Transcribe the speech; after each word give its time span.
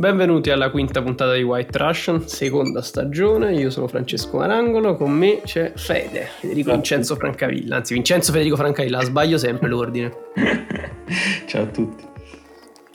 benvenuti 0.00 0.48
alla 0.48 0.70
quinta 0.70 1.02
puntata 1.02 1.34
di 1.34 1.42
White 1.42 1.76
Russian, 1.76 2.26
seconda 2.26 2.80
stagione. 2.80 3.52
Io 3.52 3.68
sono 3.68 3.86
Francesco 3.86 4.38
Marangolo, 4.38 4.96
con 4.96 5.10
me 5.12 5.42
c'è 5.44 5.74
Fede, 5.76 6.26
Federico 6.38 6.72
Vincenzo 6.72 7.16
Francavilla, 7.16 7.76
anzi 7.76 7.92
Vincenzo 7.92 8.32
Federico 8.32 8.56
Francavilla, 8.56 9.02
sbaglio 9.02 9.36
sempre 9.36 9.68
l'ordine. 9.68 10.10
Ciao 11.46 11.64
a 11.64 11.66
tutti. 11.66 12.02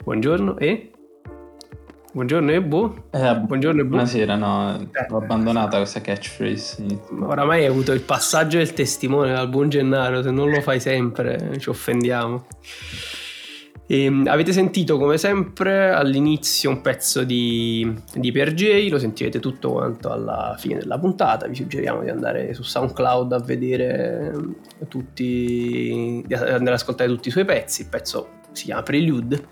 Buongiorno 0.02 0.58
e... 0.58 0.90
Buongiorno 2.12 2.50
e 2.50 2.60
boh. 2.60 3.04
Eh, 3.12 3.36
Buongiorno 3.36 3.82
e 3.82 3.84
boh. 3.84 3.90
Buonasera, 3.90 4.34
no, 4.34 4.80
eh. 4.80 5.06
ho 5.08 5.16
abbandonata 5.16 5.76
questa 5.76 6.00
catchphrase. 6.00 6.84
Oramai 7.20 7.60
hai 7.60 7.66
avuto 7.66 7.92
il 7.92 8.00
passaggio 8.00 8.58
del 8.58 8.72
testimone 8.72 9.32
dal 9.32 9.48
buon 9.48 9.68
Gennaro, 9.68 10.24
se 10.24 10.32
non 10.32 10.50
lo 10.50 10.60
fai 10.60 10.80
sempre 10.80 11.56
ci 11.60 11.68
offendiamo. 11.68 12.46
E, 13.86 14.02
ehm, 14.04 14.26
avete 14.28 14.52
sentito 14.52 14.98
come 14.98 15.16
sempre 15.16 15.90
all'inizio 15.90 16.70
un 16.70 16.80
pezzo 16.80 17.22
di, 17.22 17.94
di 18.14 18.32
Per 18.32 18.52
J, 18.52 18.88
lo 18.90 18.98
sentirete 18.98 19.38
tutto 19.38 19.72
quanto 19.72 20.10
alla 20.10 20.56
fine 20.58 20.78
della 20.78 20.98
puntata. 20.98 21.46
Vi 21.46 21.54
suggeriamo 21.54 22.02
di 22.02 22.10
andare 22.10 22.52
su 22.52 22.62
SoundCloud 22.62 23.32
a 23.32 23.38
vedere 23.38 24.32
tutti, 24.88 26.22
di 26.26 26.34
andare 26.34 26.56
ad 26.56 26.66
ascoltare 26.66 27.08
tutti 27.08 27.28
i 27.28 27.30
suoi 27.30 27.44
pezzi. 27.44 27.82
Il 27.82 27.88
pezzo 27.88 28.28
si 28.52 28.64
chiama 28.64 28.82
Prelude. 28.82 29.44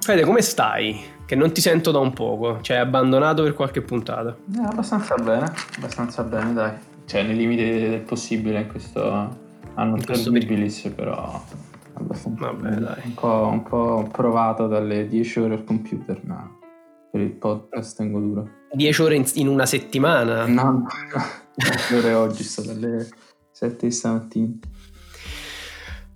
Fede, 0.00 0.24
come 0.24 0.42
stai? 0.42 1.12
Che 1.26 1.34
non 1.34 1.52
ti 1.52 1.62
sento 1.62 1.90
da 1.90 1.98
un 1.98 2.12
poco, 2.12 2.60
cioè 2.60 2.76
abbandonato 2.76 3.42
per 3.42 3.54
qualche 3.54 3.80
puntata. 3.80 4.36
Eh, 4.54 4.62
abbastanza 4.62 5.14
bene, 5.14 5.50
abbastanza 5.76 6.22
bene, 6.22 6.52
dai. 6.52 6.72
Cioè, 7.06 7.22
nei 7.22 7.36
limiti 7.36 7.62
del 7.62 8.00
possibile 8.00 8.60
in 8.60 8.66
questo 8.66 9.36
anno 9.74 9.96
terribilis, 9.96 10.92
però 10.94 11.42
abbastanza 11.94 12.50
Vabbè, 12.50 12.76
dai. 12.76 13.00
Un, 13.04 13.14
po', 13.14 13.48
un 13.50 13.62
po' 13.62 14.08
provato 14.10 14.66
dalle 14.66 15.06
10 15.08 15.40
ore 15.40 15.54
al 15.54 15.64
computer, 15.64 16.20
ma 16.24 16.58
per 17.10 17.20
il 17.20 17.32
podcast 17.32 17.96
tengo 17.96 18.20
duro. 18.20 18.48
10 18.72 19.02
ore 19.02 19.16
in, 19.16 19.24
in 19.34 19.48
una 19.48 19.66
settimana? 19.66 20.46
No, 20.46 20.62
no, 20.62 20.86
10 21.54 21.94
ore 21.94 22.14
oggi, 22.14 22.42
sto 22.42 22.62
dalle 22.62 23.08
7 23.52 23.86
di 23.86 23.92
stamattina. 23.92 24.58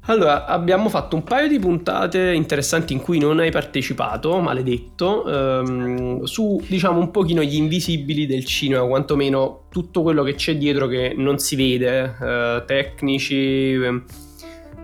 Allora, 0.09 0.47
abbiamo 0.47 0.89
fatto 0.89 1.17
un 1.17 1.23
paio 1.23 1.49
di 1.49 1.59
puntate 1.59 2.33
interessanti 2.33 2.95
in 2.95 3.01
cui 3.01 3.19
non 3.19 3.41
hai 3.41 3.51
partecipato, 3.51 4.41
maledetto, 4.41 5.27
ehm, 5.29 6.23
su 6.23 6.59
diciamo 6.67 6.99
un 6.99 7.11
pochino 7.11 7.43
gli 7.43 7.57
invisibili 7.57 8.25
del 8.25 8.47
cinema, 8.47 8.87
quantomeno 8.87 9.67
tutto 9.71 10.01
quello 10.01 10.23
che 10.23 10.35
c'è 10.35 10.57
dietro 10.57 10.87
che 10.87 11.13
non 11.15 11.39
si 11.39 11.57
vede, 11.57 12.17
eh, 12.23 12.63
tecnici, 12.67 13.77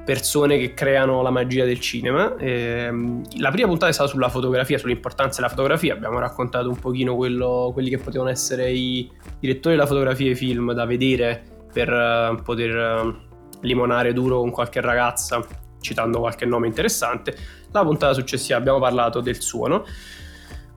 persone 0.05 0.59
che 0.59 0.75
creano 0.75 1.23
la 1.23 1.31
magia 1.31 1.65
del 1.65 1.81
cinema. 1.81 2.37
Ehm, 2.37 3.23
la 3.39 3.51
prima 3.51 3.67
puntata 3.67 3.91
è 3.91 3.95
stata 3.95 4.09
sulla 4.09 4.29
fotografia, 4.29 4.79
sull'importanza 4.79 5.41
della 5.41 5.49
fotografia, 5.49 5.95
abbiamo 5.95 6.19
raccontato 6.19 6.69
un 6.69 6.79
pochino 6.79 7.17
quello, 7.17 7.71
quelli 7.73 7.89
che 7.89 7.99
potevano 7.99 8.29
essere 8.29 8.71
i 8.71 9.11
direttori 9.41 9.75
della 9.75 9.87
fotografia 9.87 10.31
e 10.31 10.35
film 10.35 10.73
da 10.73 10.85
vedere 10.85 11.43
per 11.73 11.91
uh, 11.91 12.41
poter 12.43 12.77
uh, 12.77 13.15
limonare 13.63 14.13
duro 14.13 14.39
con 14.41 14.51
qualche 14.51 14.81
ragazza, 14.81 15.45
citando 15.81 16.21
qualche 16.21 16.45
nome 16.45 16.67
interessante. 16.67 17.35
La 17.73 17.83
puntata 17.83 18.13
successiva 18.13 18.59
abbiamo 18.59 18.79
parlato 18.79 19.21
del 19.21 19.41
suono. 19.41 19.85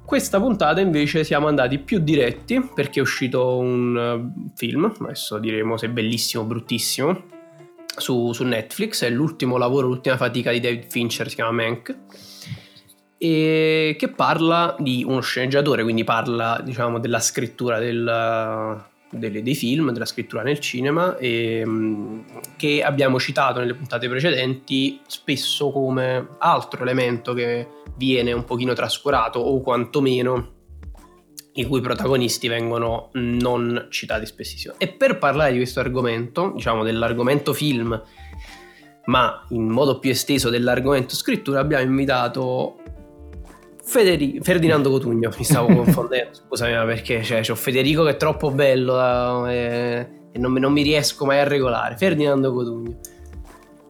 Questa 0.06 0.40
puntata 0.40 0.80
invece 0.80 1.26
siamo 1.26 1.48
andati 1.48 1.80
più 1.80 2.00
diretti 2.00 2.66
perché 2.74 3.00
è 3.00 3.02
uscito 3.02 3.58
un 3.58 3.96
uh, 3.96 4.52
film, 4.56 4.92
adesso 5.02 5.38
diremo 5.38 5.76
se 5.76 5.88
è 5.88 5.90
bellissimo 5.90 6.44
o 6.44 6.46
bruttissimo, 6.46 7.36
su, 7.98 8.32
su, 8.34 8.44
Netflix, 8.44 9.04
è 9.04 9.10
l'ultimo 9.10 9.58
lavoro, 9.58 9.88
l'ultima 9.88 10.18
fatica 10.18 10.52
di 10.52 10.60
David 10.60 10.86
Fincher, 10.90 11.30
si 11.30 11.36
chiama 11.36 11.52
Mank, 11.52 11.96
e 13.18 13.96
che 13.98 14.10
parla 14.10 14.76
di 14.80 15.04
uno 15.06 15.22
sceneggiatore, 15.22 15.84
quindi 15.84 16.04
parla 16.04 16.62
diciamo 16.64 17.00
della 17.00 17.20
scrittura 17.20 17.80
del, 17.80 18.84
delle, 19.10 19.42
dei 19.42 19.56
film, 19.56 19.92
della 19.92 20.06
scrittura 20.06 20.44
nel 20.44 20.60
cinema, 20.60 21.18
e, 21.18 21.66
che 22.56 22.84
abbiamo 22.84 23.20
citato 23.20 23.60
nelle 23.60 23.74
puntate 23.74 24.08
precedenti 24.08 25.00
spesso 25.08 25.72
come 25.72 26.28
altro 26.40 26.84
elemento 26.84 27.34
che 27.34 27.68
viene 27.96 28.32
un 28.32 28.46
pochino 28.46 28.74
trascurato 28.74 29.40
o 29.40 29.62
quantomeno 29.62 30.56
i 31.58 31.66
cui 31.66 31.82
protagonisti 31.82 32.48
vengono 32.48 33.10
non 33.14 33.88
citati 33.90 34.26
spessissimo. 34.26 34.76
E 34.78 34.90
per 34.90 35.18
parlare 35.18 35.52
di 35.52 35.58
questo 35.58 35.80
argomento, 35.80 36.52
diciamo 36.56 36.84
dell'argomento 36.84 37.54
film, 37.54 38.00
ma 39.06 39.46
in 39.50 39.68
modo 39.68 40.00
più 40.00 40.12
esteso 40.12 40.50
dell'argomento 40.50 41.16
scrittura, 41.16 41.60
abbiamo 41.60 41.84
invitato 41.84 42.78
Federico, 43.84 44.44
Ferdinando 44.44 44.92
Cotugno, 44.92 45.32
mi 45.36 45.44
stavo 45.44 45.68
confondendo, 45.74 46.34
scusami 46.34 46.74
perché 46.86 47.24
cioè, 47.24 47.42
c'ho 47.42 47.56
Federico 47.56 48.04
che 48.04 48.12
è 48.12 48.18
troppo 48.18 48.52
bello 48.52 49.48
eh, 49.48 50.08
e 50.32 50.38
non, 50.38 50.54
non 50.54 50.72
mi 50.72 50.84
riesco 50.84 51.26
mai 51.26 51.40
a 51.40 51.44
regolare. 51.44 51.98
Ferdinando 51.98 52.54
Cotugno. 52.54 53.00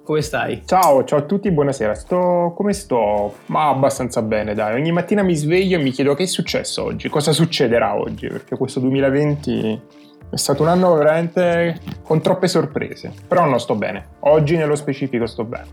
Come 0.07 0.21
stai? 0.21 0.61
Ciao, 0.65 1.03
ciao 1.03 1.19
a 1.19 1.21
tutti, 1.23 1.51
buonasera. 1.51 1.93
Sto 1.93 2.53
come 2.55 2.71
sto? 2.71 3.39
Ma 3.47 3.67
abbastanza 3.67 4.21
bene, 4.21 4.53
dai. 4.53 4.79
Ogni 4.79 4.93
mattina 4.93 5.21
mi 5.21 5.35
sveglio 5.35 5.77
e 5.77 5.81
mi 5.81 5.91
chiedo 5.91 6.13
che 6.13 6.23
è 6.23 6.27
successo 6.27 6.81
oggi, 6.81 7.09
cosa 7.09 7.33
succederà 7.33 7.93
oggi, 7.93 8.29
perché 8.29 8.55
questo 8.55 8.79
2020 8.79 9.81
è 10.29 10.37
stato 10.37 10.61
un 10.61 10.69
anno 10.69 10.95
veramente 10.95 11.81
con 12.03 12.21
troppe 12.21 12.47
sorprese. 12.47 13.11
Però 13.27 13.43
non 13.43 13.59
sto 13.59 13.75
bene. 13.75 14.11
Oggi 14.19 14.55
nello 14.55 14.75
specifico 14.75 15.25
sto 15.25 15.43
bene. 15.43 15.65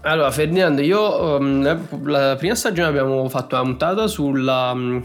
Allora, 0.00 0.32
Ferdinando, 0.32 0.80
io 0.80 1.36
um, 1.36 1.62
la 2.08 2.34
prima 2.34 2.56
stagione 2.56 2.88
abbiamo 2.88 3.28
fatto 3.28 3.54
una 3.54 3.62
puntata 3.62 4.08
sulla 4.08 4.72
um, 4.72 5.00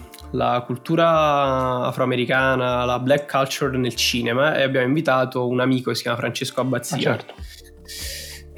cultura 0.65 1.85
afroamericana, 1.85 2.83
la 2.83 2.97
black 2.97 3.29
culture 3.29 3.77
nel 3.77 3.93
cinema 3.93 4.55
e 4.55 4.63
abbiamo 4.63 4.88
invitato 4.88 5.47
un 5.47 5.59
amico 5.59 5.91
che 5.91 5.97
si 5.97 6.01
chiama 6.01 6.17
Francesco 6.17 6.61
Abbazia. 6.61 6.97
Ah, 6.97 6.99
certo 6.99 7.33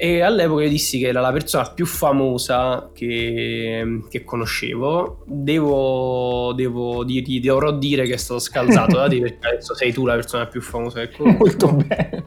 e 0.02 0.20
all'epoca 0.20 0.64
io 0.64 0.68
dissi 0.68 0.98
che 0.98 1.06
era 1.06 1.20
la 1.20 1.30
persona 1.30 1.70
più 1.70 1.86
famosa 1.86 2.90
che, 2.92 4.00
che 4.08 4.24
conoscevo. 4.24 5.22
Devo, 5.26 6.52
devo 6.56 7.04
dirgli, 7.04 7.40
dovrò 7.40 7.70
dire 7.70 8.04
che 8.04 8.14
è 8.14 8.16
stato 8.16 8.40
scalzato 8.40 8.96
da 8.98 9.06
te 9.06 9.20
perché 9.20 9.46
adesso 9.46 9.76
sei 9.76 9.92
tu 9.92 10.04
la 10.04 10.14
persona 10.14 10.46
più 10.46 10.60
famosa 10.60 11.06
che 11.06 11.10
conosco. 11.16 11.38
Molto 11.38 11.72
bene. 11.74 12.24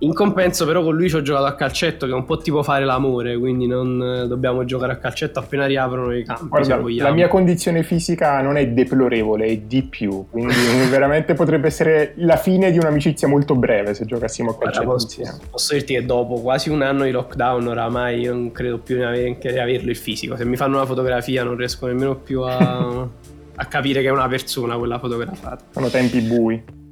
In 0.00 0.12
compenso, 0.12 0.66
però, 0.66 0.82
con 0.82 0.94
lui 0.94 1.08
ci 1.08 1.16
ho 1.16 1.22
giocato 1.22 1.46
a 1.46 1.54
calcetto, 1.54 2.04
che 2.06 2.12
è 2.12 2.14
un 2.14 2.26
po' 2.26 2.36
tipo 2.36 2.62
fare 2.62 2.84
l'amore, 2.84 3.38
quindi 3.38 3.66
non 3.66 4.26
dobbiamo 4.28 4.64
giocare 4.64 4.92
a 4.92 4.96
calcetto 4.96 5.38
appena 5.38 5.64
riaprono 5.64 6.14
i 6.14 6.22
campi. 6.22 6.48
Guarda, 6.48 6.80
la 6.82 7.12
mia 7.12 7.28
condizione 7.28 7.82
fisica 7.82 8.42
non 8.42 8.58
è 8.58 8.68
deplorevole, 8.68 9.46
è 9.46 9.56
di 9.56 9.82
più. 9.84 10.26
Quindi, 10.30 10.54
veramente 10.90 11.32
potrebbe 11.32 11.68
essere 11.68 12.12
la 12.16 12.36
fine 12.36 12.70
di 12.70 12.78
un'amicizia 12.78 13.26
molto 13.26 13.54
breve 13.54 13.94
se 13.94 14.04
giocassimo 14.04 14.50
a 14.50 14.58
calcetto 14.58 14.84
Guarda, 14.84 15.04
posso. 15.04 15.40
Posso 15.50 15.72
dirti 15.72 15.94
che 15.94 16.04
dopo 16.04 16.40
quasi 16.40 16.68
un 16.68 16.82
anno 16.82 17.04
di 17.04 17.10
lockdown, 17.10 17.66
oramai 17.66 18.20
io 18.20 18.34
non 18.34 18.52
credo 18.52 18.78
più 18.78 18.98
neanche 18.98 19.50
di 19.50 19.58
averlo 19.58 19.88
il 19.88 19.96
fisico. 19.96 20.36
Se 20.36 20.44
mi 20.44 20.56
fanno 20.56 20.76
una 20.76 20.86
fotografia, 20.86 21.42
non 21.42 21.56
riesco 21.56 21.86
nemmeno 21.86 22.16
più 22.16 22.42
a, 22.42 23.08
a 23.56 23.64
capire 23.64 24.02
che 24.02 24.08
è 24.08 24.12
una 24.12 24.28
persona 24.28 24.76
quella 24.76 24.98
fotografata. 24.98 25.64
Sono 25.70 25.88
tempi 25.88 26.20
bui. 26.20 26.84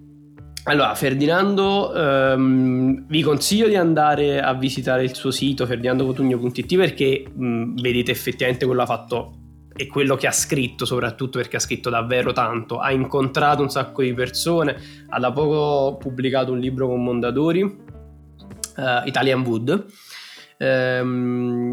Allora, 0.66 0.94
Ferdinando, 0.94 1.92
um, 1.94 3.04
vi 3.06 3.20
consiglio 3.20 3.68
di 3.68 3.76
andare 3.76 4.40
a 4.40 4.54
visitare 4.54 5.04
il 5.04 5.14
suo 5.14 5.30
sito 5.30 5.66
ferdinandocotugno.it 5.66 6.76
perché 6.76 7.24
um, 7.36 7.74
vedete 7.74 8.10
effettivamente 8.10 8.64
quello 8.64 8.80
ha 8.80 8.86
fatto 8.86 9.38
e 9.76 9.86
quello 9.88 10.16
che 10.16 10.26
ha 10.26 10.32
scritto, 10.32 10.86
soprattutto 10.86 11.36
perché 11.36 11.56
ha 11.56 11.60
scritto 11.60 11.90
davvero 11.90 12.32
tanto. 12.32 12.78
Ha 12.78 12.92
incontrato 12.92 13.60
un 13.60 13.68
sacco 13.68 14.00
di 14.00 14.14
persone, 14.14 14.74
ha 15.10 15.18
da 15.18 15.32
poco 15.32 15.98
pubblicato 15.98 16.52
un 16.52 16.60
libro 16.60 16.86
con 16.86 17.02
Mondadori, 17.02 17.62
uh, 17.62 19.06
Italian 19.06 19.42
Wood 19.42 19.86
ehm, 20.56 21.72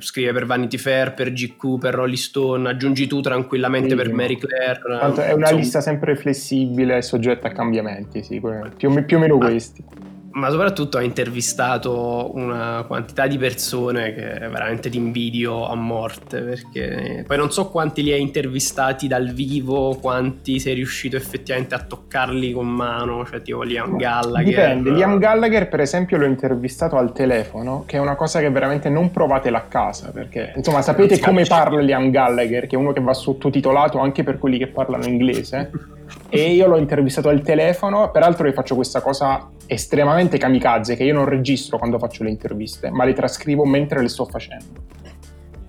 scrive 0.00 0.32
per 0.32 0.46
Vanity 0.46 0.76
Fair, 0.76 1.14
per 1.14 1.32
GQ, 1.32 1.78
per 1.78 1.94
Rolling 1.94 2.16
Stone, 2.16 2.68
aggiungi 2.68 3.06
tu 3.06 3.20
tranquillamente 3.20 3.94
Benissimo. 3.94 4.16
per 4.16 4.20
Mary 4.20 4.36
Claire. 4.36 4.80
Tanto 4.98 5.20
è 5.20 5.32
una 5.32 5.40
insomma. 5.42 5.60
lista 5.60 5.80
sempre 5.80 6.16
flessibile, 6.16 7.02
soggetta 7.02 7.48
a 7.48 7.52
cambiamenti, 7.52 8.22
sì, 8.22 8.40
più, 8.76 9.04
più 9.04 9.16
o 9.16 9.20
meno 9.20 9.38
questi 9.38 9.84
ma 10.32 10.48
soprattutto 10.50 10.98
ha 10.98 11.02
intervistato 11.02 12.30
una 12.34 12.84
quantità 12.86 13.26
di 13.26 13.36
persone 13.36 14.14
che 14.14 14.22
veramente 14.48 14.88
ti 14.88 14.96
invidio 14.96 15.68
a 15.68 15.74
morte 15.74 16.40
perché 16.40 17.24
poi 17.26 17.36
non 17.36 17.50
so 17.50 17.68
quanti 17.68 18.02
li 18.02 18.12
hai 18.12 18.20
intervistati 18.20 19.08
dal 19.08 19.32
vivo 19.32 19.96
quanti 20.00 20.60
sei 20.60 20.74
riuscito 20.74 21.16
effettivamente 21.16 21.74
a 21.74 21.80
toccarli 21.80 22.52
con 22.52 22.68
mano 22.68 23.26
cioè 23.26 23.42
tipo 23.42 23.62
Liam 23.62 23.96
Gallagher. 23.96 24.44
Dipende 24.44 24.90
Liam 24.90 25.18
Gallagher 25.18 25.68
per 25.68 25.80
esempio 25.80 26.16
l'ho 26.16 26.26
intervistato 26.26 26.96
al 26.96 27.12
telefono 27.12 27.84
che 27.86 27.96
è 27.96 28.00
una 28.00 28.14
cosa 28.14 28.38
che 28.40 28.50
veramente 28.50 28.88
non 28.88 29.10
provatela 29.10 29.58
a 29.58 29.62
casa 29.62 30.10
perché 30.10 30.52
insomma 30.54 30.82
sapete 30.82 31.18
come 31.18 31.44
parla 31.44 31.80
Liam 31.80 32.10
Gallagher 32.10 32.66
che 32.66 32.76
è 32.76 32.78
uno 32.78 32.92
che 32.92 33.00
va 33.00 33.14
sottotitolato 33.14 33.98
anche 33.98 34.22
per 34.22 34.38
quelli 34.38 34.58
che 34.58 34.68
parlano 34.68 35.06
inglese 35.06 35.70
e 36.28 36.52
io 36.52 36.66
l'ho 36.66 36.76
intervistato 36.76 37.28
al 37.28 37.42
telefono, 37.42 38.10
peraltro 38.10 38.46
io 38.46 38.52
faccio 38.52 38.74
questa 38.74 39.00
cosa 39.00 39.50
estremamente 39.66 40.38
kamikaze 40.38 40.96
che 40.96 41.04
io 41.04 41.14
non 41.14 41.24
registro 41.24 41.78
quando 41.78 41.98
faccio 41.98 42.24
le 42.24 42.30
interviste, 42.30 42.90
ma 42.90 43.04
le 43.04 43.12
trascrivo 43.12 43.64
mentre 43.64 44.00
le 44.00 44.08
sto 44.08 44.24
facendo. 44.24 44.98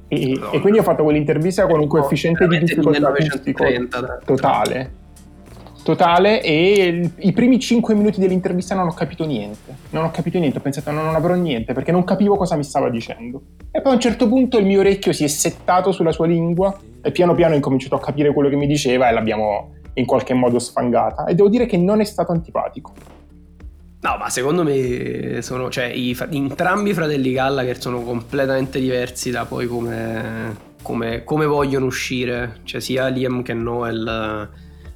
E, 0.07 0.39
e, 0.51 0.59
quindi 0.59 0.79
ho 0.79 0.83
fatto 0.83 1.03
quell'intervista 1.03 1.65
con 1.67 1.79
un 1.79 1.87
coefficiente 1.87 2.45
di 2.47 2.59
difficoltà 2.59 3.13
totale 4.25 4.99
totale 5.83 6.41
e 6.41 6.85
il, 6.85 7.11
i 7.19 7.31
primi 7.31 7.59
5 7.59 7.93
minuti 7.95 8.19
dell'intervista 8.19 8.75
non 8.75 8.87
ho 8.87 8.93
capito 8.93 9.25
niente. 9.25 9.75
Non 9.91 10.05
ho 10.05 10.11
capito 10.11 10.37
niente, 10.37 10.57
ho 10.57 10.61
pensato 10.61 10.91
no, 10.91 11.01
non 11.03 11.15
avrò 11.15 11.33
niente 11.33 11.73
perché 11.73 11.91
non 11.91 12.03
capivo 12.03 12.35
cosa 12.35 12.55
mi 12.55 12.63
stava 12.63 12.89
dicendo. 12.89 13.41
E 13.71 13.81
poi 13.81 13.91
a 13.91 13.95
un 13.95 14.01
certo 14.01 14.27
punto 14.27 14.57
il 14.57 14.65
mio 14.65 14.79
orecchio 14.79 15.13
si 15.13 15.23
è 15.23 15.27
settato 15.27 15.91
sulla 15.91 16.11
sua 16.11 16.27
lingua 16.27 16.77
e 17.01 17.11
piano 17.11 17.33
piano 17.33 17.53
ho 17.53 17.55
incominciato 17.55 17.95
a 17.95 17.99
capire 17.99 18.33
quello 18.33 18.49
che 18.49 18.55
mi 18.55 18.67
diceva 18.67 19.09
e 19.09 19.13
l'abbiamo 19.13 19.75
in 19.93 20.05
qualche 20.05 20.33
modo 20.33 20.59
sfangata. 20.59 21.25
E 21.25 21.35
devo 21.35 21.49
dire 21.49 21.65
che 21.65 21.77
non 21.77 22.01
è 22.01 22.05
stato 22.05 22.31
antipatico. 22.31 22.93
No, 24.01 24.17
ma 24.17 24.29
secondo 24.29 24.63
me 24.63 25.41
sono, 25.41 25.69
cioè, 25.69 25.85
i, 25.85 26.17
entrambi 26.31 26.89
i 26.89 26.93
fratelli 26.93 27.31
Gallagher 27.33 27.79
sono 27.79 28.01
completamente 28.01 28.79
diversi 28.79 29.29
da 29.29 29.45
poi 29.45 29.67
come, 29.67 30.55
come, 30.81 31.23
come 31.23 31.45
vogliono 31.45 31.85
uscire. 31.85 32.59
Cioè, 32.63 32.81
sia 32.81 33.07
Liam 33.07 33.43
che 33.43 33.53
Noel 33.53 34.49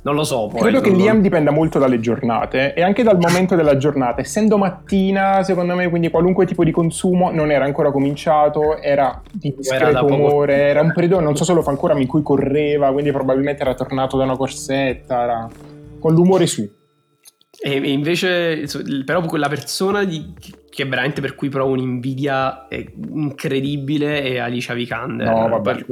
non 0.05 0.13
lo 0.13 0.23
so. 0.23 0.47
Poi, 0.47 0.61
Credo 0.61 0.81
che 0.81 0.91
non... 0.91 0.99
Liam 0.99 1.21
dipenda 1.21 1.49
molto 1.49 1.79
dalle 1.79 1.99
giornate 1.99 2.75
e 2.75 2.83
anche 2.83 3.01
dal 3.01 3.17
momento 3.17 3.55
della 3.55 3.75
giornata. 3.75 4.21
Essendo 4.21 4.55
mattina, 4.55 5.41
secondo 5.41 5.73
me, 5.73 5.89
quindi 5.89 6.11
qualunque 6.11 6.45
tipo 6.45 6.63
di 6.63 6.69
consumo 6.69 7.31
non 7.31 7.49
era 7.49 7.65
ancora 7.65 7.91
cominciato, 7.91 8.79
era 8.79 9.19
di 9.31 9.55
discreto 9.57 10.05
umore, 10.05 10.57
era 10.57 10.81
un 10.81 10.91
periodo, 10.93 11.21
non 11.21 11.35
so 11.35 11.43
se 11.43 11.53
lo 11.53 11.63
fa 11.63 11.71
ancora, 11.71 11.97
in 11.99 12.05
cui 12.05 12.21
correva, 12.21 12.91
quindi 12.91 13.11
probabilmente 13.11 13.63
era 13.63 13.73
tornato 13.73 14.15
da 14.15 14.25
una 14.25 14.37
corsetta, 14.37 15.23
era 15.23 15.49
con 15.99 16.13
l'umore 16.13 16.45
su. 16.45 16.69
E 17.59 17.71
invece, 17.91 18.67
però, 19.03 19.21
quella 19.21 19.49
persona 19.49 20.03
di, 20.03 20.35
che 20.69 20.85
veramente 20.85 21.19
per 21.19 21.33
cui 21.33 21.49
provo 21.49 21.71
un'invidia 21.71 22.67
incredibile 22.69 24.21
è 24.21 24.37
Alicia 24.37 24.75
Vikander. 24.75 25.27
No, 25.27 25.49
vabbè. 25.49 25.83
Per, 25.83 25.85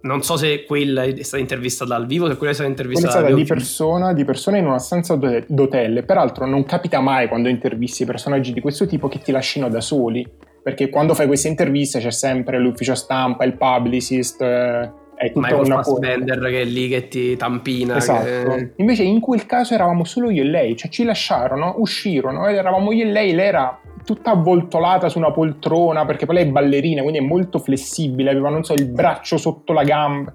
non 0.00 0.22
so 0.22 0.36
se 0.36 0.64
quella 0.64 1.02
è 1.02 1.22
stata 1.22 1.42
intervistata 1.42 1.96
dal 1.96 2.06
vivo, 2.06 2.28
se 2.28 2.36
quella 2.36 2.52
è 2.52 2.54
stata 2.54 2.68
intervistata 2.68 3.20
quella 3.20 3.28
è 3.28 3.30
stata 3.30 3.42
di 3.42 3.48
persona, 3.48 4.12
di 4.12 4.24
persona 4.24 4.56
in 4.58 4.66
una 4.66 4.78
stanza 4.78 5.16
d'hotel. 5.16 6.04
Peraltro 6.04 6.46
non 6.46 6.64
capita 6.64 7.00
mai 7.00 7.28
quando 7.28 7.48
intervisti 7.48 8.04
personaggi 8.04 8.52
di 8.52 8.60
questo 8.60 8.86
tipo 8.86 9.08
che 9.08 9.20
ti 9.20 9.32
lasciano 9.32 9.68
da 9.68 9.80
soli, 9.80 10.26
perché 10.62 10.88
quando 10.88 11.14
fai 11.14 11.26
queste 11.26 11.48
interviste 11.48 11.98
c'è 11.98 12.12
sempre 12.12 12.58
l'ufficio 12.58 12.94
stampa, 12.94 13.44
il 13.44 13.56
publicist... 13.56 14.40
Eh, 14.42 15.06
è 15.18 15.32
tutta 15.32 15.48
Michael 15.48 15.66
una 15.66 15.82
Fassbender 15.82 16.38
che 16.38 16.60
è 16.60 16.64
lì 16.64 16.88
che 16.88 17.08
ti 17.08 17.36
tampina. 17.36 17.96
Esatto. 17.96 18.54
Che... 18.54 18.72
Invece 18.76 19.02
in 19.02 19.18
quel 19.18 19.46
caso 19.46 19.74
eravamo 19.74 20.04
solo 20.04 20.30
io 20.30 20.42
e 20.42 20.46
lei, 20.46 20.76
cioè 20.76 20.90
ci 20.90 21.02
lasciarono, 21.02 21.74
uscirono 21.78 22.46
eravamo 22.46 22.92
io 22.92 23.04
e 23.04 23.10
lei, 23.10 23.32
lei 23.32 23.48
era 23.48 23.80
tutta 24.04 24.30
avvoltolata 24.30 25.08
su 25.08 25.18
una 25.18 25.32
poltrona 25.32 26.06
perché 26.06 26.24
poi 26.24 26.36
lei 26.36 26.44
è 26.44 26.48
ballerina, 26.48 27.02
quindi 27.02 27.18
è 27.18 27.22
molto 27.22 27.58
flessibile, 27.58 28.30
aveva 28.30 28.48
non 28.48 28.62
so 28.62 28.74
il 28.74 28.86
braccio 28.86 29.36
sotto 29.36 29.72
la 29.72 29.82
gamba. 29.82 30.34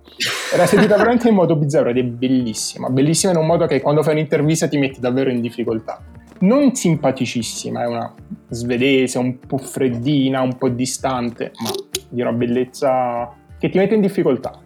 Era 0.53 0.65
seduta 0.65 0.97
veramente 0.97 1.30
in 1.30 1.35
modo 1.35 1.56
bizzarro 1.56 1.89
ed 1.89 1.97
è 1.97 2.03
bellissima, 2.03 2.89
bellissima 2.89 3.31
in 3.31 3.39
un 3.39 3.45
modo 3.45 3.65
che 3.65 3.81
quando 3.81 4.03
fai 4.03 4.13
un'intervista 4.13 4.68
ti 4.68 4.77
metti 4.77 5.00
davvero 5.00 5.30
in 5.30 5.39
difficoltà. 5.39 6.03
Non 6.39 6.75
simpaticissima, 6.75 7.83
è 7.83 7.88
una 7.88 8.13
svedese, 8.50 9.18
un 9.18 9.39
po' 9.39 9.57
freddina, 9.57 10.41
un 10.41 10.57
po' 10.57 10.68
distante, 10.68 11.53
ma 11.63 11.69
di 12.09 12.21
una 12.21 12.33
bellezza 12.33 13.33
che 13.57 13.69
ti 13.69 13.77
mette 13.77 13.95
in 13.95 14.01
difficoltà. 14.01 14.59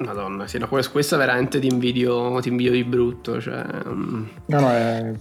Madonna, 0.00 0.46
sì, 0.46 0.58
no, 0.58 0.68
questa 0.68 1.16
veramente 1.16 1.58
ti 1.58 1.66
invidio, 1.66 2.40
ti 2.40 2.48
invidio 2.48 2.72
di 2.72 2.84
brutto. 2.84 3.40
Cioè, 3.40 3.64
um... 3.84 4.28
No, 4.46 4.60
no, 4.60 4.70
è 4.70 5.12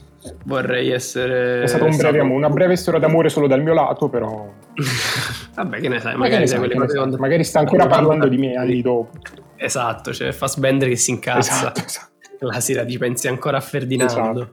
vorrei 0.43 0.89
essere. 0.89 1.63
È 1.63 1.67
stato 1.67 1.85
un 1.85 1.95
breve, 1.95 2.19
stato... 2.19 2.33
una 2.33 2.49
breve 2.49 2.75
storia 2.75 2.99
d'amore 2.99 3.29
solo 3.29 3.47
dal 3.47 3.61
mio 3.61 3.73
lato, 3.73 4.09
però. 4.09 4.51
Vabbè, 5.55 5.79
che 5.79 5.89
ne 5.89 5.99
sai, 5.99 6.15
magari, 6.15 6.47
sai, 6.47 6.67
che 6.67 6.77
ne 6.77 6.87
sai. 6.87 7.09
magari 7.17 7.43
sta 7.43 7.59
ancora 7.59 7.87
parlando 7.87 8.27
di 8.27 8.37
me 8.37 8.55
anni 8.55 8.81
dopo. 8.81 9.17
Esatto, 9.55 10.13
cioè 10.13 10.31
fa 10.31 10.47
sbendere 10.47 10.91
che 10.91 10.97
si 10.97 11.11
incazza. 11.11 11.53
Esatto, 11.53 11.83
esatto. 11.85 12.07
La 12.45 12.59
sera 12.59 12.85
ti 12.85 12.97
pensi 12.97 13.27
ancora 13.27 13.57
a 13.57 13.61
Ferdinando. 13.61 14.41
Esatto. 14.41 14.49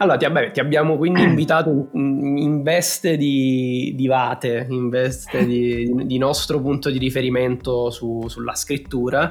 Allora, 0.00 0.16
ti, 0.16 0.24
vabbè, 0.24 0.50
ti, 0.50 0.60
abbiamo 0.60 0.96
quindi 0.96 1.20
invitato 1.22 1.90
in, 1.92 2.36
in 2.38 2.62
veste 2.62 3.16
di, 3.16 3.92
di, 3.94 4.06
vate, 4.06 4.66
in 4.68 4.88
veste 4.88 5.44
di, 5.44 6.06
di 6.06 6.18
nostro 6.18 6.58
punto 6.60 6.90
di 6.90 6.98
riferimento 6.98 7.90
su, 7.90 8.26
sulla 8.26 8.54
scrittura. 8.54 9.30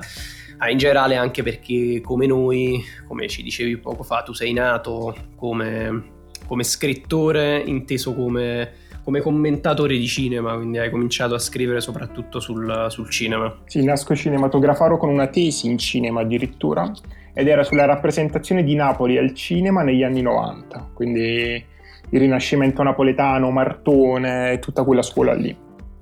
Ah, 0.58 0.70
in 0.70 0.78
generale 0.78 1.16
anche 1.16 1.42
perché 1.42 2.02
come 2.02 2.28
noi, 2.28 2.84
come 3.08 3.28
ci 3.28 3.42
dicevi 3.42 3.78
poco 3.78 4.04
fa, 4.04 4.22
tu 4.22 4.34
sei 4.34 4.54
nato 4.54 5.16
come, 5.36 6.04
come 6.46 6.64
scrittore 6.64 7.64
inteso 7.66 8.14
come, 8.14 8.72
come, 9.04 9.22
commentatore 9.22 9.98
di 9.98 10.08
cinema, 10.08 10.56
quindi 10.56 10.78
hai 10.78 10.90
cominciato 10.90 11.34
a 11.34 11.40
scrivere 11.40 11.82
soprattutto 11.82 12.40
sul, 12.40 12.88
sul 12.90 13.10
cinema. 13.10 13.54
Sì, 13.66 13.84
nasco 13.84 14.16
cinematografaro 14.16 14.98
con 14.98 15.10
una 15.10 15.28
tesi 15.28 15.68
in 15.68 15.78
cinema 15.78 16.22
addirittura 16.22 16.92
ed 17.34 17.48
era 17.48 17.64
sulla 17.64 17.86
rappresentazione 17.86 18.64
di 18.64 18.76
Napoli 18.76 19.18
al 19.18 19.34
cinema 19.34 19.82
negli 19.82 20.04
anni 20.04 20.22
90, 20.22 20.90
quindi 20.94 21.66
il 22.12 22.20
Rinascimento 22.20 22.82
napoletano, 22.84 23.52
Martone, 23.52 24.60
tutta 24.60 24.84
quella 24.84 25.02
scuola 25.02 25.34
lì. 25.34 25.56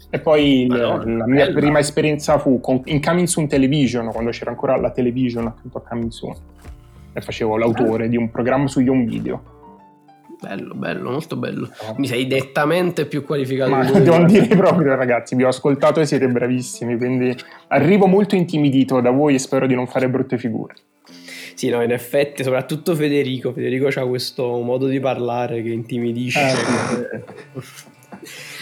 E 0.10 0.20
poi 0.20 0.66
Madonna, 0.70 1.18
la 1.18 1.28
mia 1.28 1.46
bella. 1.46 1.60
prima 1.60 1.80
esperienza 1.80 2.38
fu 2.40 2.62
con, 2.62 2.82
in 2.86 3.02
Coming 3.02 3.28
Soon 3.28 3.48
Television, 3.48 4.10
quando 4.12 4.32
c'era 4.32 4.52
ancora 4.52 4.78
la 4.78 4.92
television 4.92 5.48
accanto 5.48 5.78
a 5.78 5.82
Coming 5.82 6.12
Soon. 6.12 6.36
E 7.12 7.22
facevo 7.22 7.58
l'autore 7.58 8.08
di 8.08 8.16
un 8.16 8.30
programma 8.32 8.68
su 8.68 8.80
home 8.80 9.04
video. 9.04 9.56
Bello, 10.40 10.74
bello, 10.76 11.10
molto 11.10 11.36
bello. 11.36 11.70
Oh. 11.88 11.96
Mi 11.98 12.08
sei 12.08 12.28
dettamente 12.28 13.06
più 13.06 13.24
qualificato. 13.24 13.72
Ma 13.72 13.84
devo 13.90 14.24
dire 14.26 14.48
proprio, 14.56 14.96
ragazzi, 14.96 15.36
vi 15.36 15.44
ho 15.44 15.48
ascoltato 15.48 16.00
e 16.00 16.06
siete 16.06 16.28
bravissimi, 16.28 16.98
quindi 16.98 17.36
arrivo 17.70 18.06
molto 18.06 18.36
intimidito 18.36 19.02
da 19.02 19.10
voi 19.10 19.36
e 19.36 19.40
spero 19.40 19.66
di 19.66 19.74
non 19.74 19.88
fare 19.88 20.10
brutte 20.10 20.38
figure. 20.38 20.76
Sì, 21.56 21.70
no, 21.70 21.82
in 21.82 21.92
effetti, 21.92 22.44
soprattutto 22.44 22.94
Federico. 22.94 23.52
Federico 23.52 23.88
ha 23.88 24.08
questo 24.08 24.62
modo 24.62 24.86
di 24.86 25.00
parlare 25.00 25.64
che 25.64 25.70
intimidisce. 25.70 26.40
Eh. 26.40 27.24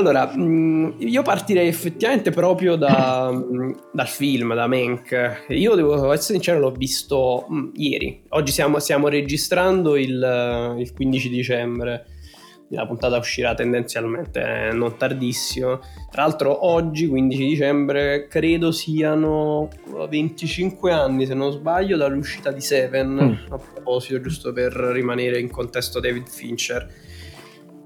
Allora, 0.00 0.32
mm, 0.34 0.92
io 1.00 1.20
partirei 1.20 1.68
effettivamente 1.68 2.30
proprio 2.30 2.76
da, 2.76 3.30
mm, 3.30 3.72
dal 3.92 4.08
film, 4.08 4.54
da 4.54 4.66
Mank. 4.66 5.44
Io 5.48 5.74
devo 5.74 6.10
essere 6.12 6.32
sincero, 6.34 6.58
l'ho 6.58 6.70
visto 6.70 7.46
mm, 7.52 7.68
ieri. 7.74 8.22
Oggi 8.30 8.50
stiamo, 8.50 8.78
stiamo 8.78 9.08
registrando 9.08 9.98
il, 9.98 10.76
il, 10.78 10.92
15 10.94 11.28
dicembre. 11.28 12.06
La 12.70 12.86
puntata 12.86 13.18
uscirà 13.18 13.52
tendenzialmente 13.52 14.40
eh, 14.40 14.72
non 14.72 14.96
tardissimo. 14.96 15.80
Tra 16.10 16.22
l'altro, 16.22 16.66
oggi, 16.66 17.06
15 17.06 17.44
dicembre, 17.44 18.26
credo 18.26 18.72
siano 18.72 19.68
25 20.08 20.92
anni, 20.92 21.26
se 21.26 21.34
non 21.34 21.52
sbaglio, 21.52 21.98
dall'uscita 21.98 22.50
di 22.52 22.62
Seven. 22.62 23.08
Mm. 23.48 23.52
A 23.52 23.58
proposito, 23.58 24.18
giusto 24.22 24.54
per 24.54 24.72
rimanere 24.72 25.38
in 25.38 25.50
contesto 25.50 26.00
David 26.00 26.26
Fincher 26.26 27.08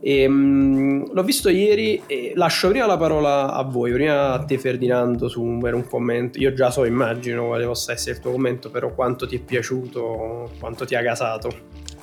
e, 0.06 0.26
um, 0.26 1.10
l'ho 1.10 1.22
visto 1.22 1.48
ieri 1.48 2.02
e 2.06 2.32
lascio 2.34 2.68
prima 2.68 2.84
la 2.84 2.98
parola 2.98 3.54
a 3.54 3.62
voi, 3.62 3.90
prima 3.90 4.32
a 4.32 4.44
te 4.44 4.58
Ferdinando 4.58 5.28
su 5.28 5.58
per 5.62 5.72
un 5.72 5.86
commento. 5.86 6.38
Io 6.38 6.52
già 6.52 6.70
so, 6.70 6.84
immagino 6.84 7.46
quale 7.46 7.64
possa 7.64 7.92
essere 7.92 8.16
il 8.16 8.20
tuo 8.20 8.32
commento, 8.32 8.70
però 8.70 8.92
quanto 8.92 9.26
ti 9.26 9.36
è 9.36 9.38
piaciuto, 9.38 10.50
quanto 10.60 10.84
ti 10.84 10.94
ha 10.94 11.00
gasato. 11.00 11.48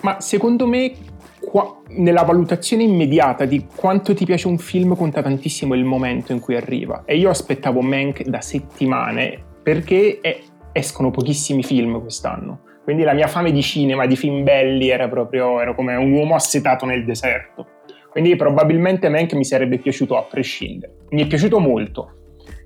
Ma 0.01 0.19
secondo 0.19 0.65
me 0.65 0.93
qua, 1.39 1.79
nella 1.89 2.23
valutazione 2.23 2.81
immediata 2.81 3.45
di 3.45 3.67
quanto 3.67 4.15
ti 4.15 4.25
piace 4.25 4.47
un 4.47 4.57
film 4.57 4.95
conta 4.95 5.21
tantissimo 5.21 5.75
il 5.75 5.85
momento 5.85 6.31
in 6.31 6.39
cui 6.39 6.55
arriva. 6.55 7.03
E 7.05 7.17
io 7.17 7.29
aspettavo 7.29 7.81
Mank 7.81 8.23
da 8.23 8.41
settimane 8.41 9.37
perché 9.61 10.17
è, 10.21 10.39
escono 10.71 11.11
pochissimi 11.11 11.61
film 11.61 12.01
quest'anno. 12.01 12.61
Quindi 12.83 13.03
la 13.03 13.13
mia 13.13 13.27
fame 13.27 13.51
di 13.51 13.61
cinema, 13.61 14.07
di 14.07 14.15
film 14.15 14.43
belli, 14.43 14.89
era 14.89 15.07
proprio 15.07 15.61
ero 15.61 15.75
come 15.75 15.95
un 15.95 16.11
uomo 16.11 16.33
assetato 16.33 16.87
nel 16.87 17.05
deserto. 17.05 17.70
Quindi 18.11 18.35
probabilmente 18.35 19.07
Mank 19.07 19.33
mi 19.33 19.45
sarebbe 19.45 19.77
piaciuto 19.77 20.17
a 20.17 20.23
prescindere. 20.23 20.95
Mi 21.11 21.23
è 21.23 21.27
piaciuto 21.27 21.59
molto. 21.59 22.15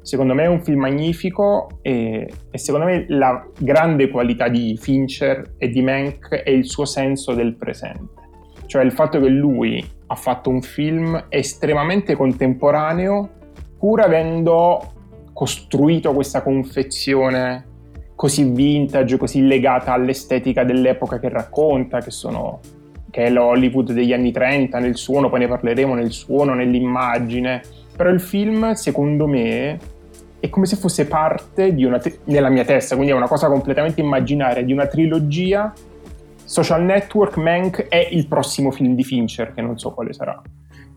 Secondo 0.01 0.33
me 0.33 0.43
è 0.43 0.47
un 0.47 0.63
film 0.63 0.79
magnifico 0.79 1.79
e, 1.83 2.27
e 2.49 2.57
secondo 2.57 2.87
me 2.87 3.05
la 3.09 3.47
grande 3.59 4.09
qualità 4.09 4.47
di 4.47 4.75
Fincher 4.79 5.53
e 5.59 5.69
di 5.69 5.83
Mank 5.83 6.33
è 6.33 6.49
il 6.49 6.65
suo 6.65 6.85
senso 6.85 7.35
del 7.35 7.55
presente. 7.55 8.23
Cioè 8.65 8.83
il 8.83 8.91
fatto 8.91 9.19
che 9.19 9.27
lui 9.27 9.87
ha 10.07 10.15
fatto 10.15 10.49
un 10.49 10.63
film 10.63 11.25
estremamente 11.29 12.15
contemporaneo 12.15 13.29
pur 13.77 14.01
avendo 14.01 14.93
costruito 15.31 16.11
questa 16.13 16.41
confezione 16.41 17.73
così 18.15 18.49
vintage, 18.49 19.17
così 19.17 19.45
legata 19.45 19.93
all'estetica 19.93 20.63
dell'epoca 20.63 21.19
che 21.19 21.29
racconta, 21.29 21.99
che 21.99 22.11
sono 22.11 22.61
che 23.15 23.23
è 23.23 23.29
l'Hollywood 23.29 23.93
degli 23.93 24.11
anni 24.11 24.33
30, 24.33 24.77
nel 24.77 24.97
suono, 24.97 25.29
poi 25.29 25.39
ne 25.39 25.47
parleremo 25.47 25.93
nel 25.93 26.11
suono, 26.11 26.53
nell'immagine, 26.53 27.61
però 27.95 28.09
il 28.09 28.19
film 28.19 28.73
secondo 28.73 29.25
me 29.25 29.79
è 30.37 30.49
come 30.49 30.65
se 30.65 30.75
fosse 30.75 31.07
parte 31.07 31.73
di 31.73 31.85
una, 31.85 31.97
nella 32.25 32.49
mia 32.49 32.65
testa, 32.65 32.95
quindi 32.95 33.13
è 33.13 33.15
una 33.15 33.29
cosa 33.29 33.47
completamente 33.47 34.01
immaginaria, 34.01 34.65
di 34.65 34.73
una 34.73 34.87
trilogia. 34.87 35.73
Social 36.43 36.83
Network, 36.83 37.37
Mank 37.37 37.87
è 37.87 38.05
il 38.11 38.27
prossimo 38.27 38.69
film 38.69 38.95
di 38.95 39.05
Fincher, 39.05 39.53
che 39.53 39.61
non 39.61 39.79
so 39.79 39.91
quale 39.91 40.11
sarà. 40.11 40.41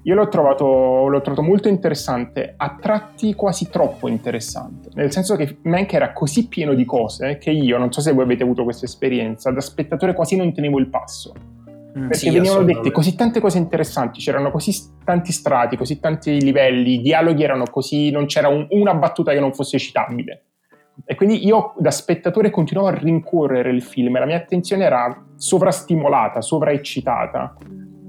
io 0.03 0.15
l'ho 0.17 0.27
trovato, 0.27 1.07
l'ho 1.07 1.21
trovato, 1.21 1.47
molto 1.47 1.69
interessante, 1.69 2.55
a 2.57 2.79
tratti 2.81 3.33
quasi 3.35 3.69
troppo 3.71 4.09
interessante, 4.09 4.89
nel 4.95 5.13
senso 5.13 5.37
che 5.37 5.59
Mank 5.63 5.93
era 5.93 6.13
così 6.13 6.49
pieno 6.49 6.75
di 6.75 6.85
cose 6.85 7.39
che 7.39 7.53
io, 7.53 7.79
non 7.79 7.93
so 7.93 8.01
se 8.01 8.11
voi 8.11 8.25
avete 8.25 8.43
avuto 8.43 8.65
questa 8.65 8.87
esperienza, 8.87 9.53
da 9.53 9.61
spettatore 9.61 10.15
quasi 10.15 10.35
non 10.35 10.53
tenevo 10.53 10.81
il 10.81 10.89
passo. 10.89 11.58
Mm, 11.97 12.09
perché 12.09 12.17
sì, 12.17 12.31
venivano 12.31 12.65
dette 12.65 12.91
così 12.91 13.15
tante 13.15 13.41
cose 13.41 13.59
interessanti, 13.59 14.21
c'erano 14.21 14.51
così 14.51 14.73
tanti 15.05 15.33
strati, 15.33 15.77
così 15.77 16.01
tanti 16.01 16.41
livelli, 16.41 16.95
i 16.95 17.01
dialoghi 17.01 17.43
erano 17.43 17.65
così, 17.71 18.11
non 18.11 18.27
c'era 18.27 18.49
un, 18.49 18.67
una 18.71 18.95
battuta 18.95 19.33
che 19.33 19.41
non 19.41 19.55
fosse 19.55 19.79
citabile. 19.79 20.43
E 21.05 21.15
quindi 21.15 21.47
io 21.47 21.75
da 21.79 21.91
spettatore 21.91 22.51
continuavo 22.51 22.89
a 22.89 22.95
rincorrere 22.95 23.71
il 23.71 23.83
film 23.83 24.17
e 24.17 24.19
la 24.19 24.27
mia 24.27 24.37
attenzione 24.37 24.85
era 24.85 25.25
sovrastimolata, 25.37 26.41
sovraeccitata. 26.41 27.57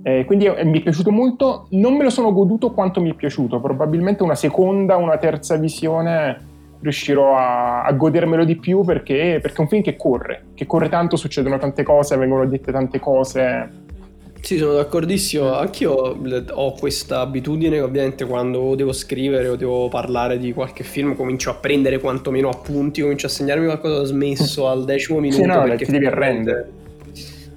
Eh, 0.01 0.25
quindi 0.25 0.45
eh, 0.45 0.65
mi 0.65 0.79
è 0.79 0.81
piaciuto 0.81 1.12
molto, 1.12 1.67
non 1.71 1.95
me 1.95 2.03
lo 2.03 2.09
sono 2.09 2.33
goduto 2.33 2.74
quanto 2.74 3.01
mi 3.01 3.12
è 3.12 3.13
piaciuto, 3.13 3.59
probabilmente 3.59 4.24
una 4.24 4.36
seconda, 4.36 4.95
una 4.95 5.17
terza 5.17 5.55
visione 5.57 6.49
riuscirò 6.81 7.36
a, 7.36 7.83
a 7.83 7.91
godermelo 7.91 8.43
di 8.43 8.55
più 8.55 8.83
perché, 8.83 9.39
perché, 9.41 9.57
è 9.57 9.62
un 9.62 9.67
film 9.67 9.81
che 9.81 9.95
corre, 9.95 10.45
che 10.53 10.65
corre 10.65 10.89
tanto, 10.89 11.15
succedono 11.15 11.57
tante 11.57 11.83
cose, 11.83 12.17
vengono 12.17 12.45
dette 12.45 12.71
tante 12.71 13.00
cose. 13.00 13.88
Sì, 14.41 14.57
sono 14.57 14.74
d'accordissimo. 14.74 15.53
Anch'io 15.53 16.17
ho 16.51 16.71
questa 16.74 17.19
abitudine 17.19 17.75
che 17.75 17.81
ovviamente 17.81 18.25
quando 18.25 18.74
devo 18.75 18.93
scrivere 18.93 19.50
o 19.50 19.55
devo 19.57 19.89
parlare 19.89 20.38
di 20.38 20.53
qualche 20.53 20.83
film 20.83 21.13
comincio 21.15 21.50
a 21.50 21.55
prendere 21.55 22.00
quantomeno 22.00 22.50
appunti, 22.50 23.01
comincio 23.01 23.25
a 23.25 23.29
segnarmi 23.29 23.65
qualcosa 23.65 24.05
smesso 24.05 24.67
al 24.69 24.86
decimo 24.86 25.19
minuto. 25.19 25.41
Sì, 25.41 25.48
no, 25.48 25.63
perché 25.63 25.86
ti 25.86 25.91
devi 25.91 26.05
arrendere 26.05 26.71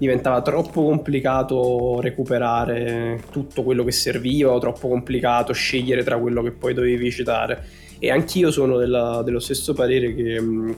diventava 0.02 0.42
troppo 0.42 0.82
complicato 0.82 2.00
recuperare 2.00 3.20
tutto 3.30 3.62
quello 3.62 3.84
che 3.84 3.92
serviva 3.92 4.50
o 4.50 4.58
troppo 4.58 4.88
complicato 4.88 5.52
scegliere 5.52 6.02
tra 6.02 6.18
quello 6.18 6.42
che 6.42 6.50
poi 6.50 6.74
dovevi 6.74 7.08
citare. 7.12 7.64
E 8.04 8.10
anch'io 8.10 8.50
sono 8.50 8.78
della, 8.78 9.22
dello 9.22 9.38
stesso 9.38 9.74
parere 9.74 10.12
che 10.12 10.40
mh, 10.40 10.76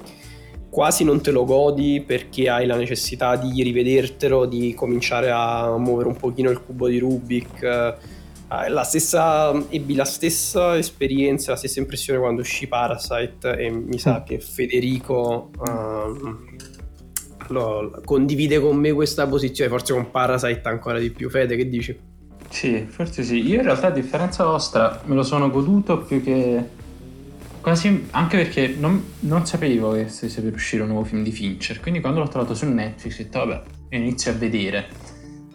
quasi 0.68 1.04
non 1.04 1.22
te 1.22 1.30
lo 1.30 1.46
godi 1.46 2.04
perché 2.06 2.50
hai 2.50 2.66
la 2.66 2.76
necessità 2.76 3.36
di 3.36 3.62
rivedertelo, 3.62 4.44
di 4.44 4.74
cominciare 4.74 5.30
a 5.30 5.74
muovere 5.78 6.08
un 6.08 6.16
pochino 6.16 6.50
il 6.50 6.60
cubo 6.60 6.86
di 6.86 6.98
Rubik. 6.98 7.62
Eh, 7.62 8.68
la 8.68 8.82
stessa, 8.82 9.54
ebbi 9.70 9.94
la 9.94 10.04
stessa 10.04 10.76
esperienza, 10.76 11.52
la 11.52 11.56
stessa 11.56 11.80
impressione 11.80 12.18
quando 12.18 12.42
uscì 12.42 12.66
Parasite 12.66 13.56
e 13.56 13.70
mi 13.70 13.98
sa 13.98 14.20
mm. 14.20 14.26
che 14.26 14.38
Federico... 14.38 15.48
Uh, 15.56 16.72
lo, 17.48 18.00
condivide 18.04 18.60
con 18.60 18.76
me 18.76 18.92
questa 18.92 19.26
posizione, 19.26 19.70
forse 19.70 19.92
con 19.92 20.10
Parasite 20.10 20.68
ancora 20.68 20.98
di 20.98 21.10
più. 21.10 21.30
Fede, 21.30 21.56
che 21.56 21.68
dici? 21.68 21.98
Sì, 22.48 22.86
forse 22.88 23.22
sì. 23.22 23.46
Io 23.46 23.56
in 23.56 23.62
realtà 23.62 23.86
a 23.86 23.90
differenza 23.90 24.44
vostra 24.44 25.00
me 25.06 25.14
lo 25.14 25.22
sono 25.22 25.50
goduto 25.50 25.98
più 25.98 26.22
che... 26.22 26.82
Quasi, 27.64 28.08
anche 28.10 28.36
perché 28.36 28.76
non, 28.78 29.02
non 29.20 29.46
sapevo 29.46 29.92
che 29.92 30.08
stesse 30.08 30.42
per 30.42 30.52
uscire 30.52 30.82
un 30.82 30.90
nuovo 30.90 31.04
film 31.04 31.22
di 31.22 31.32
Fincher, 31.32 31.80
quindi 31.80 32.02
quando 32.02 32.20
l'ho 32.20 32.28
trovato 32.28 32.54
su 32.54 32.66
Netflix 32.66 33.14
ho 33.14 33.22
detto 33.22 33.38
vabbè, 33.38 33.62
inizio 33.96 34.32
a 34.32 34.34
vedere. 34.34 34.88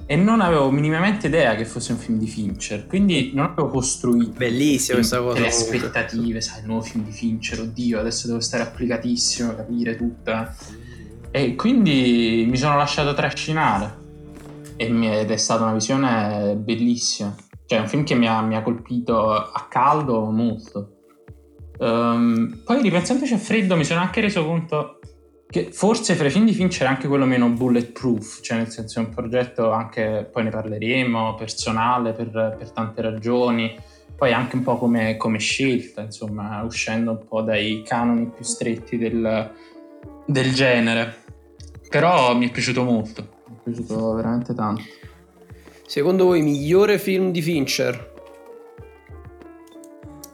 E 0.07 0.15
non 0.15 0.41
avevo 0.41 0.71
minimamente 0.71 1.27
idea 1.27 1.53
che 1.53 1.65
fosse 1.65 1.91
un 1.91 1.99
film 1.99 2.17
di 2.17 2.25
Fincher, 2.25 2.87
quindi 2.87 3.29
non 3.35 3.45
avevo 3.51 3.67
costruito 3.67 4.31
Bellissima 4.39 4.97
questa 4.97 5.19
cosa. 5.19 5.39
le 5.39 5.47
aspettative, 5.49 6.41
sai, 6.41 6.61
il 6.61 6.65
nuovo 6.65 6.81
film 6.81 7.03
di 7.03 7.11
Fincher, 7.11 7.59
oddio, 7.59 7.99
adesso 7.99 8.25
devo 8.25 8.39
stare 8.39 8.63
applicatissimo, 8.63 9.55
capire 9.55 9.95
tutto. 9.95 10.51
E 11.29 11.53
quindi 11.53 12.47
mi 12.49 12.57
sono 12.57 12.75
lasciato 12.75 13.13
trascinare 13.13 13.97
ed 14.77 15.29
è 15.29 15.37
stata 15.37 15.61
una 15.61 15.73
visione 15.73 16.55
bellissima. 16.55 17.35
Cioè, 17.67 17.77
è 17.77 17.81
un 17.81 17.87
film 17.87 18.03
che 18.03 18.15
mi 18.15 18.27
ha, 18.27 18.41
mi 18.41 18.55
ha 18.55 18.63
colpito 18.63 19.31
a 19.31 19.67
caldo 19.69 20.31
molto. 20.31 20.93
Um, 21.79 22.61
poi 22.65 22.81
ripensandoci 22.81 23.33
a 23.33 23.37
freddo 23.37 23.77
mi 23.77 23.85
sono 23.85 24.01
anche 24.01 24.19
reso 24.19 24.45
conto 24.45 24.99
che 25.49 25.69
forse 25.71 26.13
fra 26.13 26.27
i 26.27 26.29
film 26.29 26.45
di 26.45 26.53
Fincher 26.53 26.85
è 26.85 26.89
anche 26.89 27.07
quello 27.07 27.25
meno 27.25 27.49
bulletproof, 27.49 28.41
cioè 28.41 28.57
nel 28.57 28.69
senso 28.69 28.99
è 28.99 29.03
un 29.03 29.09
progetto 29.09 29.71
anche, 29.71 30.29
poi 30.31 30.43
ne 30.43 30.51
parleremo, 30.51 31.33
personale 31.33 32.11
per, 32.11 32.55
per 32.55 32.69
tante 32.69 33.01
ragioni, 33.01 33.75
poi 34.15 34.31
anche 34.31 34.57
un 34.57 34.61
po' 34.61 34.77
come, 34.77 35.17
come, 35.17 35.39
scelta, 35.39 36.01
insomma, 36.01 36.61
uscendo 36.61 37.11
un 37.11 37.25
po' 37.27 37.41
dai 37.41 37.81
canoni 37.83 38.27
più 38.27 38.43
stretti 38.43 38.99
del, 38.99 39.51
del 40.27 40.53
genere. 40.53 41.23
Però 41.89 42.35
mi 42.35 42.47
è 42.47 42.51
piaciuto 42.51 42.83
molto, 42.83 43.27
mi 43.47 43.55
è 43.55 43.59
piaciuto 43.63 44.13
veramente 44.13 44.53
tanto. 44.53 44.83
Secondo 45.87 46.25
voi 46.25 46.43
migliore 46.43 46.99
film 46.99 47.31
di 47.31 47.41
Fincher? 47.41 48.13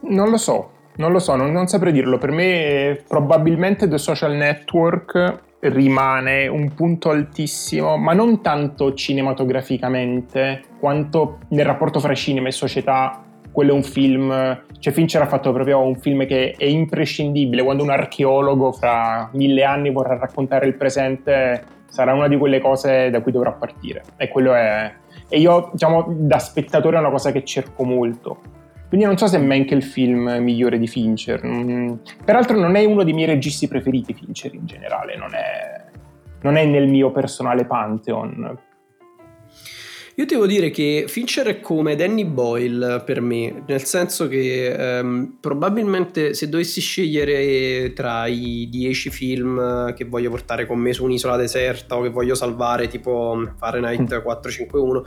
Non 0.02 0.28
lo 0.28 0.36
so, 0.36 0.72
non 0.96 1.12
lo 1.12 1.18
so, 1.18 1.36
non, 1.36 1.52
non 1.52 1.66
saprei 1.66 1.92
dirlo. 1.92 2.18
Per 2.18 2.30
me 2.30 3.02
probabilmente 3.06 3.88
The 3.88 3.98
Social 3.98 4.34
Network 4.34 5.44
rimane 5.60 6.46
un 6.46 6.74
punto 6.74 7.10
altissimo, 7.10 7.96
ma 7.96 8.12
non 8.12 8.40
tanto 8.42 8.94
cinematograficamente 8.94 10.62
quanto 10.78 11.38
nel 11.48 11.64
rapporto 11.64 12.00
fra 12.00 12.14
cinema 12.14 12.48
e 12.48 12.52
società 12.52 13.22
quello 13.50 13.72
è 13.72 13.74
un 13.74 13.82
film, 13.84 14.64
cioè 14.78 14.92
Fincher 14.92 15.22
ha 15.22 15.26
fatto 15.26 15.50
proprio 15.50 15.80
un 15.80 15.96
film 15.96 16.26
che 16.26 16.54
è 16.58 16.66
imprescindibile, 16.66 17.62
quando 17.62 17.82
un 17.82 17.88
archeologo 17.88 18.70
fra 18.72 19.30
mille 19.32 19.64
anni 19.64 19.90
vorrà 19.90 20.18
raccontare 20.18 20.66
il 20.66 20.74
presente 20.74 21.64
sarà 21.88 22.12
una 22.12 22.28
di 22.28 22.36
quelle 22.36 22.60
cose 22.60 23.08
da 23.08 23.22
cui 23.22 23.32
dovrà 23.32 23.52
partire 23.52 24.02
e 24.18 24.28
quello 24.28 24.52
è... 24.52 24.92
E 25.28 25.38
io, 25.38 25.70
diciamo, 25.72 26.04
da 26.06 26.38
spettatore 26.38 26.96
è 26.96 27.00
una 27.00 27.10
cosa 27.10 27.32
che 27.32 27.44
cerco 27.44 27.84
molto. 27.84 28.40
Quindi 28.96 29.14
non 29.14 29.18
so 29.18 29.30
se 29.30 29.36
è 29.36 29.46
Mank 29.46 29.72
il 29.72 29.82
film 29.82 30.38
migliore 30.40 30.78
di 30.78 30.86
Fincher. 30.86 31.44
Mm. 31.44 31.96
Peraltro 32.24 32.58
non 32.58 32.76
è 32.76 32.84
uno 32.86 33.04
dei 33.04 33.12
miei 33.12 33.26
registi 33.26 33.68
preferiti 33.68 34.14
Fincher 34.14 34.54
in 34.54 34.64
generale, 34.64 35.18
non 35.18 35.34
è, 35.34 35.84
non 36.40 36.56
è 36.56 36.64
nel 36.64 36.88
mio 36.88 37.12
personale 37.12 37.66
pantheon. 37.66 38.58
Io 40.14 40.24
devo 40.24 40.46
dire 40.46 40.70
che 40.70 41.04
Fincher 41.08 41.46
è 41.46 41.60
come 41.60 41.94
Danny 41.94 42.24
Boyle 42.24 43.02
per 43.04 43.20
me, 43.20 43.64
nel 43.66 43.84
senso 43.84 44.28
che 44.28 44.68
ehm, 44.72 45.36
probabilmente 45.42 46.32
se 46.32 46.48
dovessi 46.48 46.80
scegliere 46.80 47.92
tra 47.92 48.26
i 48.26 48.66
dieci 48.70 49.10
film 49.10 49.92
che 49.92 50.06
voglio 50.06 50.30
portare 50.30 50.64
con 50.64 50.78
me 50.78 50.94
su 50.94 51.04
un'isola 51.04 51.36
deserta 51.36 51.98
o 51.98 52.00
che 52.00 52.08
voglio 52.08 52.34
salvare 52.34 52.88
tipo 52.88 53.46
Fahrenheit 53.58 54.22
451, 54.22 55.00
mm. 55.00 55.04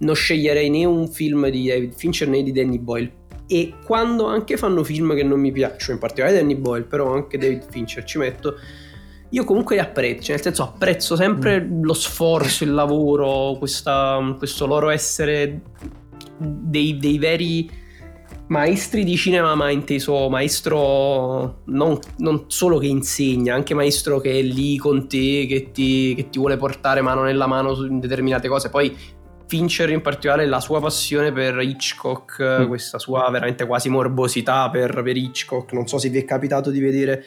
Non 0.00 0.14
sceglierei 0.14 0.70
né 0.70 0.84
un 0.84 1.08
film 1.08 1.48
di 1.48 1.68
David 1.68 1.94
Fincher 1.94 2.28
né 2.28 2.42
di 2.42 2.52
Danny 2.52 2.78
Boyle. 2.78 3.12
E 3.46 3.74
quando 3.84 4.26
anche 4.26 4.56
fanno 4.56 4.84
film 4.84 5.14
che 5.14 5.24
non 5.24 5.40
mi 5.40 5.50
piacciono, 5.50 5.94
in 5.94 5.98
particolare 5.98 6.36
Danny 6.36 6.54
Boyle, 6.54 6.84
però 6.84 7.12
anche 7.12 7.36
David 7.36 7.66
Fincher 7.68 8.04
ci 8.04 8.18
metto 8.18 8.54
io 9.32 9.44
comunque 9.44 9.76
li 9.76 9.80
apprezzo, 9.80 10.22
cioè 10.22 10.34
nel 10.34 10.42
senso 10.42 10.62
apprezzo 10.64 11.14
sempre 11.14 11.60
mm. 11.60 11.84
lo 11.84 11.94
sforzo, 11.94 12.64
il 12.64 12.72
lavoro, 12.72 13.56
questa, 13.58 14.34
questo 14.36 14.66
loro 14.66 14.90
essere 14.90 15.60
dei, 16.36 16.96
dei, 16.96 17.18
veri 17.18 17.70
maestri 18.48 19.04
di 19.04 19.16
cinema, 19.16 19.54
ma 19.54 19.70
inteso 19.70 20.28
maestro 20.28 21.60
non, 21.66 21.98
non, 22.18 22.44
solo 22.48 22.78
che 22.78 22.86
insegna, 22.86 23.54
anche 23.54 23.72
maestro 23.72 24.18
che 24.18 24.40
è 24.40 24.42
lì 24.42 24.76
con 24.78 25.06
te, 25.06 25.46
che 25.46 25.70
ti, 25.72 26.14
che 26.16 26.28
ti 26.28 26.38
vuole 26.38 26.56
portare 26.56 27.00
mano 27.00 27.22
nella 27.22 27.46
mano 27.46 27.74
su 27.74 27.86
determinate 28.00 28.48
cose. 28.48 28.68
Poi 28.68 28.96
Fincher 29.50 29.90
in 29.90 30.00
particolare 30.00 30.46
la 30.46 30.60
sua 30.60 30.78
passione 30.78 31.32
per 31.32 31.58
Hitchcock, 31.58 32.60
mm. 32.60 32.66
questa 32.68 33.00
sua 33.00 33.28
veramente 33.32 33.66
quasi 33.66 33.88
morbosità 33.88 34.70
per, 34.70 35.02
per 35.02 35.16
Hitchcock, 35.16 35.72
non 35.72 35.88
so 35.88 35.98
se 35.98 36.08
vi 36.08 36.18
è 36.18 36.24
capitato 36.24 36.70
di 36.70 36.78
vedere 36.78 37.24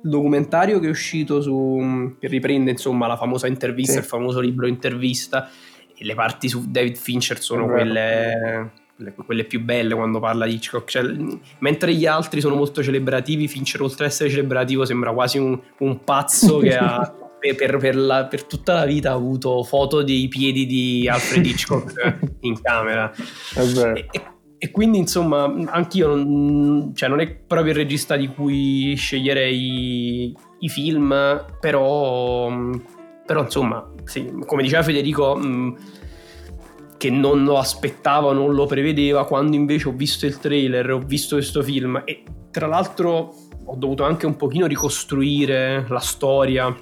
documentario 0.00 0.78
che 0.78 0.86
è 0.86 0.90
uscito 0.90 1.42
su 1.42 2.14
che 2.20 2.28
riprende 2.28 2.70
insomma 2.70 3.08
la 3.08 3.16
famosa 3.16 3.48
intervista, 3.48 3.94
sì. 3.94 3.98
il 3.98 4.04
famoso 4.04 4.38
libro 4.38 4.68
intervista 4.68 5.50
e 5.96 6.04
le 6.04 6.14
parti 6.14 6.48
su 6.48 6.70
David 6.70 6.94
Fincher 6.94 7.40
sono 7.40 7.66
quelle, 7.66 8.70
quelle, 9.26 9.42
più 9.42 9.60
belle 9.60 9.96
quando 9.96 10.20
parla 10.20 10.46
di 10.46 10.54
Hitchcock 10.54 10.88
cioè, 10.88 11.02
mentre 11.58 11.92
gli 11.92 12.06
altri 12.06 12.40
sono 12.40 12.54
molto 12.54 12.84
celebrativi 12.84 13.48
Fincher 13.48 13.82
oltre 13.82 14.04
ad 14.04 14.12
essere 14.12 14.30
celebrativo 14.30 14.84
sembra 14.84 15.12
quasi 15.12 15.38
un, 15.38 15.58
un 15.78 16.04
pazzo 16.04 16.58
che 16.62 16.76
ha 16.76 17.27
per, 17.38 17.76
per, 17.76 17.96
la, 17.96 18.26
per, 18.26 18.44
tutta 18.44 18.74
la 18.74 18.84
vita 18.84 19.10
ha 19.10 19.14
avuto 19.14 19.62
foto 19.62 20.02
dei 20.02 20.28
piedi 20.28 20.66
di 20.66 21.08
Alfred 21.08 21.46
Hitchcock 21.46 22.18
in 22.40 22.60
camera. 22.60 23.12
E, 23.54 24.06
e, 24.10 24.22
e 24.58 24.70
quindi 24.72 24.98
insomma 24.98 25.44
anch'io 25.44 26.14
non, 26.14 26.92
cioè, 26.94 27.08
non 27.08 27.20
è 27.20 27.32
proprio 27.32 27.72
il 27.72 27.78
regista 27.78 28.16
di 28.16 28.28
cui 28.28 28.94
sceglierei 28.96 30.34
i 30.60 30.68
film, 30.68 31.44
però, 31.60 32.50
però 33.24 33.42
insomma, 33.42 33.88
sì, 34.04 34.32
come 34.44 34.62
diceva 34.62 34.82
Federico, 34.82 35.36
mh, 35.36 35.76
che 36.96 37.10
non 37.10 37.44
lo 37.44 37.58
aspettava, 37.58 38.32
non 38.32 38.52
lo 38.52 38.66
prevedeva, 38.66 39.24
quando 39.24 39.54
invece 39.54 39.88
ho 39.88 39.92
visto 39.92 40.26
il 40.26 40.38
trailer, 40.38 40.90
ho 40.90 40.98
visto 40.98 41.36
questo 41.36 41.62
film 41.62 42.02
e 42.04 42.24
tra 42.50 42.66
l'altro 42.66 43.34
ho 43.64 43.76
dovuto 43.76 44.02
anche 44.02 44.26
un 44.26 44.34
pochino 44.34 44.66
ricostruire 44.66 45.86
la 45.88 46.00
storia 46.00 46.74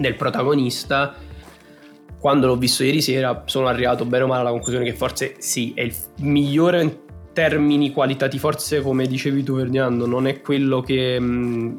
del 0.00 0.14
protagonista. 0.16 1.14
Quando 2.18 2.46
l'ho 2.46 2.56
visto 2.56 2.82
ieri 2.82 3.02
sera 3.02 3.42
sono 3.46 3.66
arrivato 3.66 4.04
bene 4.04 4.24
o 4.24 4.26
male 4.26 4.40
alla 4.40 4.50
conclusione 4.50 4.84
che 4.84 4.94
forse 4.94 5.36
sì, 5.38 5.72
è 5.74 5.82
il 5.82 5.94
migliore 6.20 6.82
in 6.82 6.96
termini 7.32 7.92
qualitativi, 7.92 8.40
forse 8.40 8.80
come 8.80 9.06
dicevi 9.06 9.42
tu 9.42 9.54
Verdiando, 9.54 10.06
non 10.06 10.26
è 10.26 10.40
quello 10.40 10.80
che 10.80 11.18
mh, 11.18 11.78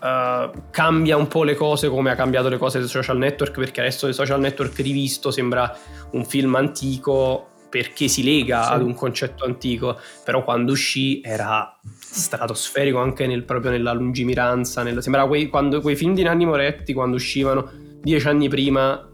uh, 0.00 0.50
cambia 0.70 1.16
un 1.16 1.28
po' 1.28 1.44
le 1.44 1.54
cose 1.54 1.88
come 1.88 2.10
ha 2.10 2.14
cambiato 2.14 2.48
le 2.48 2.58
cose 2.58 2.78
del 2.78 2.88
social 2.88 3.18
network, 3.18 3.58
perché 3.58 3.80
adesso 3.80 4.06
il 4.06 4.14
social 4.14 4.40
network 4.40 4.76
rivisto 4.78 5.30
sembra 5.30 5.74
un 6.12 6.24
film 6.24 6.54
antico 6.54 7.49
perché 7.70 8.08
si 8.08 8.22
lega 8.24 8.64
sì. 8.64 8.72
ad 8.72 8.82
un 8.82 8.94
concetto 8.94 9.44
antico, 9.44 9.96
però 10.24 10.42
quando 10.42 10.72
uscì 10.72 11.20
era 11.22 11.78
stratosferico 11.98 12.98
anche 12.98 13.26
nel, 13.26 13.44
proprio 13.44 13.70
nella 13.70 13.92
lungimiranza, 13.92 14.82
nel, 14.82 15.00
sembrava 15.00 15.28
quei, 15.28 15.48
quando, 15.48 15.80
quei 15.80 15.94
film 15.96 16.12
di 16.12 16.22
Nanni 16.22 16.44
Moretti 16.44 16.92
quando 16.92 17.16
uscivano 17.16 17.70
dieci 18.02 18.26
anni 18.26 18.48
prima 18.48 19.08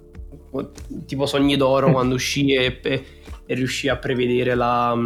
tipo 1.06 1.26
Sogni 1.26 1.56
d'Oro 1.56 1.90
quando 1.92 2.14
uscì 2.14 2.54
e, 2.54 2.80
e, 2.82 3.04
e, 3.44 3.54
riuscì 3.54 3.88
a 3.88 3.96
prevedere 3.96 4.54
la, 4.54 4.96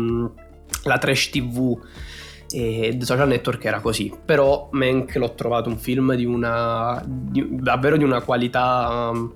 la 0.85 0.99
trash 0.99 1.31
tv 1.31 1.79
e 2.53 2.95
The 2.97 3.05
Social 3.05 3.29
Network 3.29 3.65
era 3.65 3.81
così 3.81 4.13
però 4.25 4.69
Mank 4.73 5.15
l'ho 5.17 5.35
trovato 5.35 5.69
un 5.69 5.79
film 5.79 6.15
di 6.15 6.25
una 6.25 7.03
di, 7.07 7.47
davvero 7.49 7.97
di 7.97 8.05
una 8.05 8.21
qualità 8.23 9.11
um, 9.13 9.35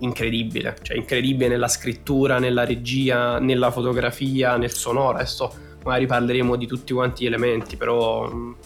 incredibile 0.00 0.76
cioè 0.82 0.96
incredibile 0.96 1.48
nella 1.48 1.68
scrittura 1.68 2.38
nella 2.38 2.64
regia 2.64 3.38
nella 3.38 3.70
fotografia 3.70 4.56
nel 4.56 4.72
sonoro. 4.72 5.16
Adesso 5.16 5.52
magari 5.84 6.06
parleremo 6.06 6.56
di 6.56 6.66
tutti 6.66 6.92
quanti 6.92 7.24
gli 7.24 7.26
elementi 7.26 7.76
però 7.76 8.30
um, 8.30 8.56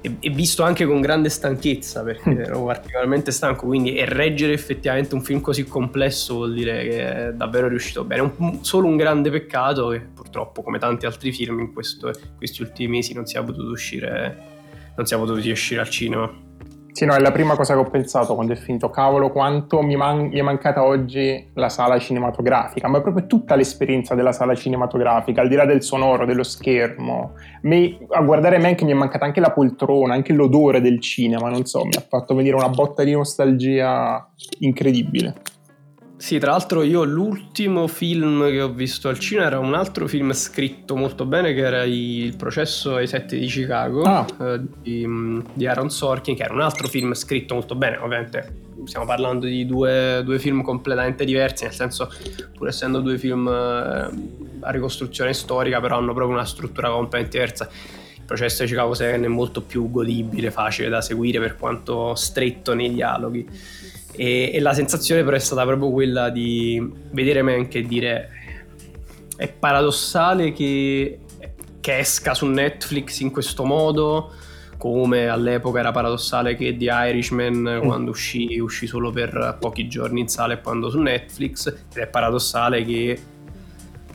e, 0.00 0.28
visto 0.28 0.62
anche 0.62 0.84
con 0.84 1.00
grande 1.00 1.30
stanchezza 1.30 2.02
perché 2.02 2.28
mm. 2.30 2.40
ero 2.40 2.64
particolarmente 2.64 3.30
stanco 3.30 3.64
quindi 3.64 3.94
e 3.94 4.04
reggere 4.04 4.52
effettivamente 4.52 5.14
un 5.14 5.22
film 5.22 5.40
così 5.40 5.64
complesso 5.64 6.34
vuol 6.34 6.52
dire 6.52 6.82
che 6.86 7.28
è 7.28 7.32
davvero 7.32 7.68
riuscito 7.68 8.04
bene. 8.04 8.32
Un, 8.36 8.62
solo 8.62 8.86
un 8.86 8.96
grande 8.96 9.30
peccato 9.30 9.88
che 9.88 10.00
purtroppo 10.00 10.62
come 10.62 10.78
tanti 10.78 11.06
altri 11.06 11.32
film 11.32 11.60
in 11.60 11.72
questo, 11.72 12.12
questi 12.36 12.60
ultimi 12.60 12.96
mesi 12.96 13.14
non 13.14 13.24
si 13.24 13.38
è 13.38 13.42
potuto 13.42 13.70
uscire 13.70 14.52
non 14.96 15.06
si 15.06 15.14
è 15.14 15.16
potuto 15.16 15.38
uscire 15.38 15.80
al 15.80 15.88
cinema 15.88 16.30
sì, 16.94 17.06
no, 17.06 17.14
è 17.14 17.18
la 17.18 17.32
prima 17.32 17.56
cosa 17.56 17.74
che 17.74 17.80
ho 17.80 17.90
pensato 17.90 18.36
quando 18.36 18.52
è 18.52 18.56
finito. 18.56 18.88
Cavolo, 18.88 19.32
quanto 19.32 19.82
mi, 19.82 19.96
man- 19.96 20.28
mi, 20.28 20.38
è 20.38 20.42
mancata 20.42 20.84
oggi 20.84 21.50
la 21.54 21.68
sala 21.68 21.98
cinematografica, 21.98 22.86
ma 22.86 23.00
proprio 23.00 23.26
tutta 23.26 23.56
l'esperienza 23.56 24.14
della 24.14 24.30
sala 24.30 24.54
cinematografica, 24.54 25.40
al 25.40 25.48
di 25.48 25.56
là 25.56 25.66
del 25.66 25.82
sonoro, 25.82 26.24
dello 26.24 26.44
schermo. 26.44 27.32
Mi, 27.62 27.98
a 28.10 28.22
guardare 28.22 28.58
Mank 28.58 28.82
mi 28.82 28.92
è 28.92 28.94
mancata 28.94 29.24
anche 29.24 29.40
la 29.40 29.50
poltrona, 29.50 30.14
anche 30.14 30.32
l'odore 30.32 30.80
del 30.80 31.00
cinema, 31.00 31.50
non 31.50 31.64
so, 31.64 31.84
mi 31.84 31.96
ha 31.96 32.04
fatto 32.08 32.32
venire 32.32 32.54
una 32.54 32.68
botta 32.68 33.02
di 33.02 33.10
nostalgia 33.10 34.30
incredibile. 34.60 35.34
Sì, 36.16 36.38
tra 36.38 36.52
l'altro 36.52 36.82
io 36.82 37.02
l'ultimo 37.02 37.88
film 37.88 38.48
che 38.48 38.62
ho 38.62 38.70
visto 38.72 39.08
al 39.08 39.18
cinema 39.18 39.46
era 39.48 39.58
un 39.58 39.74
altro 39.74 40.06
film 40.06 40.32
scritto 40.32 40.94
molto 40.94 41.26
bene 41.26 41.52
che 41.52 41.60
era 41.60 41.82
Il 41.82 42.36
processo 42.36 42.94
ai 42.94 43.08
sette 43.08 43.36
di 43.36 43.46
Chicago 43.46 44.02
ah. 44.02 44.26
eh, 44.40 44.60
di, 44.80 45.42
di, 45.52 45.66
Aaron 45.66 45.90
Sorkin, 45.90 46.36
che 46.36 46.44
era 46.44 46.54
un 46.54 46.60
altro 46.60 46.86
film 46.86 47.14
scritto 47.14 47.54
molto 47.54 47.74
bene, 47.74 47.96
ovviamente 47.96 48.62
stiamo 48.84 49.06
parlando 49.06 49.46
di 49.46 49.66
due, 49.66 50.22
due 50.24 50.38
film 50.38 50.62
completamente 50.62 51.24
diversi, 51.24 51.64
nel 51.64 51.72
senso 51.72 52.08
pur 52.56 52.68
essendo 52.68 53.00
due 53.00 53.18
film 53.18 53.48
eh, 53.48 54.10
a 54.60 54.70
ricostruzione 54.70 55.34
storica 55.34 55.80
però 55.80 55.98
hanno 55.98 56.14
proprio 56.14 56.34
una 56.34 56.46
struttura 56.46 56.90
completamente 56.90 57.38
diversa. 57.38 57.68
Il 58.16 58.24
processo 58.24 58.62
di 58.62 58.70
Chicago 58.70 58.94
6 58.94 59.22
è 59.22 59.26
molto 59.26 59.60
più 59.60 59.90
godibile, 59.90 60.50
facile 60.50 60.88
da 60.88 61.02
seguire 61.02 61.40
per 61.40 61.56
quanto 61.56 62.14
stretto 62.14 62.72
nei 62.72 62.94
dialoghi 62.94 63.46
e, 64.16 64.50
e, 64.52 64.60
la 64.60 64.72
sensazione 64.72 65.24
però 65.24 65.36
è 65.36 65.40
stata 65.40 65.64
proprio 65.64 65.90
quella 65.90 66.30
di 66.30 66.90
vedere 67.10 67.42
Mank 67.42 67.74
e 67.74 67.82
dire 67.82 68.30
è 69.36 69.48
paradossale 69.48 70.52
che, 70.52 71.18
che 71.80 71.98
esca 71.98 72.34
su 72.34 72.46
Netflix 72.46 73.20
in 73.20 73.30
questo 73.30 73.64
modo 73.64 74.32
come 74.78 75.28
all'epoca 75.28 75.80
era 75.80 75.92
paradossale 75.92 76.56
che 76.56 76.76
The 76.76 76.90
Irishman 76.90 77.78
mm. 77.78 77.86
quando 77.86 78.10
uscì 78.10 78.58
uscì 78.58 78.86
solo 78.86 79.10
per 79.10 79.56
pochi 79.58 79.88
giorni 79.88 80.20
in 80.20 80.28
sala 80.28 80.54
e 80.54 80.56
poi 80.58 80.74
andò 80.74 80.90
su 80.90 81.00
Netflix 81.00 81.66
ed 81.66 82.02
è 82.02 82.06
paradossale 82.06 82.84
che 82.84 83.18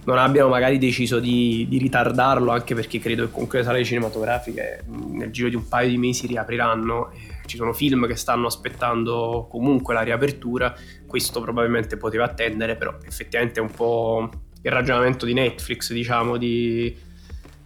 non 0.06 0.18
abbiano 0.18 0.50
magari 0.50 0.78
deciso 0.78 1.20
di, 1.20 1.68
di, 1.70 1.78
ritardarlo 1.78 2.52
anche 2.52 2.74
perché 2.74 3.00
credo 3.00 3.26
che 3.26 3.32
comunque 3.32 3.60
le 3.60 3.66
sale 3.66 3.84
cinematografiche 3.84 4.84
nel 4.88 5.30
giro 5.30 5.50
di 5.50 5.56
un 5.56 5.68
paio 5.68 5.90
di 5.90 5.98
mesi 5.98 6.26
riapriranno 6.26 7.12
ci 7.50 7.58
sono 7.58 7.74
film 7.74 8.08
che 8.08 8.16
stanno 8.16 8.46
aspettando 8.46 9.48
comunque 9.50 9.96
la 9.96 10.02
riapertura, 10.02 10.74
questo 11.08 11.42
probabilmente 11.42 11.98
poteva 11.98 12.26
attendere, 12.26 12.76
però 12.76 12.96
effettivamente 13.06 13.60
è 13.60 13.64
un 13.64 13.72
po' 13.72 14.30
il 14.62 14.72
ragionamento 14.72 15.26
di 15.26 15.34
Netflix, 15.34 15.92
diciamo, 15.92 16.38
di, 16.38 16.96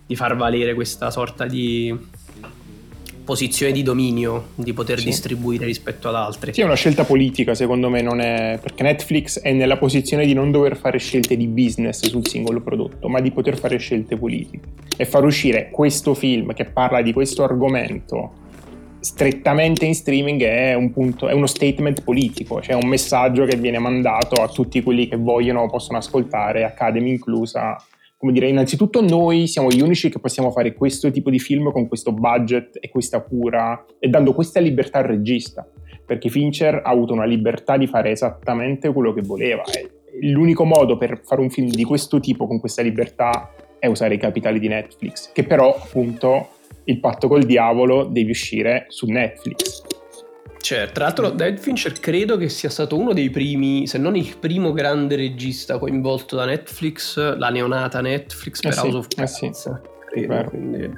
di 0.05 0.15
far 0.15 0.37
valere 0.37 0.73
questa 0.73 1.11
sorta 1.11 1.45
di 1.45 2.21
posizione 3.23 3.71
di 3.71 3.83
dominio 3.83 4.49
di 4.55 4.73
poter 4.73 4.99
sì. 4.99 5.05
distribuire 5.05 5.65
rispetto 5.65 6.07
ad 6.09 6.15
altri. 6.15 6.53
Sì, 6.53 6.61
è 6.61 6.65
una 6.65 6.75
scelta 6.75 7.03
politica, 7.03 7.53
secondo 7.55 7.89
me, 7.89 8.01
non 8.01 8.21
è 8.21 8.59
perché 8.61 8.83
Netflix 8.83 9.39
è 9.41 9.51
nella 9.51 9.77
posizione 9.77 10.25
di 10.25 10.33
non 10.33 10.51
dover 10.51 10.77
fare 10.77 10.97
scelte 10.97 11.35
di 11.35 11.47
business 11.47 12.05
sul 12.07 12.25
singolo 12.27 12.61
prodotto, 12.61 13.09
ma 13.09 13.19
di 13.19 13.31
poter 13.31 13.57
fare 13.57 13.77
scelte 13.77 14.15
politiche. 14.15 14.67
E 14.95 15.05
far 15.05 15.25
uscire 15.25 15.69
questo 15.71 16.13
film 16.13 16.53
che 16.53 16.65
parla 16.65 17.01
di 17.01 17.11
questo 17.11 17.43
argomento 17.43 18.41
strettamente 19.03 19.85
in 19.85 19.95
streaming 19.95 20.41
è, 20.43 20.73
un 20.73 20.91
punto, 20.91 21.27
è 21.27 21.33
uno 21.33 21.45
statement 21.45 22.03
politico, 22.03 22.61
cioè 22.61 22.75
un 22.75 22.87
messaggio 22.87 23.43
che 23.43 23.57
viene 23.57 23.77
mandato 23.77 24.41
a 24.41 24.47
tutti 24.47 24.81
quelli 24.81 25.09
che 25.09 25.17
vogliono, 25.17 25.67
possono 25.69 25.97
ascoltare, 25.97 26.63
Academy 26.63 27.09
inclusa. 27.09 27.75
Come 28.15 28.31
dire, 28.31 28.47
innanzitutto 28.47 29.01
noi 29.01 29.47
siamo 29.47 29.69
gli 29.69 29.81
unici 29.81 30.09
che 30.09 30.19
possiamo 30.19 30.51
fare 30.51 30.73
questo 30.73 31.11
tipo 31.11 31.29
di 31.29 31.39
film 31.39 31.69
con 31.73 31.89
questo 31.89 32.13
budget 32.13 32.77
e 32.79 32.89
questa 32.89 33.19
cura 33.21 33.83
e 33.99 34.07
dando 34.07 34.33
questa 34.33 34.61
libertà 34.61 34.99
al 34.99 35.03
regista, 35.03 35.67
perché 36.05 36.29
Fincher 36.29 36.75
ha 36.75 36.89
avuto 36.89 37.11
una 37.11 37.25
libertà 37.25 37.75
di 37.75 37.87
fare 37.87 38.11
esattamente 38.11 38.93
quello 38.93 39.11
che 39.11 39.21
voleva. 39.21 39.63
L'unico 40.21 40.63
modo 40.63 40.95
per 40.95 41.19
fare 41.25 41.41
un 41.41 41.49
film 41.49 41.67
di 41.67 41.83
questo 41.83 42.21
tipo 42.21 42.47
con 42.47 42.61
questa 42.61 42.81
libertà 42.81 43.51
è 43.77 43.87
usare 43.87 44.13
i 44.13 44.17
capitali 44.17 44.59
di 44.59 44.69
Netflix, 44.69 45.33
che 45.33 45.43
però 45.43 45.75
appunto 45.75 46.47
il 46.85 46.99
patto 46.99 47.27
col 47.27 47.43
diavolo 47.43 48.05
devi 48.05 48.31
uscire 48.31 48.85
su 48.89 49.05
Netflix. 49.07 49.81
Cioè, 50.63 50.91
tra 50.93 51.05
l'altro 51.05 51.29
David 51.29 51.59
Fincher 51.59 51.91
credo 51.99 52.37
che 52.37 52.47
sia 52.47 52.69
stato 52.69 52.97
uno 52.97 53.11
dei 53.11 53.29
primi, 53.29 53.85
se 53.85 53.97
non 53.97 54.15
il 54.15 54.37
primo 54.39 54.71
grande 54.71 55.17
regista 55.17 55.77
coinvolto 55.77 56.37
da 56.37 56.45
Netflix, 56.45 57.35
la 57.35 57.49
neonata 57.49 57.99
Netflix 57.99 58.61
per 58.61 58.71
eh 58.71 58.79
House 58.79 58.97
of 58.97 59.07
Cards. 59.09 59.41
Eh 59.41 59.51
sì, 59.53 59.71
credo, 60.09 60.43
quindi... 60.45 60.91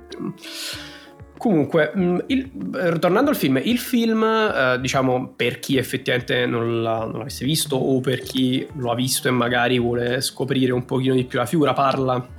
Comunque, 1.38 1.92
mm, 1.98 2.18
il, 2.28 2.52
tornando 3.00 3.32
al 3.32 3.36
film, 3.36 3.60
il 3.64 3.80
film, 3.80 4.24
eh, 4.24 4.80
diciamo, 4.80 5.34
per 5.36 5.60
chi 5.60 5.78
effettivamente 5.78 6.46
non, 6.46 6.84
l'ha, 6.84 7.00
non, 7.00 7.18
l'avesse 7.18 7.44
visto 7.44 7.76
o 7.76 8.00
per 8.00 8.20
chi 8.22 8.66
lo 8.76 8.92
ha 8.92 8.96
visto 8.96 9.28
e 9.28 9.32
magari 9.32 9.80
vuole 9.80 10.22
scoprire 10.22 10.74
un 10.74 10.86
pochino 10.86 11.16
di 11.16 11.26
più 11.26 11.40
la 11.40 11.46
figura, 11.46 11.74
parla 11.74 12.35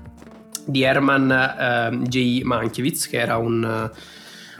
di 0.66 0.82
Herman 0.82 1.30
eh, 1.30 1.98
J. 2.08 2.42
Mankiewicz, 2.42 3.08
che 3.08 3.18
era 3.18 3.36
un, 3.36 3.90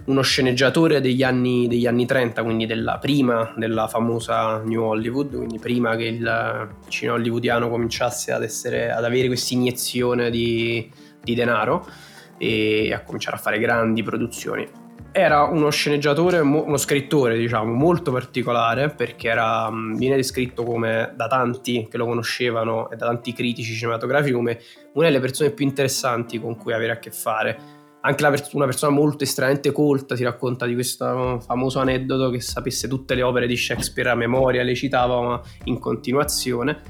uno 0.05 0.23
sceneggiatore 0.23 1.01
degli 1.01 1.23
anni, 1.23 1.67
degli 1.69 1.87
anni, 1.87 2.07
30, 2.07 2.43
quindi 2.43 2.67
della 2.67 2.99
prima 2.99 3.53
della 3.57 3.89
famosa 3.89 4.63
New 4.65 4.83
Hollywood, 4.83 5.37
quindi 5.37 5.59
prima 5.59 5.97
che 5.97 6.05
il 6.05 6.69
cinema 6.89 7.17
hollywoodiano 7.17 7.69
cominciasse 7.69 8.33
ad, 8.33 8.43
essere, 8.43 8.91
ad 8.93 9.05
avere 9.05 9.27
questa 9.27 9.55
iniezione 9.55 10.31
di, 10.31 10.91
di 11.23 11.35
denaro 11.35 11.87
e 12.39 12.93
a 12.93 13.03
cominciare 13.03 13.37
a 13.37 13.41
fare 13.41 13.59
grandi 13.59 14.03
produzioni 14.03 14.86
era 15.19 15.45
uno 15.45 15.71
sceneggiatore, 15.71 16.41
uno 16.41 16.77
scrittore, 16.77 17.39
diciamo, 17.39 17.73
molto 17.73 18.13
particolare 18.13 18.91
perché 18.91 19.29
era, 19.29 19.71
viene 19.97 20.15
descritto 20.15 20.63
come 20.63 21.15
da 21.17 21.27
tanti 21.27 21.89
che 21.91 21.97
lo 21.97 22.05
conoscevano 22.05 22.91
e 22.91 22.97
da 22.97 23.07
tanti 23.07 23.33
critici 23.33 23.73
cinematografici 23.73 24.35
come 24.35 24.61
una 24.93 25.07
delle 25.07 25.19
persone 25.19 25.53
più 25.53 25.65
interessanti 25.65 26.39
con 26.39 26.59
cui 26.59 26.75
avere 26.75 26.93
a 26.93 26.99
che 26.99 27.11
fare. 27.11 27.59
Anche 28.03 28.29
per- 28.29 28.49
una 28.53 28.67
persona 28.67 28.93
molto 28.93 29.25
estremamente 29.25 29.73
colta 29.73 30.17
si 30.17 30.23
racconta 30.23 30.67
di 30.67 30.75
questo 30.75 31.41
famoso 31.41 31.79
aneddoto 31.79 32.29
che 32.29 32.43
sapesse 32.43 32.87
tutte 32.87 33.15
le 33.15 33.23
opere 33.23 33.47
di 33.47 33.57
Shakespeare 33.57 34.11
a 34.11 34.15
memoria, 34.15 34.63
le 34.63 34.75
citava 34.75 35.41
in 35.65 35.79
continuazione. 35.79 36.83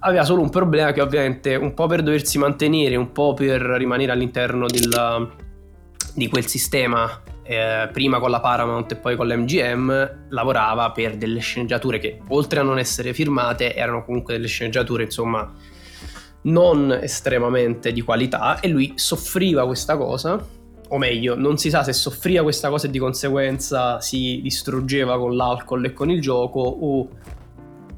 aveva 0.00 0.24
solo 0.24 0.42
un 0.42 0.50
problema 0.50 0.90
che 0.90 1.00
ovviamente 1.00 1.54
un 1.54 1.74
po' 1.74 1.86
per 1.86 2.02
doversi 2.02 2.38
mantenere, 2.38 2.96
un 2.96 3.12
po' 3.12 3.34
per 3.34 3.60
rimanere 3.60 4.10
all'interno 4.10 4.66
della, 4.66 5.50
di 6.14 6.28
quel 6.28 6.46
sistema 6.46 7.22
eh, 7.42 7.88
prima 7.92 8.20
con 8.20 8.30
la 8.30 8.40
Paramount 8.40 8.92
e 8.92 8.96
poi 8.96 9.16
con 9.16 9.26
l'MGM 9.26 10.26
lavorava 10.28 10.90
per 10.92 11.16
delle 11.16 11.40
sceneggiature 11.40 11.98
che 11.98 12.20
oltre 12.28 12.60
a 12.60 12.62
non 12.62 12.78
essere 12.78 13.12
firmate 13.12 13.74
erano 13.74 14.04
comunque 14.04 14.34
delle 14.34 14.46
sceneggiature 14.46 15.04
insomma 15.04 15.52
non 16.42 16.92
estremamente 16.92 17.92
di 17.92 18.00
qualità 18.00 18.60
e 18.60 18.68
lui 18.68 18.92
soffriva 18.96 19.66
questa 19.66 19.96
cosa 19.96 20.60
o 20.92 20.98
meglio, 20.98 21.34
non 21.34 21.56
si 21.56 21.70
sa 21.70 21.82
se 21.82 21.94
soffriva 21.94 22.42
questa 22.42 22.68
cosa 22.68 22.86
e 22.86 22.90
di 22.90 22.98
conseguenza 22.98 23.98
si 24.02 24.40
distruggeva 24.42 25.18
con 25.18 25.34
l'alcol 25.34 25.86
e 25.86 25.94
con 25.94 26.10
il 26.10 26.20
gioco 26.20 26.60
o 26.60 27.08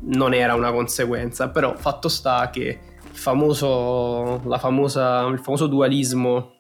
non 0.07 0.33
era 0.33 0.55
una 0.55 0.70
conseguenza, 0.70 1.48
però 1.48 1.74
fatto 1.74 2.09
sta 2.09 2.50
che 2.50 2.79
famoso, 3.11 4.40
famosa, 4.59 5.27
il 5.27 5.40
famoso 5.40 5.66
dualismo 5.66 6.54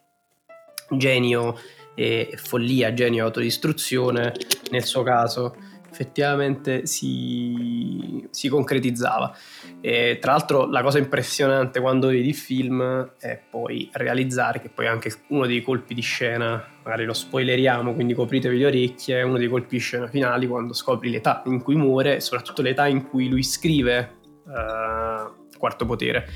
genio 0.90 1.58
e 1.94 2.34
follia, 2.36 2.92
genio 2.92 3.22
e 3.22 3.26
autodistruzione 3.26 4.32
nel 4.70 4.84
suo 4.84 5.02
caso 5.02 5.54
effettivamente 5.94 6.86
si, 6.86 8.26
si 8.30 8.48
concretizzava. 8.48 9.34
E, 9.80 10.18
tra 10.20 10.32
l'altro 10.32 10.66
la 10.66 10.82
cosa 10.82 10.98
impressionante 10.98 11.78
quando 11.80 12.08
vedi 12.08 12.28
il 12.28 12.34
film 12.34 13.12
è 13.18 13.40
poi 13.48 13.88
realizzare 13.92 14.60
che 14.60 14.68
poi 14.70 14.88
anche 14.88 15.12
uno 15.28 15.46
dei 15.46 15.62
colpi 15.62 15.94
di 15.94 16.02
scena, 16.02 16.62
magari 16.82 17.04
lo 17.04 17.12
spoileriamo, 17.12 17.94
quindi 17.94 18.12
copritevi 18.12 18.58
le 18.58 18.66
orecchie, 18.66 19.22
uno 19.22 19.38
dei 19.38 19.48
colpi 19.48 19.76
di 19.76 19.80
scena 19.80 20.08
finali 20.08 20.48
quando 20.48 20.72
scopri 20.72 21.10
l'età 21.10 21.42
in 21.46 21.62
cui 21.62 21.76
muore 21.76 22.16
e 22.16 22.20
soprattutto 22.20 22.60
l'età 22.60 22.88
in 22.88 23.06
cui 23.08 23.28
lui 23.28 23.44
scrive 23.44 24.16
uh, 24.46 25.56
Quarto 25.56 25.86
Potere 25.86 26.28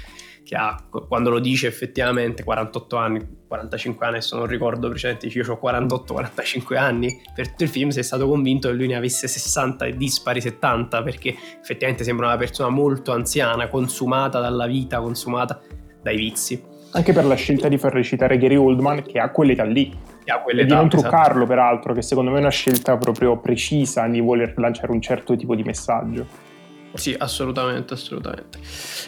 che 0.48 0.56
ha, 0.56 0.82
quando 1.06 1.28
lo 1.28 1.40
dice 1.40 1.66
effettivamente 1.66 2.42
48 2.42 2.96
anni, 2.96 3.20
45 3.46 4.06
anni, 4.06 4.16
adesso 4.16 4.34
non 4.34 4.46
ricordo 4.46 4.88
precedenti, 4.88 5.30
io 5.30 5.44
ho 5.46 5.60
48-45 5.62 6.76
anni, 6.78 7.20
per 7.34 7.50
tutto 7.50 7.64
il 7.64 7.68
film 7.68 7.90
sei 7.90 8.02
stato 8.02 8.26
convinto 8.26 8.68
che 8.68 8.74
lui 8.74 8.86
ne 8.86 8.96
avesse 8.96 9.28
60 9.28 9.84
e 9.84 9.96
dispari 9.98 10.40
70 10.40 11.02
perché 11.02 11.36
effettivamente 11.60 12.02
sembra 12.02 12.28
una 12.28 12.38
persona 12.38 12.70
molto 12.70 13.12
anziana, 13.12 13.68
consumata 13.68 14.40
dalla 14.40 14.66
vita, 14.66 15.02
consumata 15.02 15.60
dai 16.02 16.16
vizi. 16.16 16.64
Anche 16.92 17.12
per 17.12 17.26
la 17.26 17.34
scelta 17.34 17.68
di 17.68 17.76
far 17.76 17.92
recitare 17.92 18.38
Gary 18.38 18.56
Oldman 18.56 19.02
che 19.02 19.18
ha 19.18 19.28
quell'età 19.28 19.64
lì. 19.64 19.94
Che 20.24 20.32
ha 20.32 20.40
quell'età, 20.40 20.64
e 20.64 20.66
di 20.66 20.72
non 20.72 20.86
esatto. 20.86 21.02
truccarlo 21.02 21.42
esatto. 21.42 21.46
peraltro, 21.46 21.92
che 21.92 22.00
secondo 22.00 22.30
me 22.30 22.38
è 22.38 22.40
una 22.40 22.48
scelta 22.48 22.96
proprio 22.96 23.36
precisa 23.36 24.06
di 24.06 24.20
voler 24.20 24.54
lanciare 24.56 24.92
un 24.92 25.02
certo 25.02 25.36
tipo 25.36 25.54
di 25.54 25.62
messaggio. 25.62 26.47
Sì, 26.94 27.14
assolutamente, 27.16 27.94
assolutamente. 27.94 28.58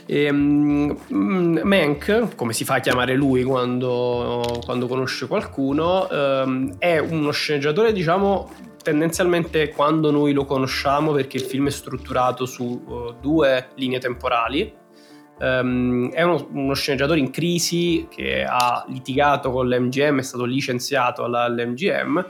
E, 0.07 0.29
um, 0.29 1.61
Mank, 1.63 2.35
come 2.35 2.53
si 2.53 2.65
fa 2.65 2.75
a 2.75 2.81
chiamare 2.81 3.15
lui 3.15 3.43
quando, 3.43 4.61
quando 4.65 4.87
conosce 4.87 5.27
qualcuno, 5.27 6.07
um, 6.11 6.77
è 6.79 6.99
uno 6.99 7.31
sceneggiatore, 7.31 7.93
diciamo, 7.93 8.51
tendenzialmente 8.83 9.71
quando 9.71 10.11
noi 10.11 10.33
lo 10.33 10.45
conosciamo, 10.45 11.13
perché 11.13 11.39
il 11.39 11.45
film 11.45 11.67
è 11.67 11.71
strutturato 11.71 12.47
su 12.47 12.65
uh, 12.65 13.15
due 13.21 13.69
linee 13.77 13.99
temporali. 13.99 14.79
Um, 15.39 16.11
è 16.11 16.23
uno, 16.23 16.49
uno, 16.53 16.75
sceneggiatore 16.75 17.19
in 17.19 17.31
crisi 17.31 18.07
che 18.11 18.45
ha 18.47 18.85
litigato 18.89 19.51
con 19.51 19.69
l'MGM, 19.69 20.19
è 20.19 20.23
stato 20.23 20.45
licenziato 20.45 21.25
all'MGM 21.25 22.27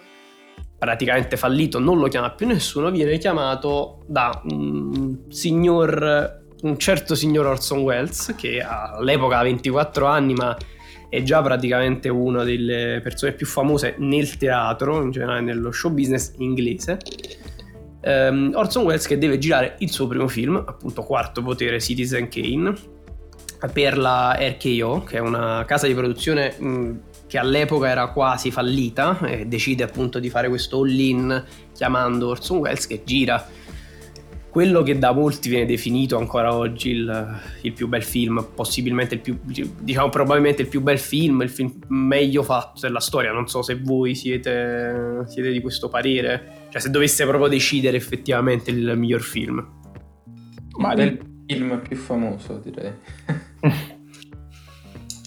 praticamente 0.81 1.37
fallito, 1.37 1.79
non 1.79 1.99
lo 1.99 2.09
chiama 2.09 2.31
più 2.31 2.47
nessuno, 2.47 2.91
viene 2.91 3.19
chiamato 3.19 3.99
da 4.07 4.41
un 4.45 5.27
signor, 5.29 6.41
un 6.63 6.79
certo 6.79 7.15
signor 7.15 7.45
Orson 7.45 7.81
Welles, 7.81 8.35
che 8.35 8.63
all'epoca 8.63 9.37
ha 9.37 9.43
24 9.43 10.07
anni, 10.07 10.33
ma 10.33 10.57
è 11.11 11.23
già 11.23 11.43
praticamente 11.43 12.09
una 12.09 12.45
delle 12.45 13.01
persone 13.03 13.33
più 13.33 13.45
famose 13.45 13.97
nel 13.99 14.39
teatro, 14.39 15.03
in 15.03 15.11
generale 15.11 15.43
nello 15.43 15.71
show 15.71 15.93
business 15.93 16.33
inglese. 16.39 16.97
Um, 18.03 18.53
Orson 18.55 18.85
Welles 18.85 19.07
che 19.07 19.19
deve 19.19 19.37
girare 19.37 19.77
il 19.81 19.91
suo 19.91 20.07
primo 20.07 20.29
film, 20.29 20.57
appunto 20.67 21.03
Quarto 21.03 21.43
Potere 21.43 21.79
Citizen 21.79 22.29
Kane, 22.31 22.73
per 23.71 23.99
la 23.99 24.35
RKO, 24.41 25.03
che 25.03 25.19
è 25.19 25.21
una 25.21 25.63
casa 25.67 25.87
di 25.87 25.93
produzione 25.93 26.55
mh, 26.59 27.01
che 27.31 27.39
all'epoca 27.39 27.87
era 27.87 28.09
quasi 28.09 28.51
fallita 28.51 29.21
e 29.21 29.47
decide 29.47 29.85
appunto 29.85 30.19
di 30.19 30.29
fare 30.29 30.49
questo 30.49 30.81
all-in 30.81 31.45
chiamando 31.73 32.27
Orson 32.27 32.59
Welles 32.59 32.89
che 32.89 33.03
gira 33.05 33.47
quello 34.51 34.83
che 34.83 34.99
da 34.99 35.13
molti 35.13 35.49
viene 35.49 35.65
definito 35.65 36.19
ancora 36.19 36.53
oggi 36.53 36.91
il, 36.91 37.41
il, 37.61 37.73
più 37.73 37.87
bel 37.87 38.03
film, 38.03 38.49
possibilmente 38.53 39.15
il 39.15 39.21
più, 39.21 39.39
diciamo 39.45 40.09
probabilmente 40.09 40.63
il 40.63 40.69
più 40.69 40.81
bel 40.81 40.99
film, 40.99 41.43
il 41.43 41.51
film 41.51 41.73
meglio 41.87 42.43
fatto 42.43 42.81
della 42.81 42.99
storia. 42.99 43.31
Non 43.31 43.47
so 43.47 43.63
se 43.63 43.79
voi 43.81 44.17
siete, 44.17 45.23
siete 45.27 45.53
di 45.53 45.61
questo 45.61 45.89
parere, 45.89 46.67
cioè 46.71 46.81
se 46.81 46.91
dovesse 46.91 47.25
proprio 47.27 47.49
decidere 47.49 47.97
effettivamente 47.97 48.73
il 48.73 48.95
miglior 48.97 49.21
film. 49.21 49.65
Ma 50.79 50.95
del 50.97 51.21
film 51.47 51.81
più 51.81 51.97
famoso 51.97 52.59
direi. 52.59 52.93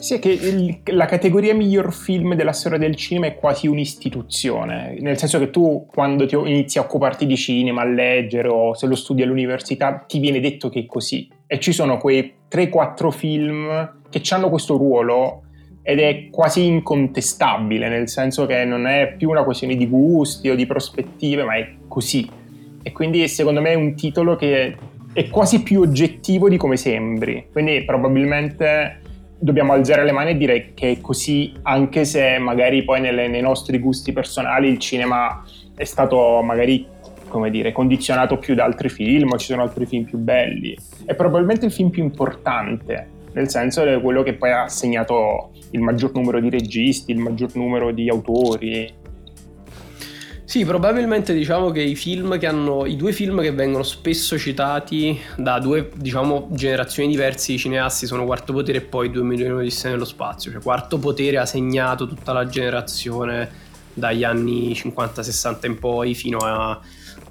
Sì, 0.03 0.19
che 0.19 0.31
il, 0.31 0.79
la 0.87 1.05
categoria 1.05 1.55
miglior 1.55 1.93
film 1.93 2.35
della 2.35 2.51
storia 2.51 2.77
del 2.77 2.93
cinema 2.93 3.27
è 3.27 3.35
quasi 3.35 3.67
un'istituzione, 3.67 4.97
nel 4.99 5.17
senso 5.17 5.39
che 5.39 5.49
tu 5.49 5.85
quando 5.89 6.25
ti 6.25 6.35
inizi 6.35 6.77
a 6.77 6.81
occuparti 6.81 7.25
di 7.25 7.37
cinema, 7.37 7.83
a 7.83 7.85
leggere 7.85 8.49
o 8.49 8.73
se 8.73 8.85
lo 8.85 8.95
studi 8.95 9.21
all'università, 9.21 10.03
ti 10.05 10.19
viene 10.19 10.41
detto 10.41 10.67
che 10.67 10.81
è 10.81 10.85
così. 10.85 11.29
E 11.47 11.57
ci 11.61 11.71
sono 11.71 11.99
quei 11.99 12.33
3-4 12.51 13.11
film 13.11 13.93
che 14.09 14.21
hanno 14.31 14.49
questo 14.49 14.75
ruolo 14.75 15.43
ed 15.81 16.01
è 16.01 16.27
quasi 16.29 16.65
incontestabile, 16.65 17.87
nel 17.87 18.09
senso 18.09 18.45
che 18.45 18.65
non 18.65 18.87
è 18.87 19.15
più 19.15 19.29
una 19.29 19.45
questione 19.45 19.77
di 19.77 19.87
gusti 19.87 20.49
o 20.49 20.55
di 20.55 20.65
prospettive, 20.65 21.45
ma 21.45 21.55
è 21.55 21.75
così. 21.87 22.29
E 22.81 22.91
quindi 22.91 23.25
secondo 23.29 23.61
me 23.61 23.69
è 23.69 23.75
un 23.75 23.95
titolo 23.95 24.35
che 24.35 24.75
è 25.13 25.29
quasi 25.29 25.63
più 25.63 25.79
oggettivo 25.79 26.49
di 26.49 26.57
come 26.57 26.75
sembri. 26.75 27.47
Quindi 27.53 27.85
probabilmente 27.85 28.99
dobbiamo 29.43 29.73
alzare 29.73 30.05
le 30.05 30.13
mani 30.13 30.31
e 30.31 30.37
dire 30.37 30.71
che 30.73 30.91
è 30.91 31.01
così, 31.01 31.53
anche 31.63 32.05
se 32.05 32.37
magari 32.37 32.83
poi 32.85 33.01
nelle, 33.01 33.27
nei 33.27 33.41
nostri 33.41 33.77
gusti 33.77 34.13
personali 34.13 34.69
il 34.69 34.79
cinema 34.79 35.43
è 35.75 35.83
stato 35.83 36.41
magari 36.41 36.87
come 37.27 37.49
dire, 37.49 37.71
condizionato 37.71 38.37
più 38.37 38.53
da 38.53 38.63
altri 38.63 38.89
film, 38.89 39.35
ci 39.37 39.47
sono 39.47 39.63
altri 39.63 39.85
film 39.85 40.05
più 40.05 40.19
belli. 40.19 40.77
È 41.03 41.15
probabilmente 41.15 41.65
il 41.65 41.71
film 41.71 41.89
più 41.89 42.03
importante, 42.03 43.07
nel 43.33 43.49
senso 43.49 43.83
è 43.83 43.99
quello 43.99 44.21
che 44.21 44.35
poi 44.35 44.51
ha 44.51 44.67
segnato 44.69 45.49
il 45.71 45.81
maggior 45.81 46.13
numero 46.13 46.39
di 46.39 46.49
registi, 46.49 47.11
il 47.11 47.17
maggior 47.17 47.55
numero 47.55 47.91
di 47.91 48.07
autori, 48.07 48.93
sì, 50.53 50.65
probabilmente 50.65 51.33
diciamo 51.33 51.71
che 51.71 51.81
i 51.81 51.95
film 51.95 52.37
che 52.37 52.45
hanno 52.45 52.85
i 52.85 52.95
due 52.95 53.11
film 53.11 53.41
che 53.41 53.51
vengono 53.51 53.81
spesso 53.81 54.37
citati 54.37 55.19
da 55.35 55.57
due, 55.57 55.89
diciamo, 55.95 56.49
generazioni 56.51 57.09
diverse 57.09 57.53
di 57.53 57.57
cineasti 57.57 58.05
sono 58.05 58.23
Quarto 58.23 58.53
Potere 58.53 58.77
e 58.77 58.81
poi 58.81 59.09
2 59.09 59.23
milioni 59.23 59.63
di 59.63 59.71
sé 59.71 59.89
nello 59.89 60.05
spazio. 60.05 60.51
Cioè 60.51 60.61
Quarto 60.61 60.99
Potere 60.99 61.39
ha 61.39 61.47
segnato 61.47 62.07
tutta 62.07 62.33
la 62.33 62.45
generazione 62.45 63.49
dagli 63.95 64.23
anni 64.23 64.73
50-60 64.73 65.65
in 65.65 65.79
poi 65.79 66.13
fino 66.13 66.37
a, 66.37 66.79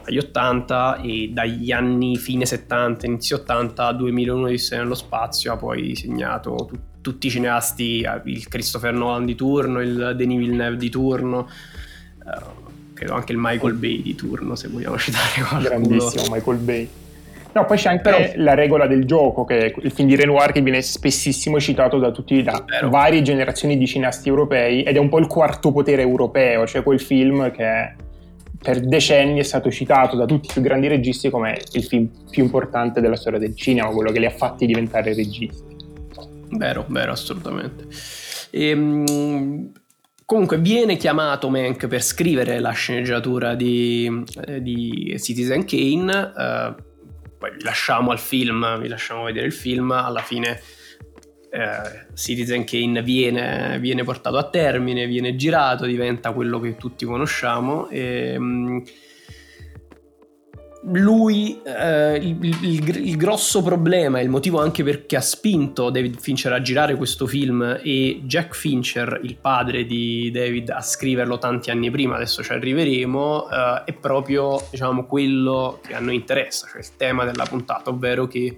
agli 0.02 0.18
80 0.18 1.02
e 1.02 1.30
dagli 1.32 1.70
anni 1.70 2.16
fine 2.16 2.44
70, 2.44 3.06
inizio 3.06 3.37
80 3.37 3.87
a 3.87 3.92
2 3.92 4.11
milioni 4.11 4.50
di 4.50 4.58
sé 4.58 4.78
nello 4.78 4.96
spazio 4.96 5.52
ha 5.52 5.56
poi 5.56 5.94
segnato 5.94 6.66
tu, 6.68 6.76
tutti 7.00 7.28
i 7.28 7.30
cineasti, 7.30 8.04
il 8.24 8.48
Christopher 8.48 8.92
Nolan 8.92 9.24
di 9.24 9.37
turno, 9.37 9.80
il 9.80 10.14
Denis 10.16 10.38
Villeneuve 10.38 10.76
di 10.76 10.90
turno. 10.90 11.48
Uh, 12.24 12.62
credo 13.02 13.14
anche 13.14 13.32
il 13.32 13.38
Michael 13.40 13.74
Bay 13.74 14.02
di 14.02 14.14
turno, 14.14 14.54
se 14.54 14.68
vogliamo 14.68 14.96
citare 14.98 15.42
qualcuno. 15.46 15.60
Grandissimo 15.60 16.24
Michael 16.30 16.58
Bay. 16.58 16.88
No, 17.54 17.66
poi 17.66 17.76
c'è 17.76 17.90
anche 17.90 18.02
Però... 18.02 18.18
la 18.36 18.54
regola 18.54 18.86
del 18.86 19.04
gioco, 19.04 19.44
che 19.44 19.58
è 19.58 19.74
il 19.82 19.90
film 19.90 20.08
di 20.08 20.16
Renoir 20.16 20.52
che 20.52 20.62
viene 20.62 20.80
spessissimo 20.80 21.60
citato 21.60 21.98
da 21.98 22.10
tutti, 22.10 22.42
da 22.42 22.64
varie 22.88 23.20
generazioni 23.20 23.76
di 23.76 23.86
cineasti 23.86 24.28
europei, 24.28 24.82
ed 24.84 24.96
è 24.96 24.98
un 24.98 25.10
po' 25.10 25.18
il 25.18 25.26
quarto 25.26 25.70
potere 25.70 26.00
europeo, 26.00 26.66
cioè 26.66 26.82
quel 26.82 27.00
film 27.00 27.50
che 27.50 27.94
per 28.58 28.80
decenni 28.80 29.40
è 29.40 29.42
stato 29.42 29.70
citato 29.70 30.16
da 30.16 30.24
tutti 30.24 30.48
i 30.48 30.52
più 30.52 30.62
grandi 30.62 30.86
registi 30.86 31.28
come 31.28 31.60
il 31.72 31.84
film 31.84 32.08
più 32.30 32.44
importante 32.44 33.02
della 33.02 33.16
storia 33.16 33.38
del 33.38 33.54
cinema, 33.54 33.90
quello 33.90 34.12
che 34.12 34.20
li 34.20 34.26
ha 34.26 34.30
fatti 34.30 34.64
diventare 34.64 35.12
registi. 35.12 35.70
Vero, 36.52 36.86
vero, 36.88 37.12
assolutamente. 37.12 37.86
E, 38.50 38.68
ehm, 38.68 39.72
Comunque 40.33 40.57
viene 40.57 40.97
chiamato 40.97 41.51
Mank 41.51 41.87
per 41.88 42.03
scrivere 42.03 42.59
la 42.59 42.71
sceneggiatura 42.71 43.55
di, 43.55 44.25
eh, 44.47 44.62
di 44.62 45.14
Citizen 45.21 45.66
Kane, 45.66 46.33
eh, 46.35 46.75
poi 47.37 47.51
lasciamo 47.61 48.12
al 48.12 48.18
film, 48.18 48.81
vi 48.81 48.88
lasciamo 48.88 49.25
vedere 49.25 49.45
il 49.45 49.53
film, 49.53 49.90
alla 49.90 50.23
fine 50.23 50.59
eh, 51.51 52.07
Citizen 52.14 52.64
Kane 52.64 53.03
viene, 53.03 53.79
viene, 53.79 54.05
portato 54.05 54.38
a 54.38 54.49
termine, 54.49 55.07
viene 55.07 55.37
girato, 55.37 55.85
diventa 55.85 56.33
quello 56.33 56.59
che 56.61 56.77
tutti 56.77 57.05
conosciamo 57.05 57.90
e, 57.90 58.38
mh, 58.38 58.83
lui, 60.85 61.61
eh, 61.62 62.16
il, 62.16 62.38
il, 62.42 63.07
il, 63.07 63.16
grosso 63.16 63.62
problema, 63.62 64.21
il 64.21 64.29
motivo 64.29 64.61
anche 64.61 64.83
perché 64.83 65.16
ha 65.16 65.21
spinto 65.21 65.90
David 65.90 66.18
Fincher 66.18 66.53
a 66.53 66.61
girare 66.61 66.97
questo 66.97 67.27
film 67.27 67.81
e 67.83 68.21
Jack 68.25 68.57
Fincher, 68.57 69.21
il 69.23 69.37
padre 69.37 69.85
di 69.85 70.31
David, 70.33 70.71
a 70.71 70.81
scriverlo 70.81 71.38
tanti 71.38 71.71
anni 71.71 71.90
prima, 71.90 72.16
adesso 72.16 72.42
ci 72.42 72.53
arriveremo, 72.53 73.49
eh, 73.49 73.83
è 73.85 73.92
proprio 73.92 74.61
diciamo, 74.71 75.07
quello 75.07 75.79
che 75.87 75.95
a 75.95 76.01
noi 76.01 76.16
interessa, 76.16 76.66
cioè 76.71 76.81
il 76.81 76.97
tema 76.97 77.25
della 77.25 77.45
puntata, 77.45 77.90
ovvero 77.90 78.27
che 78.27 78.57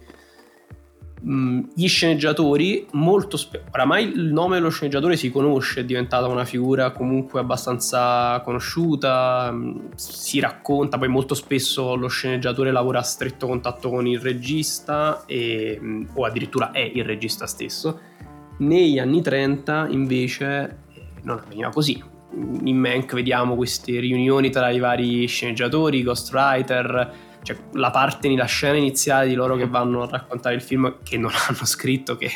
mh, 1.25 1.61
gli 1.75 1.89
sceneggiatori 1.89 2.87
molto 2.93 3.37
spesso, 3.37 3.65
oramai 3.73 4.05
il 4.05 4.33
nome 4.33 4.57
dello 4.57 4.69
sceneggiatore 4.69 5.17
si 5.17 5.31
conosce, 5.31 5.81
è 5.81 5.85
diventata 5.85 6.27
una 6.27 6.45
figura 6.45 6.91
comunque 6.93 7.41
abbastanza 7.41 8.41
conosciuta, 8.45 9.51
mh, 9.51 9.95
si 9.95 10.41
racconta, 10.41 10.99
poi 10.99 11.09
molto 11.09 11.35
spesso 11.35 11.95
lo 11.95 12.09
sceneggiatore 12.09 12.71
lavora 12.71 12.99
a 12.99 13.03
stretto 13.03 13.47
contatto 13.47 13.89
con 13.89 14.07
il 14.07 14.21
regista 14.21 15.25
e, 15.27 15.79
mh, 15.81 16.11
o 16.15 16.25
addirittura 16.25 16.71
è 16.71 16.81
il 16.81 17.05
regista 17.05 17.47
stesso. 17.47 18.01
Negli 18.59 18.99
anni 18.99 19.21
30 19.21 19.89
invece 19.89 20.79
non 21.23 21.39
avveniva 21.39 21.71
così. 21.71 22.03
In 22.65 22.77
Mank 22.77 23.15
vediamo 23.15 23.55
queste 23.55 23.99
riunioni 24.01 24.51
tra 24.51 24.69
i 24.71 24.81
vari 24.81 25.27
sceneggiatori, 25.27 26.03
ghostwriter, 26.03 27.13
cioè 27.44 27.57
la 27.74 27.90
parte 27.90 28.28
la 28.35 28.46
scena 28.46 28.76
iniziale 28.76 29.28
di 29.28 29.35
loro 29.35 29.54
che 29.54 29.68
vanno 29.68 30.02
a 30.02 30.09
raccontare 30.11 30.57
il 30.57 30.62
film 30.62 30.98
che 31.04 31.16
non 31.16 31.30
hanno 31.46 31.64
scritto 31.64 32.16
che 32.16 32.30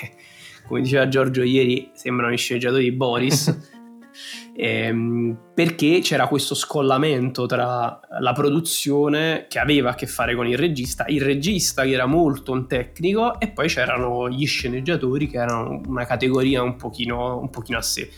come 0.69 0.83
diceva 0.83 1.09
Giorgio 1.09 1.43
ieri 1.43 1.91
sembrano 1.95 2.33
i 2.33 2.37
sceneggiatori 2.37 2.85
di 2.85 2.93
Boris. 2.93 3.77
Ehm, 4.61 5.39
perché 5.55 6.01
c'era 6.01 6.27
questo 6.27 6.57
scollamento 6.57 7.47
tra 7.47 8.01
la 8.19 8.33
produzione 8.33 9.47
che 9.49 9.61
aveva 9.61 9.91
a 9.91 9.95
che 9.95 10.09
fare 10.09 10.35
con 10.35 10.49
il 10.49 10.59
regista 10.59 11.05
il 11.07 11.23
regista 11.23 11.85
che 11.85 11.93
era 11.93 12.07
molto 12.07 12.51
un 12.51 12.67
tecnico 12.67 13.39
e 13.39 13.51
poi 13.51 13.69
c'erano 13.69 14.29
gli 14.29 14.45
sceneggiatori 14.45 15.29
che 15.29 15.37
erano 15.37 15.81
una 15.87 16.05
categoria 16.05 16.63
un 16.63 16.75
pochino, 16.75 17.39
un 17.39 17.51
pochino 17.51 17.79
a 17.79 17.83
sé. 17.83 18.11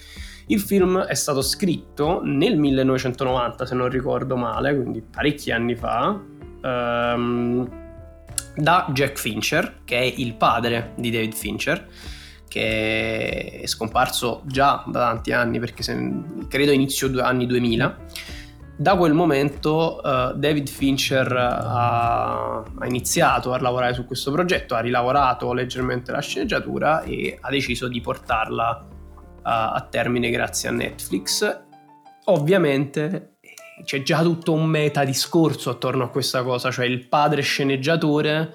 Il 0.47 0.61
film 0.61 1.01
è 1.01 1.15
stato 1.15 1.43
scritto 1.43 2.23
nel 2.25 2.57
1990 2.57 3.67
se 3.67 3.75
non 3.75 3.91
ricordo 3.91 4.37
male 4.37 4.75
quindi 4.75 5.03
parecchi 5.03 5.51
anni 5.51 5.77
fa 5.77 6.19
um, 6.63 7.69
da 8.57 8.89
Jack 8.93 9.19
Fincher, 9.19 9.81
che 9.85 9.99
è 9.99 10.15
il 10.17 10.35
padre 10.35 10.93
di 10.97 11.11
David 11.11 11.35
Fincher, 11.35 11.87
che 12.49 13.61
è 13.63 13.67
scomparso 13.67 14.43
già 14.45 14.83
da 14.87 15.01
tanti 15.01 15.33
anni, 15.33 15.59
perché 15.59 15.83
se, 15.83 15.97
credo 16.49 16.73
inizio 16.73 17.11
anni 17.23 17.47
2000. 17.47 17.97
Da 18.77 18.97
quel 18.97 19.13
momento 19.13 20.01
uh, 20.03 20.33
David 20.35 20.69
Fincher 20.69 21.31
ha, 21.31 22.63
ha, 22.63 22.87
iniziato 22.87 23.53
a 23.53 23.61
lavorare 23.61 23.93
su 23.93 24.07
questo 24.07 24.33
progetto, 24.33 24.75
ha 24.75 24.81
rilavorato 24.81 25.53
leggermente 25.53 26.11
la 26.13 26.21
sceneggiatura 26.21 27.03
e 27.03 27.37
ha 27.39 27.51
deciso 27.51 27.89
di 27.89 28.01
portarla 28.01 28.87
uh, 28.89 29.41
a 29.43 29.87
termine 29.91 30.31
grazie 30.31 30.71
a 30.71 30.73
Netflix. 30.73 31.61
Ovviamente 32.25 33.37
c'è 33.85 34.03
già 34.03 34.23
tutto 34.23 34.53
un 34.53 34.67
meta 34.67 35.05
discorso 35.05 35.71
attorno 35.71 36.05
a 36.05 36.09
questa 36.09 36.43
cosa, 36.43 36.71
cioè 36.71 36.87
il 36.87 37.07
padre 37.07 37.43
sceneggiatore 37.43 38.55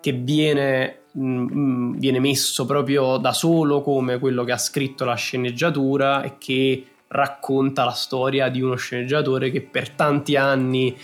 che 0.00 0.12
viene, 0.12 1.02
mh, 1.12 1.24
mm, 1.24 1.48
mm, 1.52 1.98
viene 1.98 2.20
messo 2.20 2.64
proprio 2.64 3.16
da 3.16 3.32
solo 3.32 3.82
come 3.82 4.18
quello 4.18 4.44
che 4.44 4.52
ha 4.52 4.58
scritto 4.58 5.04
la 5.04 5.14
sceneggiatura 5.14 6.22
e 6.22 6.34
che 6.38 6.86
racconta 7.08 7.84
la 7.84 7.92
storia 7.92 8.48
di 8.48 8.60
uno 8.60 8.74
sceneggiatore 8.74 9.50
che 9.50 9.60
per 9.60 9.90
tanti 9.90 10.36
anni 10.36 10.96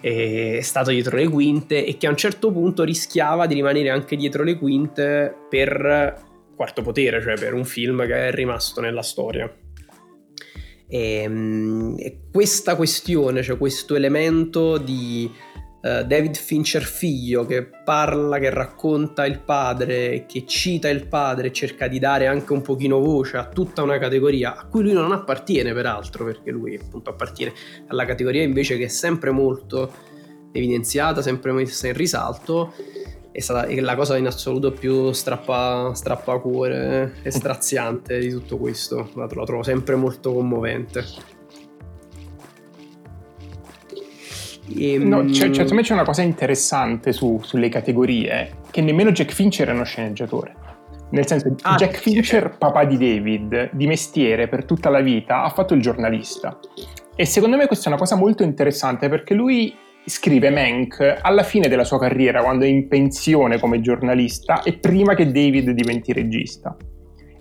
è 0.00 0.60
stato 0.60 0.90
dietro 0.90 1.16
le 1.16 1.28
quinte 1.28 1.86
e 1.86 1.96
che 1.96 2.06
a 2.06 2.10
un 2.10 2.16
certo 2.16 2.52
punto 2.52 2.84
rischiava 2.84 3.46
di 3.46 3.54
rimanere 3.54 3.88
anche 3.88 4.16
dietro 4.16 4.42
le 4.42 4.58
quinte 4.58 5.34
per 5.48 6.22
quarto 6.54 6.82
potere, 6.82 7.22
cioè 7.22 7.38
per 7.38 7.54
un 7.54 7.64
film 7.64 8.06
che 8.06 8.28
è 8.28 8.30
rimasto 8.30 8.82
nella 8.82 9.02
storia. 9.02 9.50
E, 10.94 11.22
ehm, 11.22 11.96
e 11.98 12.28
questa 12.30 12.76
questione, 12.76 13.42
cioè 13.42 13.58
questo 13.58 13.96
elemento 13.96 14.78
di 14.78 15.28
uh, 15.28 16.04
David 16.04 16.36
Fincher 16.36 16.84
figlio 16.84 17.44
che 17.44 17.64
parla, 17.64 18.38
che 18.38 18.50
racconta 18.50 19.26
il 19.26 19.40
padre, 19.40 20.24
che 20.26 20.46
cita 20.46 20.88
il 20.88 21.08
padre, 21.08 21.52
cerca 21.52 21.88
di 21.88 21.98
dare 21.98 22.28
anche 22.28 22.52
un 22.52 22.62
pochino 22.62 23.00
voce 23.00 23.38
a 23.38 23.48
tutta 23.48 23.82
una 23.82 23.98
categoria 23.98 24.56
a 24.56 24.66
cui 24.66 24.82
lui 24.84 24.92
non 24.92 25.10
appartiene 25.10 25.72
peraltro, 25.72 26.24
perché 26.24 26.52
lui 26.52 26.78
appunto 26.80 27.10
appartiene 27.10 27.52
alla 27.88 28.04
categoria 28.04 28.44
invece 28.44 28.78
che 28.78 28.84
è 28.84 28.88
sempre 28.88 29.32
molto 29.32 29.92
evidenziata, 30.52 31.22
sempre 31.22 31.50
messa 31.50 31.88
in 31.88 31.94
risalto 31.94 32.72
è 33.34 33.40
stata 33.40 33.66
la 33.80 33.96
cosa 33.96 34.16
in 34.16 34.28
assoluto 34.28 34.70
più 34.70 35.10
strappa, 35.10 35.90
strappacuore 35.92 37.14
e 37.20 37.32
straziante 37.32 38.20
di 38.20 38.30
tutto 38.30 38.58
questo. 38.58 39.10
La, 39.14 39.26
la 39.28 39.44
trovo 39.44 39.64
sempre 39.64 39.96
molto 39.96 40.32
commovente. 40.32 41.04
E, 44.72 44.92
ehm, 44.92 45.08
no, 45.08 45.24
c'è, 45.24 45.50
cioè, 45.50 45.74
me 45.74 45.82
c'è 45.82 45.94
una 45.94 46.04
cosa 46.04 46.22
interessante 46.22 47.12
su, 47.12 47.40
sulle 47.42 47.68
categorie, 47.68 48.58
che 48.70 48.80
nemmeno 48.80 49.10
Jack 49.10 49.32
Fincher 49.32 49.66
è 49.66 49.72
uno 49.72 49.82
sceneggiatore. 49.82 50.54
Nel 51.10 51.26
senso, 51.26 51.56
ah, 51.62 51.74
Jack 51.74 51.98
Fincher, 51.98 52.56
papà 52.56 52.84
di 52.84 52.96
David, 52.96 53.70
di 53.72 53.88
mestiere 53.88 54.46
per 54.46 54.64
tutta 54.64 54.90
la 54.90 55.00
vita, 55.00 55.42
ha 55.42 55.48
fatto 55.48 55.74
il 55.74 55.82
giornalista. 55.82 56.56
E 57.16 57.26
secondo 57.26 57.56
me 57.56 57.66
questa 57.66 57.86
è 57.86 57.88
una 57.88 57.98
cosa 57.98 58.14
molto 58.14 58.44
interessante 58.44 59.08
perché 59.08 59.34
lui 59.34 59.74
scrive 60.04 60.50
Mank 60.50 61.18
alla 61.22 61.42
fine 61.42 61.68
della 61.68 61.84
sua 61.84 61.98
carriera, 61.98 62.42
quando 62.42 62.64
è 62.64 62.68
in 62.68 62.88
pensione 62.88 63.58
come 63.58 63.80
giornalista 63.80 64.62
e 64.62 64.74
prima 64.74 65.14
che 65.14 65.26
David 65.26 65.70
diventi 65.70 66.12
regista. 66.12 66.76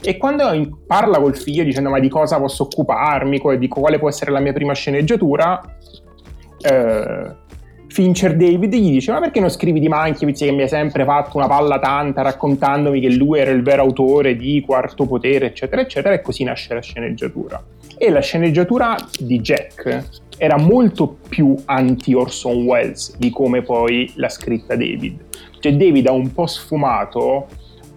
E 0.02 0.18
quando 0.18 0.82
parla 0.86 1.20
col 1.20 1.38
figlio 1.38 1.64
dicendo 1.64 1.90
ma 1.90 2.00
di 2.00 2.10
cosa 2.10 2.38
posso 2.38 2.64
occuparmi, 2.64 3.42
di 3.58 3.68
quale 3.68 4.00
può 4.00 4.10
essere 4.10 4.32
la 4.32 4.40
mia 4.40 4.52
prima 4.52 4.74
sceneggiatura, 4.74 5.62
eh, 6.62 7.42
Fincher 7.94 8.36
David 8.36 8.74
gli 8.74 8.90
dice 8.90 9.12
ma 9.12 9.20
perché 9.20 9.40
non 9.40 9.50
scrivi 9.50 9.80
di 9.80 9.88
Mankiewicz 9.88 10.40
che 10.40 10.52
mi 10.52 10.64
ha 10.64 10.68
sempre 10.68 11.06
fatto 11.06 11.38
una 11.38 11.46
palla 11.46 11.78
tanta 11.78 12.24
raccontandomi 12.24 13.00
che 13.00 13.12
lui 13.12 13.40
era 13.40 13.52
il 13.52 13.62
vero 13.62 13.84
autore 13.84 14.36
di 14.36 14.64
Quarto 14.66 15.06
Potere 15.06 15.46
eccetera 15.46 15.82
eccetera 15.82 16.16
e 16.16 16.22
così 16.22 16.44
nasce 16.44 16.74
la 16.74 16.82
sceneggiatura. 16.82 17.64
E 17.96 18.10
la 18.10 18.22
sceneggiatura 18.22 18.98
di 19.20 19.40
Jack 19.40 20.23
era 20.38 20.58
molto 20.58 21.18
più 21.28 21.56
anti 21.66 22.14
Orson 22.14 22.64
Welles 22.64 23.18
di 23.18 23.30
come 23.30 23.62
poi 23.62 24.12
l'ha 24.16 24.30
scritta 24.30 24.76
David. 24.76 25.20
Cioè 25.60 25.76
David 25.76 26.08
ha 26.08 26.12
un 26.12 26.34
po' 26.34 26.48
sfumato 26.48 27.48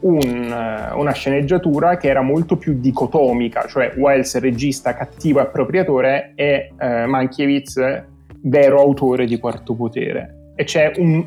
un, 0.01 0.21
eh, 0.21 0.95
una 0.95 1.13
sceneggiatura 1.13 1.97
che 1.97 2.09
era 2.09 2.23
molto 2.23 2.57
più 2.57 2.79
dicotomica, 2.79 3.67
cioè 3.67 3.93
Welles 3.97 4.39
regista 4.39 4.95
cattivo 4.95 5.41
appropriatore 5.41 6.33
e 6.35 6.73
eh, 6.79 7.07
Mankiewicz 7.07 8.05
vero 8.43 8.81
autore 8.81 9.27
di 9.27 9.39
Quarto 9.39 9.75
Potere. 9.75 10.53
E 10.55 10.65
c'è 10.65 10.93
un, 10.99 11.25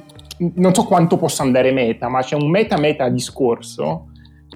non 0.56 0.74
so 0.74 0.84
quanto 0.84 1.18
possa 1.18 1.44
andare 1.44 1.72
meta, 1.72 2.08
ma 2.08 2.22
c'è 2.22 2.36
un 2.36 2.50
meta-meta 2.50 3.10
discorso 3.10 4.08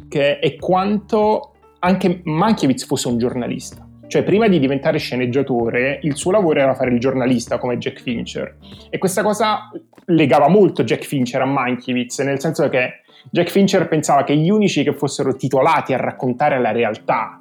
che 0.08 0.40
è 0.40 0.56
quanto 0.56 1.52
anche 1.80 2.22
Mankiewicz 2.24 2.86
fosse 2.86 3.08
un 3.10 3.18
giornalista. 3.18 3.83
Cioè, 4.14 4.22
prima 4.22 4.48
di 4.48 4.60
diventare 4.60 5.00
sceneggiatore, 5.00 5.98
il 6.04 6.16
suo 6.16 6.30
lavoro 6.30 6.60
era 6.60 6.76
fare 6.76 6.92
il 6.92 7.00
giornalista 7.00 7.58
come 7.58 7.80
Jack 7.80 8.00
Fincher. 8.00 8.58
E 8.92 9.00
questa 9.00 9.24
cosa 9.24 9.72
legava 10.06 10.50
molto 10.50 10.84
Jack 10.84 11.04
Fincher 11.04 11.42
a 11.42 11.46
Mankiewicz, 11.46 12.20
nel 12.20 12.40
senso 12.40 12.70
che 12.70 13.02
Jack 13.32 13.50
Fincher 13.50 13.88
pensava 13.88 14.24
che 14.24 14.38
gli 14.38 14.52
unici 14.52 14.84
che 14.84 14.94
fossero 14.94 15.36
titolati 15.36 15.96
a 15.96 15.98
raccontare 15.98 16.62
la 16.62 16.72
realtà, 16.72 17.40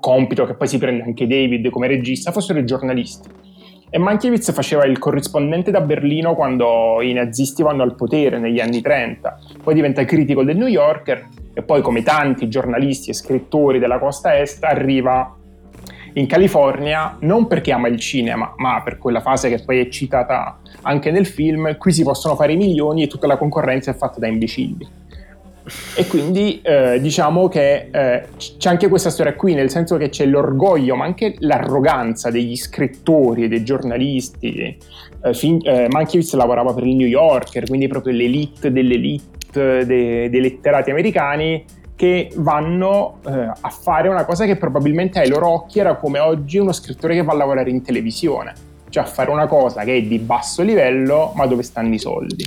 compito 0.00 0.46
che 0.46 0.54
poi 0.54 0.66
si 0.68 0.78
prende 0.78 1.02
anche 1.02 1.26
David 1.26 1.68
come 1.68 1.86
regista, 1.86 2.32
fossero 2.32 2.60
i 2.60 2.64
giornalisti. 2.64 3.28
E 3.90 3.98
Mankiewicz 3.98 4.54
faceva 4.54 4.86
il 4.86 4.98
corrispondente 4.98 5.70
da 5.70 5.82
Berlino 5.82 6.34
quando 6.34 7.02
i 7.02 7.12
nazisti 7.12 7.62
vanno 7.62 7.82
al 7.82 7.94
potere 7.94 8.38
negli 8.38 8.58
anni 8.58 8.80
30, 8.80 9.38
poi 9.62 9.74
diventa 9.74 10.02
critico 10.06 10.44
del 10.44 10.56
New 10.56 10.66
Yorker 10.66 11.28
e 11.52 11.62
poi 11.62 11.82
come 11.82 12.02
tanti 12.02 12.48
giornalisti 12.48 13.10
e 13.10 13.12
scrittori 13.12 13.78
della 13.78 13.98
costa 13.98 14.38
est 14.38 14.64
arriva 14.64 15.35
in 16.16 16.26
California 16.26 17.16
non 17.20 17.46
perché 17.46 17.72
ama 17.72 17.88
il 17.88 17.98
cinema, 17.98 18.54
ma 18.56 18.80
per 18.82 18.98
quella 18.98 19.20
fase 19.20 19.48
che 19.48 19.62
poi 19.62 19.80
è 19.80 19.88
citata 19.88 20.58
anche 20.82 21.10
nel 21.10 21.26
film, 21.26 21.76
qui 21.76 21.92
si 21.92 22.02
possono 22.02 22.34
fare 22.36 22.52
i 22.54 22.56
milioni 22.56 23.02
e 23.02 23.06
tutta 23.06 23.26
la 23.26 23.36
concorrenza 23.36 23.90
è 23.90 23.94
fatta 23.94 24.18
da 24.18 24.26
imbecilli. 24.26 25.04
E 25.96 26.06
quindi 26.06 26.60
eh, 26.62 27.00
diciamo 27.00 27.48
che 27.48 27.88
eh, 27.90 28.22
c'è 28.56 28.68
anche 28.70 28.88
questa 28.88 29.10
storia 29.10 29.34
qui, 29.34 29.54
nel 29.54 29.68
senso 29.68 29.96
che 29.96 30.08
c'è 30.08 30.24
l'orgoglio, 30.24 30.94
ma 30.94 31.04
anche 31.04 31.34
l'arroganza 31.40 32.30
degli 32.30 32.56
scrittori 32.56 33.44
e 33.44 33.48
dei 33.48 33.64
giornalisti. 33.64 34.78
Eh, 35.22 35.34
fin- 35.34 35.60
eh, 35.64 35.88
Mankiewicz 35.90 36.34
lavorava 36.34 36.72
per 36.72 36.86
il 36.86 36.94
New 36.94 37.08
Yorker, 37.08 37.66
quindi 37.66 37.88
proprio 37.88 38.14
l'elite 38.14 38.72
dell'elite 38.72 39.84
dei, 39.84 40.30
dei 40.30 40.40
letterati 40.40 40.90
americani 40.90 41.64
che 41.96 42.30
vanno 42.36 43.18
eh, 43.26 43.32
a 43.32 43.70
fare 43.70 44.08
una 44.08 44.24
cosa 44.24 44.44
che 44.44 44.56
probabilmente 44.56 45.18
ai 45.18 45.28
loro 45.28 45.48
occhi 45.48 45.78
era 45.80 45.96
come 45.96 46.18
oggi 46.18 46.58
uno 46.58 46.72
scrittore 46.72 47.14
che 47.14 47.22
va 47.22 47.32
a 47.32 47.36
lavorare 47.36 47.70
in 47.70 47.82
televisione, 47.82 48.52
cioè 48.90 49.02
a 49.02 49.06
fare 49.06 49.30
una 49.30 49.46
cosa 49.46 49.82
che 49.82 49.96
è 49.96 50.02
di 50.02 50.18
basso 50.18 50.62
livello 50.62 51.32
ma 51.34 51.46
dove 51.46 51.62
stanno 51.62 51.94
i 51.94 51.98
soldi. 51.98 52.44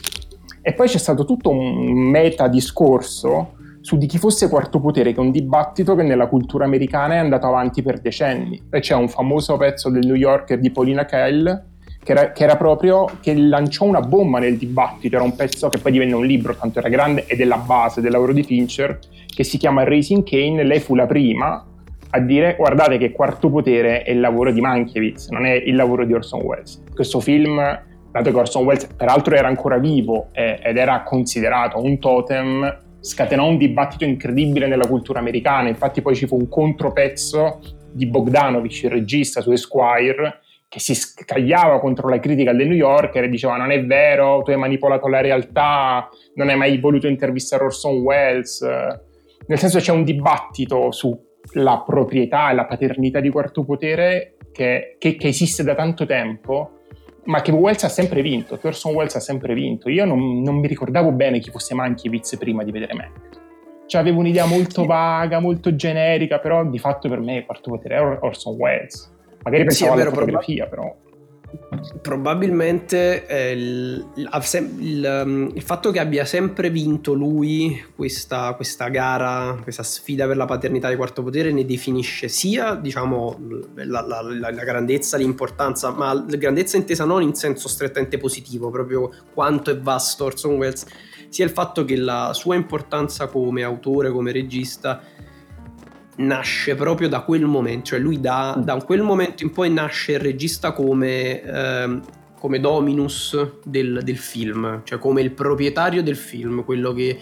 E 0.62 0.74
poi 0.74 0.88
c'è 0.88 1.00
stato 1.00 1.26
tutto 1.26 1.50
un 1.50 2.10
meta 2.10 2.48
discorso 2.48 3.56
su 3.82 3.98
di 3.98 4.06
chi 4.06 4.18
fosse 4.18 4.50
quarto 4.50 4.80
potere, 4.80 5.14
che 5.14 5.18
è 5.18 5.24
un 5.24 5.32
dibattito 5.32 5.96
che 5.96 6.04
nella 6.04 6.28
cultura 6.28 6.66
americana 6.66 7.16
è 7.16 7.18
andato 7.18 7.48
avanti 7.48 7.82
per 7.82 8.00
decenni. 8.00 8.62
E 8.70 8.80
c'è 8.82 8.94
un 8.94 9.08
famoso 9.08 9.58
pezzo 9.58 9.90
del 9.90 10.06
New 10.06 10.16
Yorker 10.16 10.60
di 10.60 10.70
Paulina 10.70 11.06
Kael 11.06 11.69
che 12.04 12.12
era, 12.12 12.32
che 12.32 12.44
era, 12.44 12.56
proprio 12.56 13.06
che 13.22 13.36
lanciò 13.36 13.86
una 13.86 14.02
bomba 14.02 14.40
nel 14.40 14.58
dibattito, 14.58 15.16
era 15.16 15.24
un 15.24 15.36
pezzo 15.36 15.70
che 15.70 15.78
poi 15.78 15.92
divenne 15.92 16.14
un 16.14 16.26
libro, 16.26 16.56
tanto 16.56 16.80
era 16.80 16.90
grande, 16.90 17.26
ed 17.28 17.42
è 17.42 17.46
la 17.46 17.58
base 17.58 18.02
del 18.02 18.12
lavoro 18.12 18.34
di 18.34 18.44
Fincher, 18.44 19.00
che 19.28 19.44
si 19.44 19.58
chiama 19.58 19.84
Raising 19.84 20.24
Kane, 20.24 20.64
lei 20.64 20.80
fu 20.80 20.96
la 20.96 21.06
prima 21.06 21.64
a 22.12 22.20
dire 22.20 22.56
guardate 22.58 22.98
che 22.98 23.12
Quarto 23.12 23.50
Potere 23.50 24.02
è 24.04 24.12
il 24.12 24.20
lavoro 24.20 24.52
di 24.52 24.62
Mankiewicz, 24.62 25.30
non 25.30 25.46
è 25.46 25.52
il 25.52 25.76
lavoro 25.76 26.06
di 26.06 26.14
Orson 26.14 26.42
Welles. 26.42 26.84
Questo 26.94 27.20
film, 27.20 27.58
dato 28.12 28.32
che 28.32 28.36
Orson 28.36 28.66
Welles 28.66 28.88
peraltro 28.88 29.36
era 29.36 29.48
ancora 29.48 29.78
vivo 29.78 30.30
eh, 30.32 30.60
ed 30.64 30.78
era 30.78 31.04
considerato 31.04 31.82
un 31.82 32.00
totem, 32.00 32.78
scatenò 33.00 33.48
un 33.48 33.58
dibattito 33.58 34.06
incredibile 34.06 34.68
nella 34.68 34.88
cultura 34.88 35.20
americana, 35.20 35.70
infatti 35.70 36.02
poi 36.02 36.16
ci 36.16 36.26
fu 36.26 36.36
un 36.36 36.50
contropezzo 36.50 37.60
di 37.92 38.08
Bogdanovich, 38.08 38.84
il 38.84 38.90
regista 38.90 39.42
su 39.42 39.52
Esquire, 39.52 40.42
che 40.70 40.80
si 40.80 40.94
scagliava 40.94 41.80
contro 41.80 42.08
la 42.08 42.20
critica 42.20 42.54
del 42.54 42.68
New 42.68 42.78
Yorker 42.78 43.24
e 43.24 43.30
diceva 43.30 43.58
non 43.58 43.72
è 43.72 43.84
vero, 43.84 44.44
tu 44.44 44.52
hai 44.52 44.58
manipolato 44.58 45.08
la 45.08 45.20
realtà, 45.20 46.08
non 46.36 46.50
hai 46.50 46.56
mai 46.56 46.78
voluto 46.78 47.08
intervistare 47.08 47.64
Orson 47.64 47.98
Welles. 47.98 48.62
Nel 49.48 49.58
senso 49.58 49.80
c'è 49.80 49.92
un 49.92 50.04
dibattito 50.04 50.92
sulla 50.92 51.84
proprietà 51.84 52.52
e 52.52 52.54
la 52.54 52.66
paternità 52.66 53.20
di 53.20 53.30
quarto 53.30 53.66
potere 53.66 54.36
che, 54.52 54.96
che, 55.00 55.16
che 55.16 55.28
esiste 55.28 55.64
da 55.64 55.74
tanto 55.74 56.06
tempo 56.06 56.74
ma 57.26 57.42
che 57.42 57.52
Wells 57.52 57.84
ha 57.84 57.90
sempre 57.90 58.22
vinto, 58.22 58.58
che 58.58 58.68
Orson 58.68 58.94
Welles 58.94 59.16
ha 59.16 59.20
sempre 59.20 59.54
vinto. 59.54 59.90
Io 59.90 60.06
non, 60.06 60.42
non 60.42 60.56
mi 60.56 60.68
ricordavo 60.68 61.12
bene 61.12 61.40
chi 61.40 61.52
fosse 61.52 61.76
Mankiewicz 61.76 62.38
prima 62.38 62.64
di 62.64 62.72
vedere 62.72 62.94
Mank. 62.94 63.38
Cioè 63.86 64.02
avevo 64.02 64.20
un'idea 64.20 64.46
molto 64.46 64.86
vaga, 64.86 65.40
molto 65.40 65.76
generica, 65.76 66.40
però 66.40 66.66
di 66.66 66.80
fatto 66.80 67.10
per 67.10 67.20
me 67.20 67.38
il 67.38 67.46
quarto 67.46 67.72
potere 67.72 67.98
è 67.98 68.02
Orson 68.22 68.56
Welles. 68.56 69.09
Magari 69.44 69.64
pensavo 69.66 69.96
sì, 69.96 70.02
alla 70.02 70.10
fotografia, 70.10 70.68
però. 70.68 70.96
Probabilmente 72.02 73.26
eh, 73.26 73.52
il, 73.54 74.08
il, 74.16 75.24
um, 75.26 75.52
il, 75.52 75.62
fatto 75.64 75.90
che 75.90 76.00
abbia 76.00 76.24
sempre 76.24 76.70
vinto 76.70 77.14
lui 77.14 77.84
questa, 77.96 78.54
questa, 78.54 78.90
gara, 78.90 79.58
questa 79.64 79.82
sfida 79.82 80.28
per 80.28 80.38
la 80.38 80.46
paternità 80.46 80.90
di 80.90 80.96
quarto 80.96 81.24
potere 81.24 81.52
ne 81.52 81.66
definisce 81.66 82.28
sia 82.28 82.76
diciamo, 82.76 83.40
la, 83.76 84.02
la, 84.02 84.22
la, 84.22 84.52
la, 84.52 84.64
grandezza, 84.64 85.18
l'importanza, 85.18 85.90
ma 85.92 86.14
la 86.14 86.38
grandezza 86.38 86.78
intesa 86.78 87.06
non 87.06 87.24
in 87.24 87.34
senso 87.34 87.68
strettamente 87.68 88.20
positivo, 88.20 88.70
proprio 88.70 89.10
quanto 89.34 89.72
è 89.72 89.80
vasto 89.80 90.26
Orson 90.26 90.56
Welles, 90.56 90.86
sia 91.30 91.46
il 91.46 91.52
fatto 91.52 91.84
che 91.84 91.96
la 91.96 92.32
sua 92.34 92.56
importanza 92.56 93.28
come 93.28 93.64
autore, 93.64 94.12
come 94.12 94.32
regista 94.32 95.02
nasce 96.20 96.76
proprio 96.76 97.08
da 97.08 97.22
quel 97.22 97.46
momento, 97.46 97.88
cioè 97.88 98.00
lui 98.00 98.20
da, 98.20 98.56
mm. 98.58 98.62
da 98.62 98.78
quel 98.78 99.02
momento 99.02 99.44
in 99.44 99.52
poi 99.52 99.72
nasce 99.72 100.14
il 100.14 100.20
regista 100.20 100.72
come, 100.72 101.42
eh, 101.42 102.00
come 102.40 102.60
dominus 102.60 103.60
del, 103.64 104.02
del, 104.04 104.18
film, 104.18 104.82
cioè 104.84 105.00
come 105.00 105.22
il 105.22 105.32
proprietario 105.32 106.04
del 106.04 106.16
film, 106.16 106.64
quello 106.64 106.94
che 106.94 107.18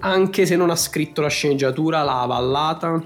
anche 0.00 0.44
se 0.44 0.56
non 0.56 0.70
ha 0.70 0.76
scritto 0.76 1.22
la 1.22 1.28
sceneggiatura 1.28 2.02
l'ha 2.02 2.20
avallata, 2.20 3.02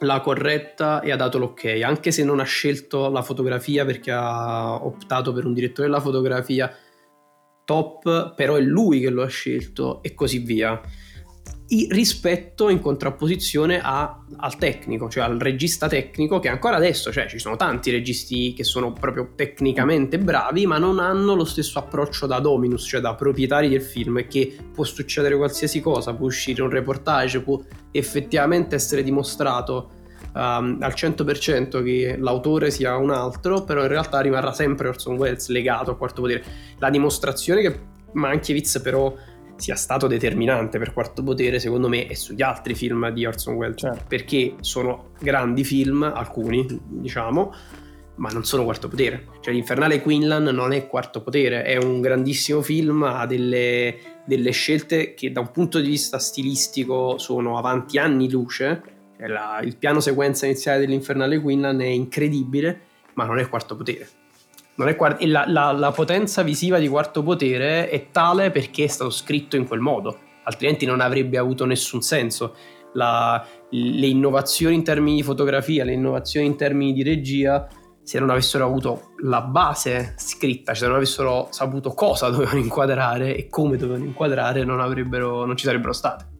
l'ha 0.00 0.20
corretta 0.20 1.00
e 1.00 1.12
ha 1.12 1.16
dato 1.16 1.38
l'ok, 1.38 1.80
anche 1.84 2.10
se 2.10 2.24
non 2.24 2.40
ha 2.40 2.44
scelto 2.44 3.08
la 3.08 3.22
fotografia 3.22 3.84
perché 3.84 4.10
ha 4.10 4.84
optato 4.84 5.32
per 5.32 5.44
un 5.44 5.54
direttore 5.54 5.86
della 5.86 6.00
fotografia 6.00 6.74
top, 7.64 8.34
però 8.34 8.56
è 8.56 8.60
lui 8.60 9.00
che 9.00 9.10
lo 9.10 9.22
ha 9.22 9.28
scelto 9.28 10.02
e 10.02 10.12
così 10.12 10.38
via 10.38 10.80
rispetto 11.90 12.68
in 12.68 12.80
contrapposizione 12.80 13.80
a, 13.82 14.22
al 14.36 14.56
tecnico, 14.56 15.08
cioè 15.08 15.24
al 15.24 15.38
regista 15.38 15.88
tecnico 15.88 16.38
che 16.38 16.48
ancora 16.48 16.76
adesso, 16.76 17.12
cioè 17.12 17.26
ci 17.26 17.38
sono 17.38 17.56
tanti 17.56 17.90
registi 17.90 18.52
che 18.52 18.64
sono 18.64 18.92
proprio 18.92 19.32
tecnicamente 19.34 20.18
bravi 20.18 20.66
ma 20.66 20.78
non 20.78 20.98
hanno 20.98 21.34
lo 21.34 21.44
stesso 21.44 21.78
approccio 21.78 22.26
da 22.26 22.38
dominus, 22.40 22.86
cioè 22.86 23.00
da 23.00 23.14
proprietari 23.14 23.68
del 23.68 23.82
film 23.82 24.18
e 24.18 24.26
che 24.26 24.56
può 24.72 24.84
succedere 24.84 25.36
qualsiasi 25.36 25.80
cosa, 25.80 26.14
può 26.14 26.26
uscire 26.26 26.62
un 26.62 26.70
reportage, 26.70 27.40
può 27.40 27.60
effettivamente 27.90 28.74
essere 28.74 29.02
dimostrato 29.02 29.90
um, 30.34 30.78
al 30.80 30.92
100% 30.94 31.82
che 31.82 32.16
l'autore 32.18 32.70
sia 32.70 32.96
un 32.96 33.10
altro, 33.10 33.64
però 33.64 33.82
in 33.82 33.88
realtà 33.88 34.20
rimarrà 34.20 34.52
sempre 34.52 34.88
Orson 34.88 35.16
Welles 35.16 35.48
legato 35.48 35.92
a 35.92 35.96
quarto 35.96 36.22
potere. 36.22 36.44
La 36.78 36.90
dimostrazione 36.90 37.60
che 37.62 37.80
Mankiewicz 38.12 38.80
però 38.80 39.14
sia 39.56 39.74
stato 39.76 40.06
determinante 40.06 40.78
per 40.78 40.92
Quarto 40.92 41.22
Potere, 41.22 41.58
secondo 41.58 41.88
me, 41.88 42.06
e 42.06 42.14
sugli 42.14 42.42
altri 42.42 42.74
film 42.74 43.08
di 43.10 43.24
Orson 43.24 43.54
Welles, 43.54 43.80
certo. 43.80 44.04
perché 44.08 44.54
sono 44.60 45.10
grandi 45.20 45.64
film, 45.64 46.02
alcuni, 46.02 46.66
diciamo, 46.86 47.52
ma 48.16 48.28
non 48.30 48.44
sono 48.44 48.64
Quarto 48.64 48.88
Potere. 48.88 49.26
Cioè 49.40 49.52
l'Infernale 49.52 50.00
Quinlan 50.00 50.44
non 50.44 50.72
è 50.72 50.86
Quarto 50.86 51.22
Potere, 51.22 51.62
è 51.62 51.76
un 51.76 52.00
grandissimo 52.00 52.62
film, 52.62 53.02
ha 53.02 53.26
delle, 53.26 54.22
delle 54.24 54.50
scelte 54.50 55.14
che 55.14 55.32
da 55.32 55.40
un 55.40 55.50
punto 55.50 55.80
di 55.80 55.88
vista 55.88 56.18
stilistico 56.18 57.18
sono 57.18 57.58
avanti 57.58 57.98
anni 57.98 58.30
luce. 58.30 58.82
Cioè, 59.16 59.26
la, 59.28 59.60
il 59.62 59.76
piano 59.76 60.00
sequenza 60.00 60.46
iniziale 60.46 60.80
dell'Infernale 60.80 61.40
Quinlan 61.40 61.80
è 61.80 61.86
incredibile, 61.86 62.80
ma 63.14 63.24
non 63.24 63.38
è 63.38 63.48
Quarto 63.48 63.76
Potere. 63.76 64.08
Quart- 64.76 65.22
la, 65.22 65.44
la, 65.46 65.70
la, 65.70 65.92
potenza 65.92 66.42
visiva 66.42 66.78
di 66.78 66.88
Quarto 66.88 67.22
Potere 67.22 67.88
è 67.88 68.10
tale 68.10 68.50
perché 68.50 68.84
è 68.84 68.88
stato 68.88 69.10
scritto 69.10 69.56
in 69.56 69.66
quel 69.66 69.78
modo, 69.78 70.18
altrimenti 70.44 70.84
non 70.84 71.00
avrebbe 71.00 71.38
avuto 71.38 71.64
nessun 71.64 72.02
senso. 72.02 72.56
La, 72.94 73.44
le 73.70 74.06
innovazioni 74.06 74.74
in 74.74 74.84
termini 74.84 75.16
di 75.16 75.22
fotografia, 75.22 75.84
le 75.84 75.92
innovazioni 75.92 76.46
in 76.46 76.56
termini 76.56 76.92
di 76.92 77.02
regia, 77.02 77.66
se 78.02 78.18
non 78.18 78.30
avessero 78.30 78.64
avuto 78.64 79.14
la 79.22 79.40
base 79.40 80.14
scritta, 80.16 80.74
cioè 80.74 80.88
non 80.88 80.96
avessero 80.96 81.48
saputo 81.50 81.90
cosa 81.90 82.28
dovevano 82.28 82.58
inquadrare 82.58 83.36
e 83.36 83.48
come 83.48 83.76
dovevano 83.76 84.04
inquadrare, 84.04 84.64
non, 84.64 84.76
non 84.76 85.56
ci 85.56 85.64
sarebbero 85.64 85.92
state. 85.92 86.32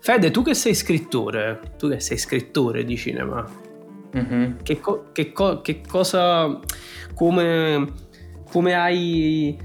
Fede, 0.00 0.30
tu 0.30 0.42
che 0.42 0.54
sei 0.54 0.74
scrittore, 0.74 1.74
tu 1.76 1.88
che 1.88 2.00
sei 2.00 2.16
scrittore 2.16 2.84
di 2.84 2.96
cinema, 2.96 3.46
Mm-hmm. 4.16 4.56
Che, 4.62 4.80
co- 4.80 5.06
che, 5.12 5.32
co- 5.32 5.60
che, 5.60 5.82
cosa, 5.86 6.58
come, 7.14 7.92
come 8.50 8.74
hai, 8.74 9.56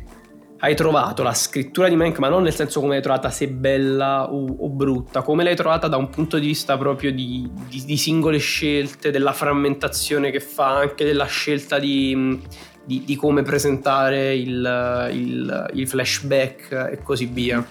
hai, 0.59 0.75
trovato 0.75 1.23
la 1.23 1.33
scrittura 1.33 1.87
di 1.87 1.95
Mank, 1.95 2.19
ma 2.19 2.27
non 2.27 2.43
nel 2.43 2.53
senso 2.53 2.81
come 2.81 2.93
l'hai 2.93 3.01
trovata 3.01 3.29
se 3.29 3.47
bella 3.47 4.31
o, 4.31 4.45
o 4.59 4.69
brutta, 4.69 5.21
come 5.21 5.43
l'hai 5.43 5.55
trovata 5.55 5.87
da 5.87 5.95
un 5.95 6.09
punto 6.09 6.39
di 6.39 6.47
vista 6.47 6.77
proprio 6.77 7.13
di, 7.13 7.49
di, 7.69 7.83
di 7.85 7.97
singole 7.97 8.37
scelte, 8.37 9.11
della 9.11 9.33
frammentazione 9.33 10.29
che 10.29 10.41
fa, 10.41 10.75
anche 10.77 11.05
della 11.05 11.25
scelta 11.25 11.79
di, 11.79 12.41
di 12.85 13.15
come 13.15 13.43
presentare 13.43 14.35
il, 14.35 15.09
il, 15.13 15.71
il, 15.73 15.87
flashback 15.87 16.89
e 16.91 17.01
così 17.01 17.25
via. 17.27 17.65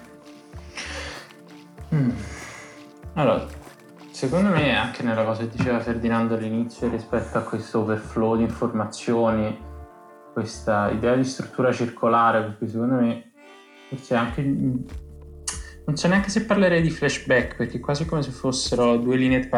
Mm. 1.93 2.09
Allora, 3.13 3.47
Secondo 4.23 4.51
me 4.51 4.73
anche 4.73 5.03
nella 5.03 5.25
cosa 5.25 5.41
che 5.41 5.49
diceva 5.49 5.81
Ferdinando 5.81 6.35
all'inizio 6.35 6.89
rispetto 6.89 7.37
a 7.37 7.41
questo 7.41 7.81
overflow 7.81 8.37
di 8.37 8.43
informazioni, 8.43 9.53
questa 10.31 10.89
idea 10.91 11.13
di 11.13 11.25
struttura 11.25 11.73
circolare, 11.73 12.41
per 12.41 12.57
cui 12.57 12.69
secondo 12.69 12.95
me 13.01 13.33
forse 13.89 14.15
anche... 14.15 14.41
Non 14.41 15.97
so 15.97 16.07
neanche 16.07 16.29
se 16.29 16.45
parlerei 16.45 16.81
di 16.81 16.89
flashback, 16.89 17.57
perché 17.57 17.81
quasi 17.81 18.05
come 18.05 18.21
se 18.21 18.31
fossero 18.31 18.95
due 18.95 19.17
linee 19.17 19.49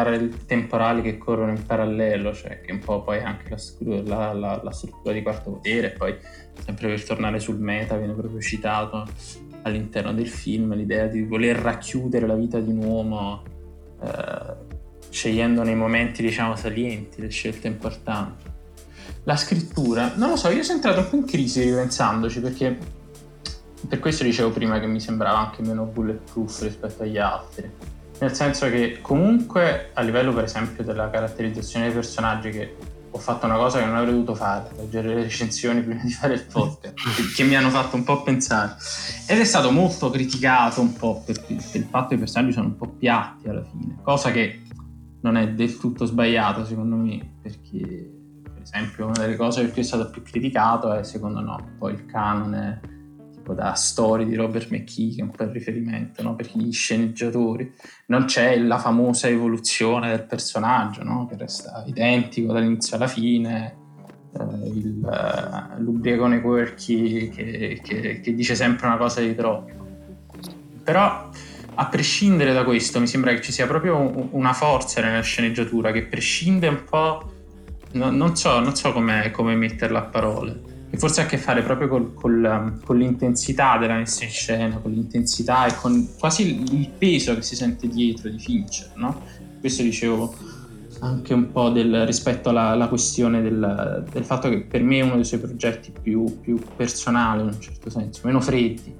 temporali 0.46 1.00
che 1.00 1.16
corrono 1.16 1.52
in 1.52 1.64
parallelo, 1.64 2.34
cioè 2.34 2.60
che 2.60 2.72
un 2.72 2.80
po' 2.80 3.02
poi 3.02 3.20
anche 3.20 3.48
la, 3.78 4.02
la, 4.02 4.32
la, 4.32 4.60
la 4.64 4.72
struttura 4.72 5.14
di 5.14 5.22
quarto 5.22 5.52
potere, 5.52 5.90
poi 5.92 6.18
sempre 6.64 6.88
per 6.88 7.04
tornare 7.04 7.38
sul 7.38 7.60
meta 7.60 7.96
viene 7.96 8.14
proprio 8.14 8.40
citato 8.40 9.04
all'interno 9.62 10.12
del 10.12 10.26
film 10.26 10.74
l'idea 10.74 11.06
di 11.06 11.22
voler 11.22 11.56
racchiudere 11.56 12.26
la 12.26 12.34
vita 12.34 12.58
di 12.58 12.72
un 12.72 12.82
uomo 12.82 13.54
eh, 14.02 14.45
scegliendo 15.16 15.62
nei 15.62 15.74
momenti 15.74 16.20
diciamo 16.20 16.56
salienti 16.56 17.22
le 17.22 17.30
scelte 17.30 17.68
importanti. 17.68 18.44
La 19.24 19.36
scrittura, 19.36 20.12
non 20.16 20.28
lo 20.28 20.36
so, 20.36 20.50
io 20.50 20.62
sono 20.62 20.76
entrato 20.76 21.00
un 21.00 21.08
po' 21.08 21.16
in 21.16 21.24
crisi 21.24 21.62
ripensandoci 21.62 22.40
perché 22.40 22.78
per 23.88 23.98
questo 23.98 24.24
dicevo 24.24 24.50
prima 24.50 24.78
che 24.78 24.86
mi 24.86 25.00
sembrava 25.00 25.38
anche 25.38 25.62
meno 25.62 25.84
bulletproof 25.84 26.60
rispetto 26.62 27.02
agli 27.02 27.16
altri. 27.16 27.68
Nel 28.18 28.34
senso 28.34 28.68
che 28.68 28.98
comunque 29.00 29.90
a 29.94 30.02
livello 30.02 30.34
per 30.34 30.44
esempio 30.44 30.84
della 30.84 31.08
caratterizzazione 31.08 31.86
dei 31.86 31.94
personaggi 31.94 32.50
che 32.50 32.76
ho 33.10 33.18
fatto 33.18 33.46
una 33.46 33.56
cosa 33.56 33.78
che 33.78 33.86
non 33.86 33.96
avrei 33.96 34.12
dovuto 34.12 34.34
fare, 34.34 34.68
leggere 34.76 35.14
le 35.14 35.22
recensioni 35.22 35.80
prima 35.80 36.02
di 36.02 36.12
fare 36.12 36.34
il 36.34 36.44
podcast, 36.44 37.34
che 37.34 37.42
mi 37.44 37.56
hanno 37.56 37.70
fatto 37.70 37.96
un 37.96 38.04
po' 38.04 38.22
pensare. 38.22 38.76
Ed 39.26 39.38
è 39.38 39.44
stato 39.44 39.70
molto 39.70 40.10
criticato 40.10 40.82
un 40.82 40.92
po' 40.92 41.22
perché, 41.24 41.54
perché 41.54 41.78
il 41.78 41.86
fatto 41.88 42.08
che 42.08 42.14
i 42.16 42.18
personaggi 42.18 42.52
sono 42.52 42.66
un 42.66 42.76
po' 42.76 42.88
piatti 42.88 43.48
alla 43.48 43.64
fine, 43.64 43.96
cosa 44.02 44.30
che 44.30 44.60
non 45.26 45.36
è 45.36 45.52
del 45.52 45.76
tutto 45.76 46.04
sbagliata 46.04 46.64
secondo 46.64 46.94
me, 46.94 47.38
perché 47.42 48.14
per 48.42 48.62
esempio 48.62 49.06
una 49.06 49.18
delle 49.18 49.36
cose 49.36 49.68
cui 49.70 49.82
è 49.82 49.84
stato 49.84 50.08
più 50.10 50.22
criticato 50.22 50.92
è 50.92 51.02
secondo 51.02 51.40
no, 51.40 51.72
poi 51.78 51.94
il 51.94 52.06
canone 52.06 52.80
tipo 53.32 53.52
da 53.52 53.74
storie 53.74 54.24
di 54.24 54.34
Robert 54.34 54.70
McKee 54.70 55.14
che 55.14 55.20
è 55.20 55.22
un 55.22 55.30
po' 55.30 55.42
il 55.42 55.50
riferimento 55.50 56.22
no? 56.22 56.34
per 56.34 56.50
gli 56.52 56.72
sceneggiatori 56.72 57.72
non 58.06 58.24
c'è 58.24 58.58
la 58.58 58.78
famosa 58.78 59.28
evoluzione 59.28 60.10
del 60.10 60.24
personaggio 60.24 61.02
no? 61.02 61.26
che 61.26 61.36
resta 61.36 61.84
identico 61.86 62.52
dall'inizio 62.52 62.96
alla 62.96 63.08
fine 63.08 63.76
eh, 64.32 64.68
il, 64.68 65.00
uh, 65.02 65.80
l'ubriacone 65.80 66.40
quirky 66.40 67.28
che, 67.30 67.80
che, 67.82 68.20
che, 68.20 68.34
dice 68.34 68.54
sempre 68.54 68.86
una 68.86 68.96
cosa 68.96 69.20
di 69.20 69.34
troppo. 69.34 69.84
Però 70.82 71.30
a 71.78 71.86
prescindere 71.88 72.52
da 72.52 72.64
questo 72.64 73.00
mi 73.00 73.06
sembra 73.06 73.32
che 73.32 73.42
ci 73.42 73.52
sia 73.52 73.66
proprio 73.66 74.28
una 74.30 74.52
forza 74.54 75.02
nella 75.02 75.20
sceneggiatura 75.20 75.92
che 75.92 76.04
prescinde 76.04 76.68
un 76.68 76.84
po', 76.88 77.32
no, 77.92 78.10
non, 78.10 78.34
so, 78.34 78.60
non 78.60 78.74
so 78.74 78.92
come 78.92 79.54
metterla 79.54 79.98
a 79.98 80.02
parole, 80.04 80.60
che 80.90 80.96
forse 80.96 81.20
ha 81.20 81.24
a 81.24 81.26
che 81.26 81.36
fare 81.36 81.62
proprio 81.62 81.88
col, 81.88 82.14
col, 82.14 82.80
con 82.82 82.96
l'intensità 82.96 83.76
della 83.76 83.96
messa 83.96 84.24
in 84.24 84.30
scena, 84.30 84.78
con 84.78 84.90
l'intensità 84.90 85.66
e 85.66 85.74
con 85.76 86.08
quasi 86.18 86.62
il 86.72 86.88
peso 86.96 87.34
che 87.34 87.42
si 87.42 87.54
sente 87.54 87.88
dietro 87.88 88.30
di 88.30 88.38
Fincher, 88.38 88.92
no? 88.94 89.22
Questo 89.60 89.82
dicevo 89.82 90.34
anche 91.00 91.34
un 91.34 91.52
po' 91.52 91.68
del, 91.68 92.06
rispetto 92.06 92.48
alla, 92.48 92.68
alla 92.68 92.88
questione 92.88 93.42
del, 93.42 94.06
del, 94.10 94.24
fatto 94.24 94.48
che 94.48 94.62
per 94.62 94.82
me 94.82 95.00
è 95.00 95.02
uno 95.02 95.16
dei 95.16 95.24
suoi 95.24 95.40
progetti 95.40 95.92
più, 96.00 96.40
più 96.40 96.58
personali 96.74 97.42
in 97.42 97.48
un 97.48 97.60
certo 97.60 97.90
senso, 97.90 98.22
meno 98.24 98.40
freddi, 98.40 98.94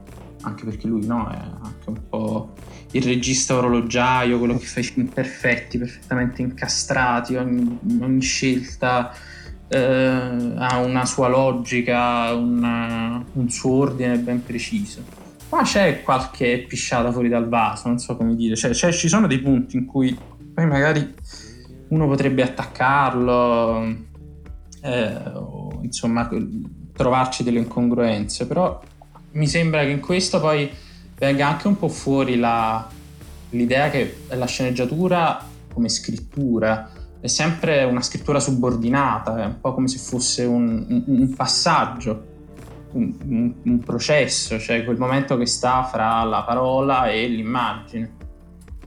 anche 0.47 0.65
perché 0.65 0.87
lui 0.87 1.05
no, 1.05 1.29
è 1.29 1.37
anche 1.37 1.89
un 1.89 2.09
po' 2.09 2.53
il 2.93 3.03
regista 3.03 3.57
orologiaio, 3.57 4.39
quello 4.39 4.57
che 4.57 4.65
fa 4.65 4.81
i 4.81 4.85
film 4.85 5.07
perfetti, 5.07 5.77
perfettamente 5.77 6.41
incastrati, 6.41 7.35
ogni, 7.35 7.79
ogni 8.01 8.21
scelta 8.21 9.13
eh, 9.69 9.79
ha 9.79 10.79
una 10.79 11.05
sua 11.05 11.29
logica, 11.29 12.33
una, 12.33 13.23
un 13.33 13.51
suo 13.51 13.73
ordine 13.73 14.17
ben 14.19 14.43
preciso. 14.43 15.03
Ma 15.51 15.63
c'è 15.63 16.03
qualche 16.03 16.65
pisciata 16.69 17.11
fuori 17.13 17.29
dal 17.29 17.49
vaso, 17.49 17.89
non 17.89 17.99
so 17.99 18.17
come 18.17 18.35
dire, 18.35 18.57
cioè, 18.57 18.73
cioè, 18.73 18.93
ci 18.93 19.09
sono 19.09 19.27
dei 19.27 19.41
punti 19.41 19.77
in 19.77 19.85
cui 19.85 20.17
poi 20.55 20.67
magari 20.67 21.15
uno 21.89 22.07
potrebbe 22.07 22.43
attaccarlo, 22.43 23.97
eh, 24.83 25.17
o 25.35 25.81
insomma 25.83 26.29
trovarci 26.93 27.43
delle 27.43 27.59
incongruenze, 27.59 28.47
però 28.47 28.81
mi 29.37 29.47
sembra 29.47 29.83
che 29.83 29.91
in 29.91 30.01
questo 30.01 30.41
poi 30.41 30.69
venga 31.19 31.47
anche 31.47 31.67
un 31.69 31.79
po' 31.79 31.89
fuori 31.89 32.37
la, 32.37 32.87
l'idea 33.51 33.91
che 33.91 34.25
la 34.29 34.47
sceneggiatura 34.47 35.45
come 35.73 35.89
scrittura 35.89 36.91
è 37.21 37.27
sempre 37.27 37.85
una 37.85 38.03
scrittura 38.03 38.41
subordinata, 38.41 39.43
è 39.43 39.45
un 39.45 39.61
po' 39.61 39.75
come 39.75 39.89
se 39.89 39.99
fosse 39.99 40.45
un, 40.45 40.87
un, 40.89 41.03
un 41.07 41.35
passaggio, 41.35 42.35
un, 42.93 43.53
un, 43.63 43.81
processo, 43.81 44.59
cioè 44.59 44.85
quel 44.85 44.97
momento 44.97 45.37
che 45.37 45.47
sta 45.47 45.85
fra 45.85 46.23
la 46.25 46.43
parola 46.43 47.11
e 47.11 47.27
l'immagine. 47.27 48.15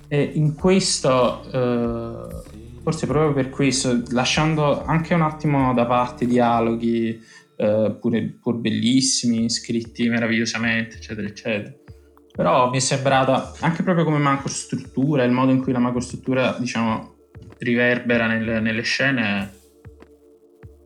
E 0.07 0.31
in 0.33 0.55
questo, 0.55 1.43
eh, 1.51 2.81
forse 2.81 3.05
proprio 3.07 3.33
per 3.33 3.49
questo, 3.49 4.01
lasciando 4.09 4.85
anche 4.85 5.13
un 5.13 5.21
attimo 5.21 5.73
da 5.73 5.85
parte 5.85 6.23
i 6.23 6.27
dialoghi, 6.27 7.21
eh, 7.61 7.97
pure, 7.99 8.37
pur 8.41 8.55
bellissimi, 8.55 9.49
scritti 9.49 10.07
meravigliosamente, 10.07 10.95
eccetera, 10.95 11.27
eccetera. 11.27 11.75
Però 12.31 12.69
mi 12.69 12.77
è 12.77 12.79
sembrata 12.79 13.51
anche 13.59 13.83
proprio 13.83 14.05
come 14.05 14.17
macrostruttura, 14.17 15.25
il 15.25 15.31
modo 15.31 15.51
in 15.51 15.61
cui 15.61 15.73
la 15.73 15.79
macrostruttura, 15.79 16.55
diciamo, 16.57 17.15
riverbera 17.57 18.27
nel, 18.27 18.61
nelle 18.61 18.81
scene, 18.83 19.51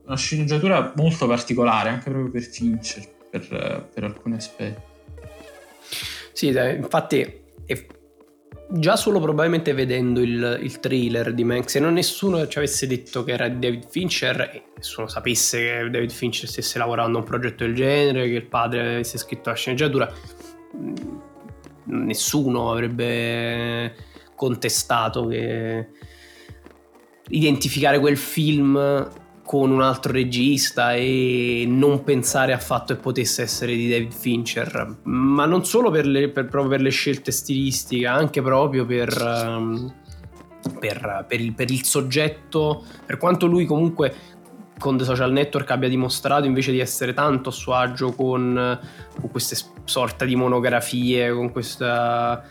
una 0.04 0.18
sceneggiatura 0.18 0.94
molto 0.96 1.28
particolare, 1.28 1.90
anche 1.90 2.10
proprio 2.10 2.32
per 2.32 2.42
Fincher, 2.42 3.08
per, 3.30 3.90
per 3.94 4.04
alcuni 4.04 4.36
aspetti. 4.36 4.82
Sì, 6.32 6.48
infatti 6.48 7.42
è 7.66 7.86
già 8.76 8.96
solo 8.96 9.20
probabilmente 9.20 9.72
vedendo 9.74 10.20
il, 10.20 10.60
il 10.62 10.80
trailer 10.80 11.34
di 11.34 11.44
Mank, 11.44 11.70
se 11.70 11.80
non 11.80 11.94
nessuno 11.94 12.48
ci 12.48 12.58
avesse 12.58 12.88
detto 12.88 13.24
che 13.24 13.34
era 13.34 13.48
David 13.48 13.88
Fincher 13.88 14.42
e 14.42 14.64
nessuno 14.76 15.08
sapesse 15.08 15.60
che 15.60 15.90
David 15.92 16.10
Fincher 16.10 16.50
stesse 16.50 16.80
lavorando 16.80 17.18
a 17.18 17.22
un 17.22 17.28
progetto 17.28 17.66
del 17.66 17.76
genere, 17.76 18.28
che 18.28 18.36
il 18.36 18.48
padre 18.48 18.96
avesse 18.96 19.20
scritto 19.20 19.50
la 19.50 19.56
sceneggiatura, 19.56 20.12
mm, 20.76 20.96
nessuno 21.86 22.72
avrebbe 22.72 23.96
contestato 24.36 25.28
che 25.28 25.90
identificare 27.28 28.00
quel 28.00 28.18
film 28.18 29.08
con 29.44 29.72
un 29.72 29.82
altro 29.82 30.14
regista 30.14 30.94
e 30.94 31.66
non 31.68 32.04
pensare 32.04 32.54
affatto 32.54 32.96
che 32.96 33.00
potesse 33.00 33.42
essere 33.42 33.76
di 33.76 33.90
David 33.90 34.14
Fincher, 34.14 34.96
ma 35.04 35.46
non 35.46 35.66
solo 35.66 35.92
per 35.92 36.06
le, 36.06 36.30
per, 36.30 36.48
per 36.48 36.82
le 36.82 36.90
scelte 36.90 37.32
stilistiche, 37.32 38.08
anche 38.08 38.42
proprio 38.42 38.86
per, 38.86 39.22
um, 39.22 39.94
per, 40.80 41.26
per, 41.28 41.42
il, 41.42 41.54
per 41.54 41.70
il 41.70 41.84
soggetto, 41.84 42.84
per 43.06 43.18
quanto 43.18 43.46
lui 43.46 43.66
comunque 43.66 44.16
con 44.80 44.98
The 44.98 45.04
Social 45.04 45.32
Network 45.32 45.70
abbia 45.72 45.90
dimostrato 45.90 46.46
invece 46.46 46.72
di 46.72 46.80
essere 46.80 47.14
tanto 47.14 47.50
a 47.50 47.52
suo 47.52 47.74
agio 47.74 48.14
con, 48.14 48.80
con 49.20 49.30
queste 49.30 49.56
sorta 49.84 50.26
di 50.26 50.36
monografie, 50.36 51.34
con 51.34 51.52
questa 51.52 52.44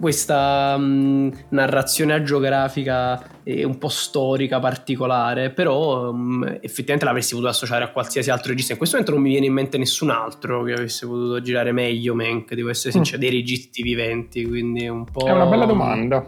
questa 0.00 0.76
mh, 0.76 1.46
narrazione 1.50 2.12
agiografica 2.12 3.42
e 3.42 3.64
un 3.64 3.78
po' 3.78 3.88
storica 3.88 4.58
particolare, 4.58 5.50
però 5.50 6.12
mh, 6.12 6.58
effettivamente 6.60 7.04
l'avresti 7.04 7.34
potuto 7.34 7.50
associare 7.50 7.84
a 7.84 7.90
qualsiasi 7.90 8.30
altro 8.30 8.50
regista. 8.50 8.72
In 8.72 8.78
questo 8.78 8.96
momento 8.96 9.16
non 9.16 9.24
mi 9.26 9.32
viene 9.32 9.46
in 9.46 9.52
mente 9.52 9.78
nessun 9.78 10.10
altro 10.10 10.62
che 10.62 10.72
avesse 10.72 11.06
potuto 11.06 11.40
girare 11.40 11.72
meglio 11.72 12.14
Mank, 12.14 12.54
devo 12.54 12.70
essere 12.70 12.92
sincero, 12.92 13.18
mm. 13.18 13.20
dei 13.20 13.30
registi 13.30 13.82
viventi, 13.82 14.46
quindi 14.46 14.88
un 14.88 15.04
po'... 15.04 15.26
È 15.26 15.32
una 15.32 15.46
bella 15.46 15.66
domanda. 15.66 16.26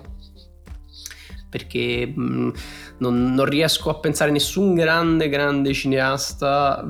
Perché 1.48 2.06
mh, 2.06 2.52
non, 2.98 3.34
non 3.34 3.44
riesco 3.44 3.90
a 3.90 3.94
pensare 3.98 4.30
a 4.30 4.32
nessun 4.32 4.74
grande, 4.74 5.28
grande 5.28 5.72
cineasta 5.72 6.86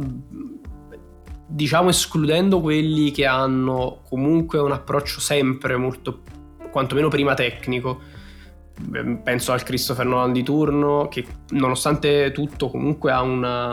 diciamo 1.47 1.91
escludendo 1.91 2.61
quelli 2.61 3.11
che 3.13 3.25
hanno 3.25 4.01
comunque 4.09 4.59
un 4.59 4.73
approccio 4.73 5.21
sempre 5.21 5.77
molto, 5.77 6.23
quantomeno 6.71 7.09
prima 7.09 7.35
tecnico. 7.35 8.01
Ehm, 8.95 9.21
penso 9.23 9.53
al 9.53 9.63
Christopher 9.63 10.07
Nolan 10.07 10.33
di 10.33 10.43
turno, 10.43 11.09
che 11.09 11.25
nonostante 11.51 12.33
tutto 12.33 12.69
comunque 12.69 13.13
ha 13.13 13.23
una, 13.23 13.73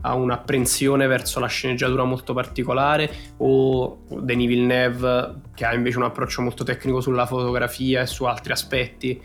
ha 0.00 0.14
un'apprensione 0.14 1.06
verso 1.06 1.40
la 1.40 1.46
sceneggiatura 1.46 2.04
molto 2.04 2.32
particolare, 2.32 3.10
o 3.38 4.00
Denis 4.20 4.48
Villeneuve, 4.48 5.40
che 5.54 5.64
ha 5.64 5.74
invece 5.74 5.98
un 5.98 6.04
approccio 6.04 6.42
molto 6.42 6.64
tecnico 6.64 7.00
sulla 7.00 7.26
fotografia 7.26 8.02
e 8.02 8.06
su 8.06 8.24
altri 8.24 8.52
aspetti. 8.52 9.20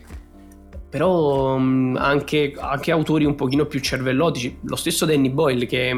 Però 0.89 1.55
anche, 1.55 2.55
anche 2.57 2.91
autori 2.91 3.23
un 3.23 3.35
pochino 3.35 3.65
più 3.65 3.79
cervellotici, 3.79 4.57
lo 4.63 4.75
stesso 4.75 5.05
Danny 5.05 5.29
Boyle 5.29 5.67
che 5.67 5.93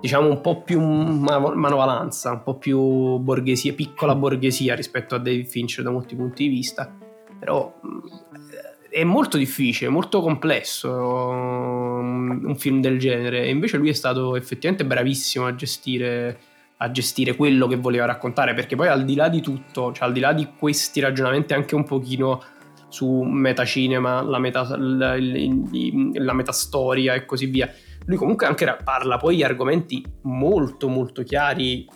diciamo 0.00 0.28
un 0.28 0.40
po' 0.40 0.62
più 0.62 0.80
manovalanza, 0.80 2.32
un 2.32 2.42
po' 2.42 2.56
più 2.56 3.18
borghesia, 3.18 3.72
piccola 3.72 4.14
borghesia 4.14 4.74
rispetto 4.74 5.14
a 5.14 5.18
David 5.18 5.46
Fincher 5.46 5.84
da 5.84 5.90
molti 5.90 6.14
punti 6.14 6.44
di 6.44 6.48
vista, 6.48 6.92
però 7.38 7.72
è 8.88 9.04
molto 9.04 9.36
difficile, 9.36 9.90
molto 9.90 10.22
complesso 10.22 10.90
un 10.90 12.54
film 12.56 12.80
del 12.80 12.98
genere. 12.98 13.44
E 13.44 13.50
invece 13.50 13.76
lui 13.76 13.90
è 13.90 13.94
stato 13.94 14.36
effettivamente 14.36 14.86
bravissimo 14.86 15.44
a 15.46 15.54
gestire, 15.54 16.38
a 16.78 16.90
gestire 16.90 17.36
quello 17.36 17.66
che 17.66 17.76
voleva 17.76 18.06
raccontare 18.06 18.54
perché 18.54 18.76
poi 18.76 18.88
al 18.88 19.04
di 19.04 19.14
là 19.14 19.28
di 19.28 19.40
tutto, 19.40 19.92
cioè 19.92 20.06
al 20.06 20.12
di 20.12 20.20
là 20.20 20.32
di 20.32 20.48
questi 20.58 21.00
ragionamenti 21.00 21.52
anche 21.52 21.74
un 21.74 21.84
pochino 21.84 22.42
su 22.88 23.22
metacinema, 23.22 24.22
la, 24.22 24.38
meta, 24.38 24.62
la, 24.76 25.16
la, 25.18 25.44
la 26.14 26.32
metastoria 26.32 27.14
e 27.14 27.24
così 27.26 27.46
via, 27.46 27.70
lui 28.06 28.16
comunque 28.16 28.46
anche 28.46 28.76
parla 28.82 29.16
poi 29.16 29.36
di 29.36 29.44
argomenti 29.44 30.04
molto 30.22 30.88
molto 30.88 31.22
chiari, 31.22 31.86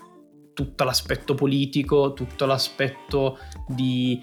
tutto 0.52 0.84
l'aspetto 0.84 1.34
politico, 1.34 2.12
tutto 2.12 2.46
l'aspetto 2.46 3.38
di... 3.66 4.22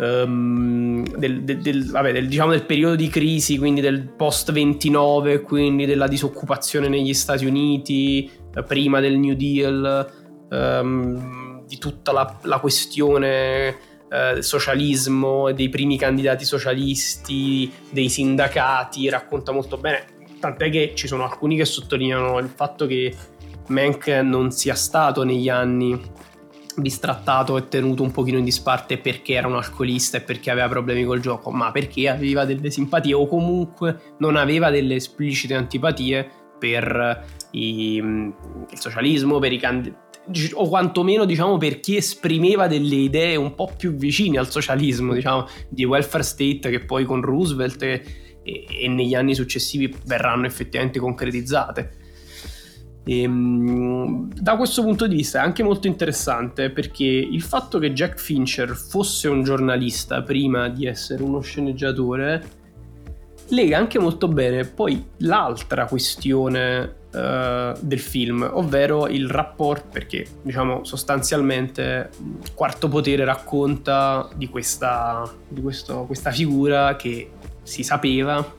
Um, 0.00 1.02
del, 1.16 1.42
del, 1.42 1.58
del, 1.60 1.90
vabbè, 1.90 2.12
del, 2.12 2.28
diciamo 2.28 2.52
del 2.52 2.64
periodo 2.64 2.94
di 2.94 3.08
crisi, 3.08 3.58
quindi 3.58 3.80
del 3.80 4.08
post 4.08 4.52
29, 4.52 5.40
quindi 5.40 5.86
della 5.86 6.06
disoccupazione 6.06 6.88
negli 6.88 7.12
Stati 7.14 7.44
Uniti, 7.44 8.30
eh, 8.54 8.62
prima 8.62 9.00
del 9.00 9.18
New 9.18 9.34
Deal, 9.34 10.12
um, 10.50 11.64
di 11.66 11.78
tutta 11.78 12.12
la, 12.12 12.38
la 12.42 12.60
questione 12.60 13.76
eh, 14.08 14.40
socialismo, 14.40 15.50
dei 15.50 15.68
primi 15.68 15.98
candidati 15.98 16.44
socialisti, 16.44 17.68
dei 17.90 18.08
sindacati, 18.08 19.08
racconta 19.08 19.50
molto 19.50 19.78
bene 19.78 20.16
Tant'è 20.38 20.70
che 20.70 20.92
ci 20.94 21.06
sono 21.06 21.24
alcuni 21.24 21.56
che 21.56 21.64
sottolineano 21.64 22.38
il 22.38 22.48
fatto 22.48 22.86
che 22.86 23.14
Mank 23.68 24.08
non 24.08 24.50
sia 24.50 24.74
stato 24.74 25.24
negli 25.24 25.48
anni 25.48 26.00
bistrattato 26.76 27.56
e 27.56 27.68
tenuto 27.68 28.02
un 28.02 28.12
pochino 28.12 28.38
in 28.38 28.44
disparte 28.44 28.98
perché 28.98 29.34
era 29.34 29.48
un 29.48 29.56
alcolista 29.56 30.18
e 30.18 30.20
perché 30.20 30.50
aveva 30.50 30.68
problemi 30.68 31.04
col 31.04 31.20
gioco, 31.20 31.50
ma 31.50 31.70
perché 31.72 32.08
aveva 32.08 32.44
delle 32.44 32.70
simpatie 32.70 33.14
o 33.14 33.26
comunque 33.26 34.14
non 34.18 34.36
aveva 34.36 34.70
delle 34.70 34.94
esplicite 34.94 35.54
antipatie 35.54 36.28
per 36.58 37.24
i, 37.52 37.96
il 37.96 38.78
socialismo, 38.78 39.38
per 39.38 39.52
i 39.52 39.58
candidati 39.58 40.06
o 40.52 40.68
quantomeno 40.68 41.24
diciamo 41.24 41.56
per 41.56 41.80
chi 41.80 41.96
esprimeva 41.96 42.66
delle 42.66 42.96
idee 42.96 43.36
un 43.36 43.54
po' 43.54 43.72
più 43.74 43.94
vicine 43.94 44.38
al 44.38 44.50
socialismo, 44.50 45.14
diciamo, 45.14 45.46
di 45.70 45.84
welfare 45.84 46.22
state 46.22 46.68
che 46.68 46.80
poi 46.80 47.04
con 47.04 47.22
Roosevelt 47.22 47.82
e, 47.82 48.02
e 48.68 48.88
negli 48.88 49.14
anni 49.14 49.34
successivi 49.34 49.94
verranno 50.04 50.46
effettivamente 50.46 50.98
concretizzate. 50.98 52.06
E, 53.04 53.22
ehm, 53.22 54.32
da 54.34 54.56
questo 54.56 54.82
punto 54.82 55.06
di 55.06 55.16
vista 55.16 55.40
è 55.40 55.42
anche 55.42 55.62
molto 55.62 55.86
interessante 55.86 56.70
perché 56.70 57.04
il 57.04 57.42
fatto 57.42 57.78
che 57.78 57.92
Jack 57.92 58.20
Fincher 58.20 58.74
fosse 58.74 59.28
un 59.28 59.42
giornalista 59.42 60.22
prima 60.22 60.68
di 60.68 60.86
essere 60.86 61.22
uno 61.22 61.40
sceneggiatore 61.40 62.56
lega 63.48 63.78
anche 63.78 63.98
molto 63.98 64.28
bene 64.28 64.64
poi 64.64 65.02
l'altra 65.18 65.86
questione 65.86 66.96
uh, 67.12 67.78
del 67.80 67.98
film, 67.98 68.48
ovvero 68.52 69.06
il 69.06 69.28
rapporto, 69.28 69.88
perché 69.90 70.26
diciamo 70.42 70.84
sostanzialmente 70.84 72.10
Quarto 72.54 72.88
Potere 72.88 73.24
racconta 73.24 74.28
di 74.34 74.48
questa, 74.48 75.30
di 75.48 75.60
questo, 75.60 76.04
questa 76.04 76.30
figura 76.30 76.96
che 76.96 77.30
si 77.68 77.82
sapeva, 77.82 78.56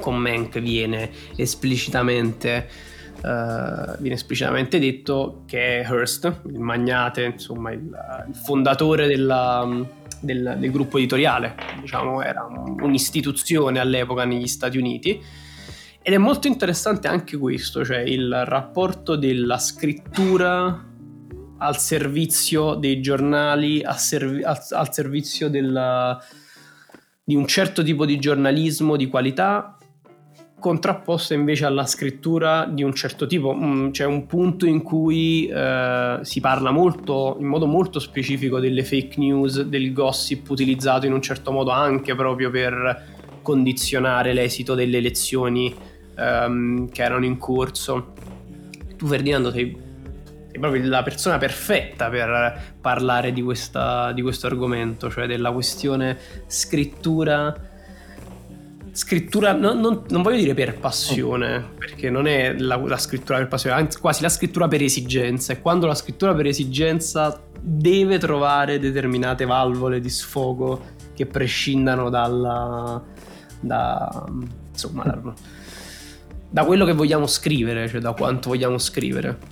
con 0.00 0.16
Mank 0.16 0.58
viene 0.58 1.10
esplicitamente 1.36 2.90
Uh, 3.22 3.96
viene 4.00 4.16
esplicitamente 4.16 4.80
detto 4.80 5.44
che 5.46 5.80
è 5.80 5.86
Hearst, 5.88 6.40
il 6.46 6.58
magnate, 6.58 7.22
insomma 7.22 7.70
il, 7.70 7.78
il 8.26 8.34
fondatore 8.34 9.06
della, 9.06 9.64
del, 10.18 10.56
del, 10.58 10.70
gruppo 10.72 10.98
editoriale, 10.98 11.54
diciamo 11.80 12.20
era 12.20 12.44
un'istituzione 12.80 13.78
all'epoca 13.78 14.24
negli 14.24 14.48
Stati 14.48 14.76
Uniti. 14.76 15.22
Ed 16.02 16.12
è 16.12 16.18
molto 16.18 16.48
interessante 16.48 17.06
anche 17.06 17.36
questo, 17.36 17.84
cioè 17.84 17.98
il 17.98 18.44
rapporto 18.44 19.14
della 19.14 19.58
scrittura 19.58 20.84
al 21.58 21.78
servizio 21.78 22.74
dei 22.74 23.00
giornali, 23.00 23.84
al, 23.84 23.98
servi- 23.98 24.42
al, 24.42 24.60
al 24.70 24.92
servizio 24.92 25.48
della, 25.48 26.20
di 27.24 27.34
un 27.34 27.46
certo 27.46 27.82
tipo 27.82 28.04
di 28.04 28.18
giornalismo 28.18 28.96
di 28.96 29.08
qualità 29.08 29.76
contrapposta 30.62 31.34
invece 31.34 31.64
alla 31.64 31.84
scrittura 31.84 32.64
di 32.64 32.82
un 32.84 32.94
certo 32.94 33.26
tipo. 33.26 33.52
Mm, 33.52 33.90
c'è 33.90 34.06
un 34.06 34.26
punto 34.26 34.64
in 34.64 34.80
cui 34.82 35.48
eh, 35.48 36.20
si 36.22 36.40
parla 36.40 36.70
molto, 36.70 37.36
in 37.40 37.46
modo 37.46 37.66
molto 37.66 37.98
specifico 37.98 38.60
delle 38.60 38.84
fake 38.84 39.18
news, 39.18 39.60
del 39.62 39.92
gossip 39.92 40.48
utilizzato 40.48 41.04
in 41.04 41.12
un 41.12 41.20
certo 41.20 41.50
modo 41.50 41.70
anche 41.70 42.14
proprio 42.14 42.48
per 42.50 43.10
condizionare 43.42 44.32
l'esito 44.32 44.74
delle 44.74 44.98
elezioni 44.98 45.74
ehm, 46.16 46.88
che 46.90 47.02
erano 47.02 47.24
in 47.24 47.36
corso. 47.38 48.12
Tu 48.96 49.06
Ferdinando 49.06 49.50
sei, 49.50 49.76
sei, 50.52 50.60
proprio 50.60 50.86
la 50.88 51.02
persona 51.02 51.38
perfetta 51.38 52.08
per 52.08 52.74
parlare 52.80 53.32
di, 53.32 53.42
questa, 53.42 54.12
di 54.12 54.22
questo 54.22 54.46
argomento, 54.46 55.10
cioè 55.10 55.26
della 55.26 55.50
questione 55.50 56.18
scrittura 56.46 57.70
scrittura, 58.94 59.52
no, 59.54 59.72
non, 59.72 60.02
non, 60.10 60.20
voglio 60.20 60.36
dire 60.36 60.52
per 60.52 60.78
passione, 60.78 61.64
perché 61.78 62.10
non 62.10 62.26
è 62.26 62.54
la, 62.58 62.76
la, 62.76 62.98
scrittura 62.98 63.38
per 63.38 63.48
passione, 63.48 63.76
anzi 63.76 63.98
quasi 63.98 64.20
la 64.20 64.28
scrittura 64.28 64.68
per 64.68 64.82
esigenza. 64.82 65.54
E 65.54 65.62
quando 65.62 65.86
la 65.86 65.94
scrittura 65.94 66.34
per 66.34 66.46
esigenza 66.46 67.40
deve 67.58 68.18
trovare 68.18 68.78
determinate 68.78 69.46
valvole 69.46 69.98
di 69.98 70.10
sfogo 70.10 70.90
che 71.14 71.24
prescindano 71.24 72.10
dalla, 72.10 73.02
da, 73.60 74.26
insomma, 74.70 75.34
da 76.50 76.64
quello 76.64 76.84
che 76.84 76.92
vogliamo 76.92 77.26
scrivere, 77.26 77.88
cioè 77.88 78.00
da 78.00 78.12
quanto 78.12 78.50
vogliamo 78.50 78.76
scrivere. 78.76 79.51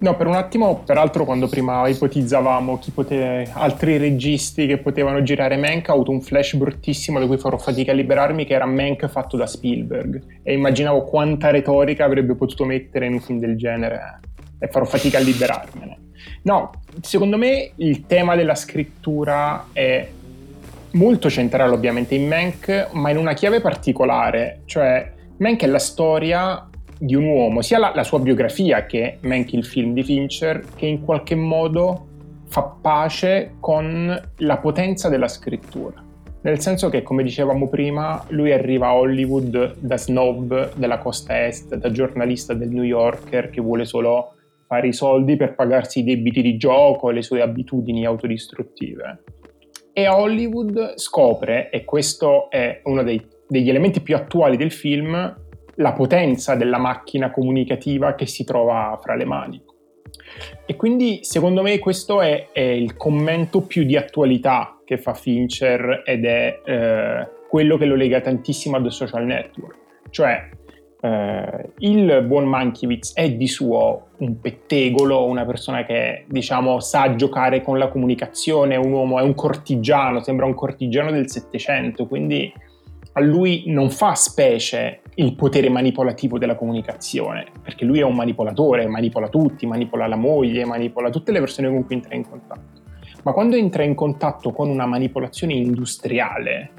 No, 0.00 0.14
per 0.16 0.28
un 0.28 0.34
attimo, 0.34 0.82
peraltro, 0.84 1.24
quando 1.24 1.48
prima 1.48 1.88
ipotizzavamo 1.88 2.80
pote... 2.94 3.50
altri 3.52 3.96
registi 3.96 4.66
che 4.68 4.78
potevano 4.78 5.24
girare 5.24 5.56
Mank, 5.56 5.88
ho 5.88 5.94
avuto 5.94 6.12
un 6.12 6.20
flash 6.20 6.54
bruttissimo 6.54 7.18
da 7.18 7.26
cui 7.26 7.36
farò 7.36 7.58
fatica 7.58 7.90
a 7.90 7.94
liberarmi, 7.96 8.44
che 8.44 8.54
era 8.54 8.64
Mank 8.64 9.08
fatto 9.08 9.36
da 9.36 9.46
Spielberg. 9.46 10.40
E 10.44 10.52
immaginavo 10.52 11.02
quanta 11.02 11.50
retorica 11.50 12.04
avrebbe 12.04 12.36
potuto 12.36 12.64
mettere 12.64 13.06
in 13.06 13.14
un 13.14 13.20
film 13.20 13.40
del 13.40 13.56
genere 13.56 14.20
e 14.60 14.68
farò 14.68 14.84
fatica 14.84 15.18
a 15.18 15.20
liberarmene. 15.20 15.98
No, 16.42 16.70
secondo 17.00 17.36
me 17.36 17.72
il 17.76 18.06
tema 18.06 18.36
della 18.36 18.54
scrittura 18.54 19.66
è 19.72 20.08
molto 20.92 21.28
centrale 21.28 21.72
ovviamente 21.72 22.14
in 22.14 22.28
Mank, 22.28 22.90
ma 22.92 23.10
in 23.10 23.16
una 23.16 23.34
chiave 23.34 23.60
particolare, 23.60 24.60
cioè 24.64 25.12
Mank 25.38 25.62
è 25.62 25.66
la 25.66 25.80
storia 25.80 26.67
di 26.98 27.14
un 27.14 27.24
uomo, 27.24 27.62
sia 27.62 27.78
la, 27.78 27.92
la 27.94 28.04
sua 28.04 28.18
biografia 28.18 28.86
che 28.86 29.18
Mank 29.20 29.52
il 29.52 29.64
film 29.64 29.92
di 29.92 30.02
Fincher, 30.02 30.64
che 30.74 30.86
in 30.86 31.04
qualche 31.04 31.34
modo 31.34 32.06
fa 32.46 32.62
pace 32.80 33.54
con 33.60 34.20
la 34.36 34.56
potenza 34.58 35.08
della 35.08 35.28
scrittura. 35.28 36.04
Nel 36.40 36.60
senso 36.60 36.88
che, 36.88 37.02
come 37.02 37.22
dicevamo 37.22 37.68
prima, 37.68 38.24
lui 38.28 38.52
arriva 38.52 38.88
a 38.88 38.94
Hollywood 38.96 39.76
da 39.78 39.98
snob 39.98 40.74
della 40.74 40.98
costa 40.98 41.46
est, 41.46 41.74
da 41.74 41.90
giornalista 41.90 42.54
del 42.54 42.70
New 42.70 42.84
Yorker 42.84 43.50
che 43.50 43.60
vuole 43.60 43.84
solo 43.84 44.34
fare 44.66 44.88
i 44.88 44.92
soldi 44.92 45.36
per 45.36 45.54
pagarsi 45.54 46.00
i 46.00 46.04
debiti 46.04 46.40
di 46.40 46.56
gioco 46.56 47.10
e 47.10 47.14
le 47.14 47.22
sue 47.22 47.42
abitudini 47.42 48.06
autodistruttive. 48.06 49.22
E 49.92 50.04
a 50.04 50.16
Hollywood 50.16 50.94
scopre, 50.96 51.70
e 51.70 51.84
questo 51.84 52.48
è 52.50 52.82
uno 52.84 53.02
dei, 53.02 53.20
degli 53.48 53.68
elementi 53.68 54.00
più 54.00 54.14
attuali 54.14 54.56
del 54.56 54.70
film, 54.70 55.34
la 55.78 55.92
potenza 55.92 56.54
della 56.54 56.78
macchina 56.78 57.30
comunicativa 57.30 58.14
che 58.14 58.26
si 58.26 58.44
trova 58.44 58.98
fra 59.02 59.14
le 59.14 59.24
mani. 59.24 59.62
E 60.66 60.76
quindi 60.76 61.20
secondo 61.22 61.62
me 61.62 61.78
questo 61.78 62.20
è, 62.20 62.48
è 62.52 62.60
il 62.60 62.96
commento 62.96 63.62
più 63.62 63.84
di 63.84 63.96
attualità 63.96 64.80
che 64.84 64.98
fa 64.98 65.14
Fincher 65.14 66.02
ed 66.04 66.24
è 66.24 66.60
eh, 66.64 67.28
quello 67.48 67.76
che 67.76 67.86
lo 67.86 67.94
lega 67.94 68.20
tantissimo 68.20 68.76
a 68.76 68.82
The 68.82 68.90
Social 68.90 69.24
Network. 69.24 69.76
Cioè 70.10 70.48
eh, 71.00 71.70
il 71.78 72.24
buon 72.26 72.44
Mankiewicz 72.46 73.14
è 73.14 73.30
di 73.32 73.46
suo 73.46 74.08
un 74.18 74.40
pettegolo, 74.40 75.26
una 75.26 75.44
persona 75.44 75.84
che 75.84 76.24
diciamo 76.28 76.80
sa 76.80 77.14
giocare 77.14 77.62
con 77.62 77.78
la 77.78 77.88
comunicazione, 77.88 78.74
è 78.74 78.78
un 78.78 78.92
uomo, 78.92 79.18
è 79.18 79.22
un 79.22 79.34
cortigiano, 79.34 80.22
sembra 80.22 80.46
un 80.46 80.54
cortigiano 80.54 81.10
del 81.10 81.30
Settecento, 81.30 82.06
quindi 82.06 82.52
a 83.12 83.20
lui 83.20 83.64
non 83.66 83.90
fa 83.90 84.14
specie 84.14 85.00
il 85.18 85.34
potere 85.34 85.68
manipolativo 85.68 86.38
della 86.38 86.54
comunicazione, 86.54 87.46
perché 87.60 87.84
lui 87.84 87.98
è 87.98 88.04
un 88.04 88.14
manipolatore, 88.14 88.86
manipola 88.86 89.28
tutti, 89.28 89.66
manipola 89.66 90.06
la 90.06 90.16
moglie, 90.16 90.64
manipola 90.64 91.10
tutte 91.10 91.32
le 91.32 91.40
persone 91.40 91.68
con 91.68 91.84
cui 91.84 91.96
entra 91.96 92.14
in 92.14 92.28
contatto. 92.28 92.80
Ma 93.24 93.32
quando 93.32 93.56
entra 93.56 93.82
in 93.82 93.96
contatto 93.96 94.52
con 94.52 94.68
una 94.68 94.86
manipolazione 94.86 95.54
industriale, 95.54 96.70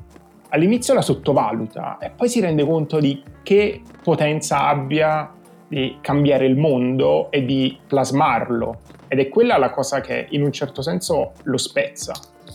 all'inizio 0.50 0.94
la 0.94 1.02
sottovaluta 1.02 1.98
e 1.98 2.12
poi 2.12 2.30
si 2.30 2.40
rende 2.40 2.66
conto 2.66 3.00
di 3.00 3.22
che 3.44 3.82
potenza 4.02 4.68
abbia 4.68 5.34
di 5.68 5.98
cambiare 6.00 6.46
il 6.46 6.56
mondo 6.56 7.30
e 7.32 7.44
di 7.44 7.78
plasmarlo. 7.88 8.80
Ed 9.10 9.20
è 9.20 9.28
quella 9.28 9.58
la 9.58 9.70
cosa 9.70 10.00
che 10.00 10.28
in 10.30 10.44
un 10.44 10.54
certo 10.54 10.82
senso 10.82 11.34
lo 11.44 11.58
spezza, 11.58 12.14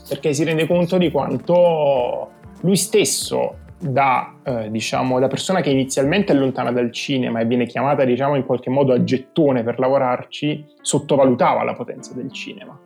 perché 0.08 0.32
si 0.32 0.44
rende 0.44 0.66
conto 0.66 0.96
di 0.96 1.10
quanto 1.10 2.30
lui 2.62 2.76
stesso 2.76 3.58
da, 3.78 4.40
eh, 4.44 4.70
diciamo, 4.70 5.18
da 5.18 5.28
persona 5.28 5.60
che 5.60 5.70
inizialmente 5.70 6.32
è 6.32 6.36
lontana 6.36 6.72
dal 6.72 6.90
cinema 6.92 7.40
e 7.40 7.44
viene 7.44 7.66
chiamata 7.66 8.04
diciamo, 8.04 8.36
in 8.36 8.44
qualche 8.44 8.70
modo 8.70 8.92
a 8.92 9.04
gettone 9.04 9.62
per 9.62 9.78
lavorarci, 9.78 10.64
sottovalutava 10.80 11.62
la 11.64 11.74
potenza 11.74 12.14
del 12.14 12.32
cinema. 12.32 12.78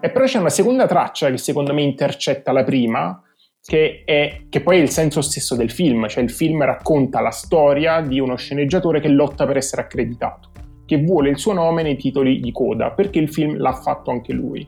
E 0.00 0.10
però 0.10 0.24
c'è 0.24 0.38
una 0.38 0.50
seconda 0.50 0.86
traccia 0.86 1.30
che 1.30 1.38
secondo 1.38 1.72
me 1.72 1.82
intercetta 1.82 2.52
la 2.52 2.64
prima, 2.64 3.20
che, 3.64 4.02
è, 4.04 4.42
che 4.48 4.60
poi 4.60 4.78
è 4.78 4.82
il 4.82 4.90
senso 4.90 5.20
stesso 5.20 5.56
del 5.56 5.70
film, 5.70 6.06
cioè 6.06 6.22
il 6.22 6.30
film 6.30 6.64
racconta 6.64 7.20
la 7.20 7.30
storia 7.30 8.00
di 8.00 8.20
uno 8.20 8.36
sceneggiatore 8.36 9.00
che 9.00 9.08
lotta 9.08 9.44
per 9.46 9.56
essere 9.56 9.82
accreditato, 9.82 10.50
che 10.86 11.02
vuole 11.02 11.30
il 11.30 11.38
suo 11.38 11.52
nome 11.52 11.82
nei 11.82 11.96
titoli 11.96 12.40
di 12.40 12.52
coda, 12.52 12.92
perché 12.92 13.18
il 13.18 13.28
film 13.28 13.56
l'ha 13.56 13.72
fatto 13.72 14.10
anche 14.10 14.32
lui. 14.32 14.66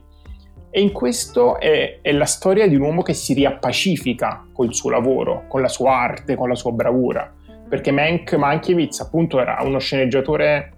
E 0.70 0.80
in 0.80 0.92
questo 0.92 1.58
è, 1.58 2.00
è, 2.02 2.12
la 2.12 2.26
storia 2.26 2.68
di 2.68 2.76
un 2.76 2.82
uomo 2.82 3.02
che 3.02 3.14
si 3.14 3.32
riappacifica 3.32 4.48
col 4.52 4.74
suo 4.74 4.90
lavoro, 4.90 5.44
con 5.48 5.62
la 5.62 5.68
sua 5.68 5.92
arte, 5.92 6.34
con 6.34 6.48
la 6.48 6.54
sua 6.54 6.72
bravura. 6.72 7.32
Perché 7.68 7.90
Mank 7.90 8.34
Mankiewicz 8.34 9.00
appunto 9.00 9.40
era 9.40 9.58
uno 9.62 9.78
sceneggiatore, 9.78 10.72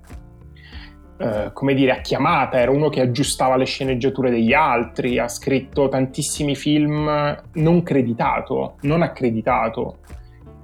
eh, 1.18 1.50
come 1.52 1.74
dire, 1.74 1.92
a 1.92 2.00
chiamata, 2.00 2.58
era 2.58 2.70
uno 2.70 2.88
che 2.88 3.00
aggiustava 3.00 3.56
le 3.56 3.64
sceneggiature 3.64 4.30
degli 4.30 4.52
altri, 4.52 5.18
ha 5.18 5.28
scritto 5.28 5.88
tantissimi 5.88 6.54
film 6.54 7.42
non 7.54 7.82
creditato, 7.82 8.76
non 8.82 9.02
accreditato. 9.02 9.98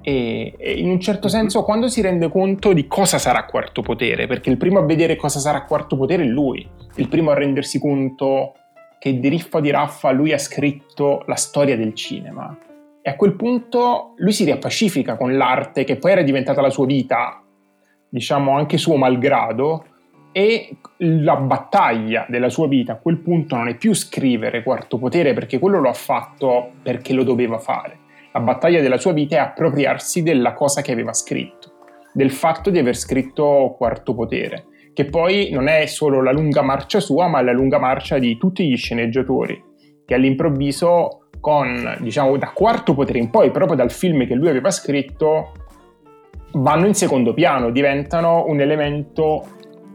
E, 0.03 0.55
e 0.57 0.73
in 0.75 0.89
un 0.89 1.01
certo 1.01 1.27
senso 1.27 1.65
quando 1.65 1.89
si 1.89 2.01
rende 2.01 2.29
conto 2.29 2.73
di 2.73 2.87
cosa 2.87 3.19
sarà 3.19 3.45
Quarto 3.45 3.83
Potere, 3.83 4.29
perché 4.29 4.51
il 4.51 4.57
primo 4.57 4.79
a 4.79 4.85
vedere 4.85 5.17
cosa 5.17 5.41
sarà 5.41 5.65
Quarto 5.65 5.97
Potere 5.97 6.23
è 6.23 6.27
lui, 6.27 6.65
il 6.95 7.09
primo 7.09 7.33
a 7.33 7.35
rendersi 7.35 7.81
conto 7.81 8.53
che 8.99 9.19
di 9.19 9.29
Riffa 9.29 9.61
di 9.61 9.71
Raffa 9.71 10.11
lui 10.11 10.33
ha 10.33 10.39
scritto 10.39 11.23
la 11.27 11.37
storia 11.37 11.77
del 11.77 11.95
cinema. 11.95 12.57
E 13.03 13.11
a 13.11 13.17
quel 13.17 13.35
punto 13.35 14.15
lui 14.17 14.33
si 14.33 14.45
riappacifica 14.45 15.17
con 15.17 15.37
l'arte 15.37 15.85
che 15.85 15.97
poi 15.97 16.13
era 16.13 16.23
diventata 16.23 16.61
la 16.61 16.71
sua 16.71 16.87
vita, 16.87 17.43
diciamo 18.09 18.57
anche 18.57 18.79
suo 18.79 18.97
malgrado, 18.97 19.85
e 20.33 20.77
la 20.99 21.37
battaglia 21.37 22.27
della 22.29 22.51
sua 22.51 22.69
vita 22.69 22.93
a 22.93 22.97
quel 22.97 23.21
punto 23.21 23.57
non 23.57 23.69
è 23.69 23.77
più 23.77 23.95
scrivere 23.95 24.63
Quarto 24.63 24.99
Potere 24.99 25.33
perché 25.33 25.59
quello 25.59 25.81
lo 25.81 25.89
ha 25.89 25.95
fatto 25.95 26.73
perché 26.83 27.15
lo 27.15 27.23
doveva 27.23 27.59
fare. 27.59 28.01
la 28.33 28.41
battaglia 28.41 28.83
della 28.83 28.99
sua 28.99 29.13
vita 29.13 29.37
è 29.37 29.39
appropriarsi 29.39 30.23
della 30.23 30.53
cosa 30.53 30.83
che 30.83 30.93
aveva 30.93 31.15
scritto, 31.15 31.73
del 32.13 32.31
fatto 32.31 32.69
di 32.69 32.79
aver 32.79 32.95
scritto 32.95 33.75
Quarto 33.79 34.15
Potere, 34.15 34.67
che 34.97 35.05
poi 35.05 35.51
non 35.53 35.69
è 35.69 35.85
solo 35.85 36.23
la 36.23 36.33
lunga 36.33 36.63
marcia 36.63 37.01
sua, 37.01 37.29
ma 37.29 37.43
la 37.43 37.53
lunga 37.53 37.79
marcia 37.79 38.17
di 38.17 38.39
tutti 38.39 38.67
gli 38.67 38.79
sceneggiatori, 38.79 39.63
che 40.07 40.15
all'improvviso 40.15 41.29
con, 41.39 41.99
diciamo, 42.01 42.39
da 42.39 42.49
Quarto 42.55 42.95
Potere 42.95 43.19
in 43.19 43.29
poi, 43.29 43.51
proprio 43.51 43.77
dal 43.77 43.91
film 43.91 44.27
che 44.27 44.35
lui 44.35 44.49
aveva 44.49 44.71
scritto, 44.71 45.53
vanno 46.53 46.87
in 46.87 46.95
secondo 46.95 47.35
piano, 47.35 47.69
diventano 47.69 48.47
un 48.47 48.59
elemento 48.59 49.45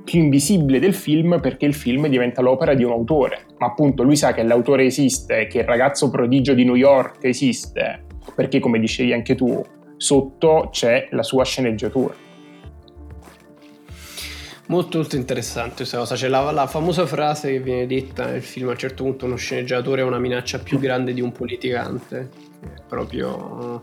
più 0.04 0.22
invisibile 0.22 0.78
del 0.78 0.94
film 0.94 1.40
perché 1.42 1.66
il 1.66 1.74
film 1.74 2.06
diventa 2.06 2.44
l'opera 2.44 2.76
di 2.76 2.84
un 2.84 2.92
autore. 2.92 3.46
Ma 3.58 3.66
appunto 3.66 4.04
lui 4.04 4.16
sa 4.16 4.34
che 4.34 4.44
l'autore 4.44 4.86
esiste, 4.86 5.48
che 5.48 5.62
il 5.62 5.66
ragazzo 5.66 6.12
prodigio 6.12 6.54
di 6.54 6.64
New 6.64 6.76
York 6.76 7.24
esiste, 7.24 8.04
perché 8.36 8.60
come 8.60 8.78
dicevi 8.78 9.14
anche 9.14 9.34
tu, 9.34 9.66
sotto 9.98 10.68
c'è 10.72 11.08
la 11.10 11.24
sua 11.24 11.44
sceneggiatura. 11.44 12.30
Molto 14.72 15.00
molto 15.00 15.18
interessante 15.18 15.76
questa 15.76 15.98
cosa, 15.98 16.16
c'è 16.16 16.30
la, 16.30 16.50
la, 16.50 16.66
famosa 16.66 17.06
frase 17.06 17.52
che 17.52 17.60
viene 17.60 17.86
detta 17.86 18.28
nel 18.28 18.42
film 18.42 18.70
a 18.70 18.72
un 18.72 18.78
certo 18.78 19.04
punto 19.04 19.26
uno 19.26 19.36
sceneggiatore 19.36 20.00
è 20.00 20.06
una 20.06 20.18
minaccia 20.18 20.60
più 20.60 20.80
grande 20.80 21.14
di 21.14 21.20
un 21.20 21.34
politicante, 21.34 22.30
proprio 22.88 23.82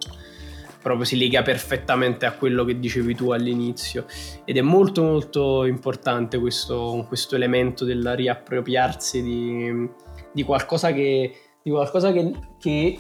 proprio 0.81 1.05
si 1.05 1.19
lega 1.19 1.43
perfettamente 1.43 2.25
a 2.25 2.33
quello 2.33 2.65
che 2.65 2.79
dicevi 2.79 3.15
tu 3.15 3.33
all'inizio. 3.33 4.07
Ed 4.47 4.57
è 4.57 4.63
molto 4.63 5.03
molto 5.03 5.67
importante 5.67 6.39
questo, 6.39 7.05
questo 7.07 7.37
elemento 7.37 7.85
del 7.85 8.15
riappropriarsi 8.17 9.23
di, 9.23 9.91
di 10.33 10.43
qualcosa 10.43 10.91
che, 10.95 11.35
di 11.63 11.71
qualcosa 11.71 12.13
che, 12.13 12.33
che 12.59 12.99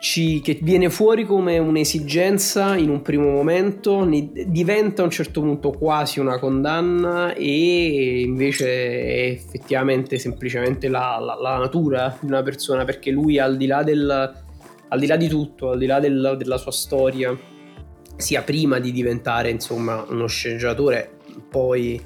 ci, 0.00 0.40
che 0.40 0.58
viene 0.62 0.88
fuori 0.88 1.26
come 1.26 1.58
un'esigenza 1.58 2.74
in 2.74 2.88
un 2.88 3.02
primo 3.02 3.28
momento, 3.28 4.08
diventa 4.46 5.02
a 5.02 5.04
un 5.04 5.10
certo 5.10 5.42
punto 5.42 5.72
quasi 5.72 6.20
una 6.20 6.38
condanna 6.38 7.34
e 7.34 8.22
invece 8.22 8.66
è 8.66 9.26
effettivamente 9.26 10.18
semplicemente 10.18 10.88
la, 10.88 11.18
la, 11.20 11.34
la 11.34 11.58
natura 11.58 12.16
di 12.18 12.28
una 12.28 12.42
persona 12.42 12.86
perché 12.86 13.10
lui 13.10 13.38
al 13.38 13.58
di 13.58 13.66
là 13.66 13.82
del, 13.82 14.42
al 14.88 14.98
di 14.98 15.06
là 15.06 15.16
di 15.16 15.28
tutto, 15.28 15.72
al 15.72 15.78
di 15.78 15.86
là 15.86 16.00
del, 16.00 16.34
della 16.38 16.56
sua 16.56 16.72
storia, 16.72 17.38
sia 18.16 18.40
prima 18.40 18.78
di 18.78 18.92
diventare 18.92 19.50
insomma 19.50 20.02
uno 20.08 20.26
sceneggiatore, 20.26 21.18
poi 21.50 22.00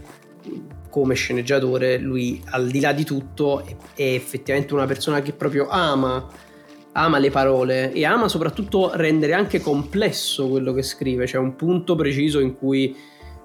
come 0.91 1.15
sceneggiatore, 1.15 1.99
lui 1.99 2.43
al 2.47 2.67
di 2.69 2.81
là 2.81 2.93
di 2.93 3.05
tutto 3.05 3.65
è, 3.65 3.77
è 3.95 4.15
effettivamente 4.15 4.75
una 4.75 4.87
persona 4.87 5.23
che 5.23 5.33
proprio 5.33 5.69
ama 5.69 6.43
ama 6.97 7.19
le 7.19 7.31
parole 7.31 7.93
e 7.93 8.05
ama 8.05 8.29
soprattutto 8.29 8.93
rendere 8.95 9.33
anche 9.35 9.61
complesso 9.61 10.49
quello 10.49 10.73
che 10.73 10.83
scrive. 10.83 11.27
C'è 11.27 11.39
un 11.39 11.57
punto 11.57 11.95
preciso 11.95 12.41
in 12.41 12.57
cui 12.57 12.95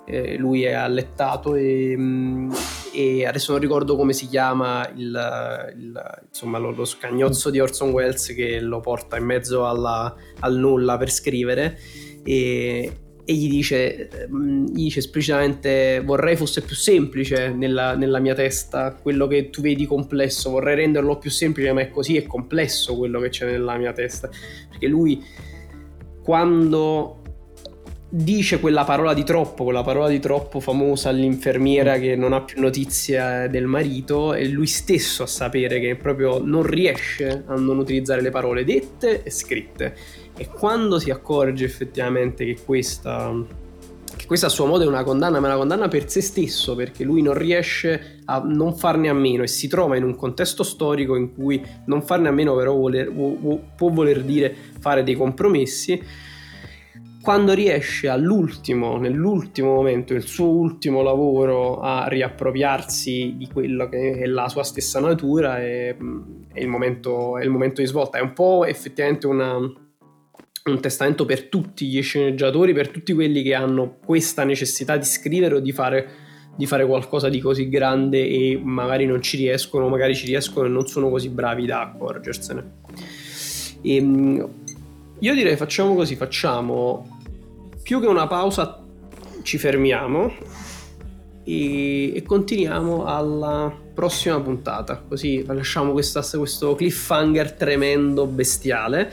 eh, 0.06 0.38
lui 0.38 0.64
è 0.64 0.72
allettato 0.72 1.56
e, 1.56 1.96
mm, 1.96 2.52
e, 2.94 3.26
adesso 3.26 3.52
non 3.52 3.62
ricordo 3.62 3.96
come 3.96 4.14
si 4.14 4.28
chiama 4.28 4.90
il, 4.96 5.72
il, 5.78 6.22
insomma, 6.28 6.58
lo, 6.58 6.72
lo, 6.72 6.86
scagnozzo 6.86 7.50
di 7.50 7.60
Orson 7.60 7.92
Welles 7.92 8.34
che 8.34 8.60
lo 8.60 8.80
porta 8.80 9.18
in 9.18 9.26
mezzo 9.26 9.68
alla, 9.68 10.14
al 10.40 10.56
nulla 10.56 10.98
per 10.98 11.12
scrivere 11.12 11.78
e, 12.24 12.92
e 13.30 13.34
gli, 13.34 13.48
dice, 13.48 14.10
mm, 14.28 14.66
gli 14.70 14.86
dice 14.86 14.98
esplicitamente 14.98 16.02
vorrei 16.04 16.36
fosse 16.36 16.62
più 16.62 16.76
semplice 16.76 17.50
nella, 17.50 17.94
nella, 17.94 18.18
mia 18.18 18.34
testa 18.34 18.96
quello 19.00 19.28
che 19.28 19.52
tu 19.52 19.62
vedi 19.62 19.86
complesso 19.86 20.50
vorrei 20.50 20.78
renderlo 20.78 21.20
più 21.20 21.30
semplice 21.30 21.72
ma 21.72 21.82
è 21.82 21.92
così 21.92 22.18
è 22.18 22.26
complesso 22.26 22.98
quello 22.98 23.20
che 23.20 23.30
c'è 23.30 23.46
nella 23.46 23.78
mia 23.78 23.94
testa 23.94 24.32
perché 24.68 24.88
lui 24.88 25.24
quando 26.24 27.22
dice 28.12 28.60
quella 28.60 28.84
parola 28.84 29.14
di 29.14 29.24
troppo, 29.24 29.66
quella 29.66 29.84
parola 29.84 30.08
di 30.08 30.20
troppo 30.20 30.60
famosa 30.60 31.10
all'infermiera 31.10 32.00
che 32.00 32.16
non 32.16 32.34
ha 32.34 32.42
più 32.42 32.60
notizia 32.60 33.48
del 33.48 33.68
marito 33.68 34.34
e 34.34 34.48
lui 34.48 34.66
stesso 34.66 35.22
a 35.22 35.28
sapere 35.28 35.80
che 35.80 35.96
proprio 35.96 36.40
non 36.44 36.64
riesce 36.64 37.44
a 37.46 37.54
non 37.54 37.78
utilizzare 37.78 38.22
le 38.22 38.32
parole 38.32 38.64
dette 38.64 39.22
e 39.22 39.30
scritte. 39.30 39.96
E 40.42 40.48
quando 40.48 41.00
si 41.00 41.12
accorge 41.12 41.66
effettivamente 41.66 42.46
che 42.46 42.60
questa, 42.64 43.36
che 44.16 44.26
questa 44.26 44.46
a 44.46 44.50
suo 44.50 44.68
modo 44.68 44.86
è 44.86 44.88
una 44.88 45.04
condanna, 45.04 45.42
ma 45.42 45.48
è 45.48 45.50
una 45.50 45.60
condanna 45.60 45.90
per 45.90 46.10
se 46.10 46.22
stesso, 46.22 46.76
perché 46.76 47.04
lui 47.04 47.22
non 47.22 47.34
riesce 47.34 48.22
a 48.24 48.42
non 48.46 48.74
farne 48.74 49.10
a 49.10 49.14
meno 49.14 49.44
e 49.44 49.48
si 49.48 49.68
trova 49.68 49.98
in 49.98 50.04
un 50.04 50.16
contesto 50.16 50.64
storico 50.64 51.18
in 51.18 51.34
cui 51.34 51.62
non 51.88 52.02
farne 52.04 52.30
a 52.30 52.32
meno 52.32 52.56
però 52.56 52.74
voler, 52.74 53.12
può 53.12 53.90
voler 53.90 54.24
dire 54.24 54.56
fare 54.80 55.04
dei 55.04 55.16
compromessi, 55.16 56.02
quando 57.22 57.54
riesce 57.54 58.08
all'ultimo, 58.08 58.98
nell'ultimo 58.98 59.74
momento, 59.74 60.14
il 60.14 60.24
suo 60.24 60.48
ultimo 60.48 61.02
lavoro 61.02 61.82
a 61.82 62.08
riappropriarsi 62.08 63.36
di 63.38 63.50
quello 63.52 63.90
che 63.90 64.20
è 64.20 64.26
la 64.26 64.48
sua 64.48 64.64
stessa 64.64 65.02
natura, 65.02 65.60
è, 65.60 65.98
è, 66.54 66.60
il, 66.62 66.68
momento, 66.70 67.38
è 67.38 67.44
il, 67.44 67.50
momento, 67.50 67.82
di 67.82 67.88
svolta. 67.88 68.20
È 68.20 68.22
un 68.22 68.32
po' 68.32 68.64
effettivamente 68.64 69.28
una, 69.28 69.60
un 70.66 70.80
testamento 70.80 71.26
per 71.26 71.44
tutti 71.44 71.88
gli 71.88 72.02
sceneggiatori, 72.02 72.74
per 72.74 72.90
tutti 72.90 73.14
quelli 73.14 73.42
che 73.42 73.54
hanno 73.54 73.98
questa 74.06 74.44
necessità 74.44 74.98
di 74.98 75.06
scrivere 75.06 75.56
o 75.56 75.60
di 75.60 75.72
fare, 75.72 76.10
di 76.56 76.66
fare 76.66 76.86
qualcosa 76.86 77.30
di 77.30 77.40
così 77.40 77.70
grande 77.70 78.28
e 78.28 78.60
magari 78.62 79.06
non 79.06 79.22
ci 79.22 79.38
riescono, 79.38 79.88
magari 79.88 80.16
ci 80.16 80.26
riescono 80.26 80.68
e 80.68 80.70
non 80.70 80.88
sono 80.88 81.10
così 81.10 81.30
bravi 81.30 81.66
da 81.66 81.82
accorgersene. 81.82 82.72
E, 83.82 83.96
ehm, 83.96 84.50
io 85.20 85.34
direi 85.34 85.56
facciamo 85.56 85.96
così, 85.96 86.16
facciamo 86.16 87.18
più 87.82 88.00
che 88.00 88.08
una 88.08 88.28
pausa 88.28 88.86
ci 89.42 89.58
fermiamo 89.58 90.34
e, 91.44 92.16
e 92.16 92.24
continuiamo 92.24 93.06
alla 93.06 93.74
prossima 93.94 94.40
puntata, 94.40 95.04
così 95.08 95.44
lasciamo 95.46 95.92
questa, 95.92 96.22
questo 96.38 96.76
cliffhanger 96.76 97.54
tremendo, 97.54 98.28
bestiale, 98.28 99.12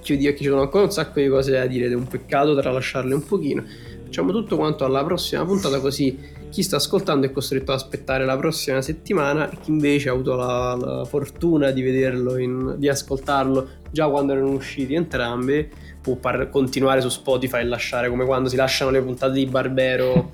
chiudi 0.00 0.28
occhi, 0.28 0.42
ci 0.42 0.48
sono 0.48 0.62
ancora 0.62 0.84
un 0.84 0.90
sacco 0.90 1.20
di 1.20 1.28
cose 1.28 1.52
da 1.52 1.66
dire 1.66 1.86
ed 1.86 1.92
è 1.92 1.96
un 1.96 2.06
peccato 2.06 2.54
tralasciarle 2.56 3.14
un 3.14 3.24
pochino. 3.24 3.64
Facciamo 4.04 4.32
tutto 4.32 4.56
quanto 4.56 4.84
alla 4.84 5.04
prossima 5.04 5.44
puntata 5.44 5.80
così 5.80 6.42
chi 6.54 6.62
sta 6.62 6.76
ascoltando 6.76 7.26
è 7.26 7.32
costretto 7.32 7.72
ad 7.72 7.80
aspettare 7.80 8.24
la 8.24 8.36
prossima 8.36 8.80
settimana 8.80 9.50
e 9.50 9.56
chi 9.60 9.72
invece 9.72 10.08
ha 10.08 10.12
avuto 10.12 10.36
la, 10.36 10.76
la 10.76 11.04
fortuna 11.04 11.72
di 11.72 11.82
vederlo, 11.82 12.38
in, 12.38 12.76
di 12.78 12.88
ascoltarlo 12.88 13.68
già 13.90 14.08
quando 14.08 14.34
erano 14.34 14.50
usciti 14.50 14.94
entrambi, 14.94 15.68
può 16.00 16.14
par- 16.14 16.48
continuare 16.50 17.00
su 17.00 17.08
Spotify 17.08 17.58
e 17.58 17.64
lasciare 17.64 18.08
come 18.08 18.24
quando 18.24 18.48
si 18.48 18.54
lasciano 18.54 18.92
le 18.92 19.02
puntate 19.02 19.32
di 19.32 19.46
Barbero 19.46 20.32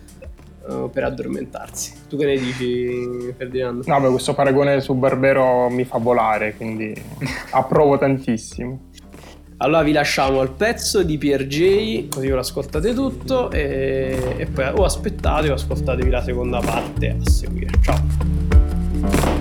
uh, 0.67 0.91
per 0.93 1.05
addormentarsi. 1.05 1.95
Tu 2.07 2.19
che 2.19 2.27
ne 2.27 2.37
dici, 2.37 3.33
Ferdinando? 3.35 3.85
No, 3.87 4.01
beh, 4.01 4.11
questo 4.11 4.35
paragone 4.35 4.83
su 4.83 4.93
Barbero 4.93 5.71
mi 5.71 5.85
fa 5.85 5.97
volare, 5.97 6.55
quindi 6.55 6.93
approvo 7.53 7.97
tantissimo. 7.97 8.90
Allora 9.63 9.83
vi 9.83 9.93
lasciamo 9.93 10.41
al 10.41 10.53
pezzo 10.53 11.03
di 11.03 11.19
PRJ, 11.19 12.09
così 12.09 12.29
ve 12.29 12.33
lo 12.33 12.41
ascoltate 12.41 12.95
tutto 12.95 13.51
e, 13.51 14.37
e 14.39 14.47
poi 14.47 14.73
o 14.75 14.85
aspettate 14.85 15.51
o 15.51 15.55
ascoltatevi 15.55 16.09
la 16.09 16.23
seconda 16.23 16.61
parte 16.61 17.17
a 17.21 17.29
seguire. 17.29 17.73
Ciao. 17.83 19.40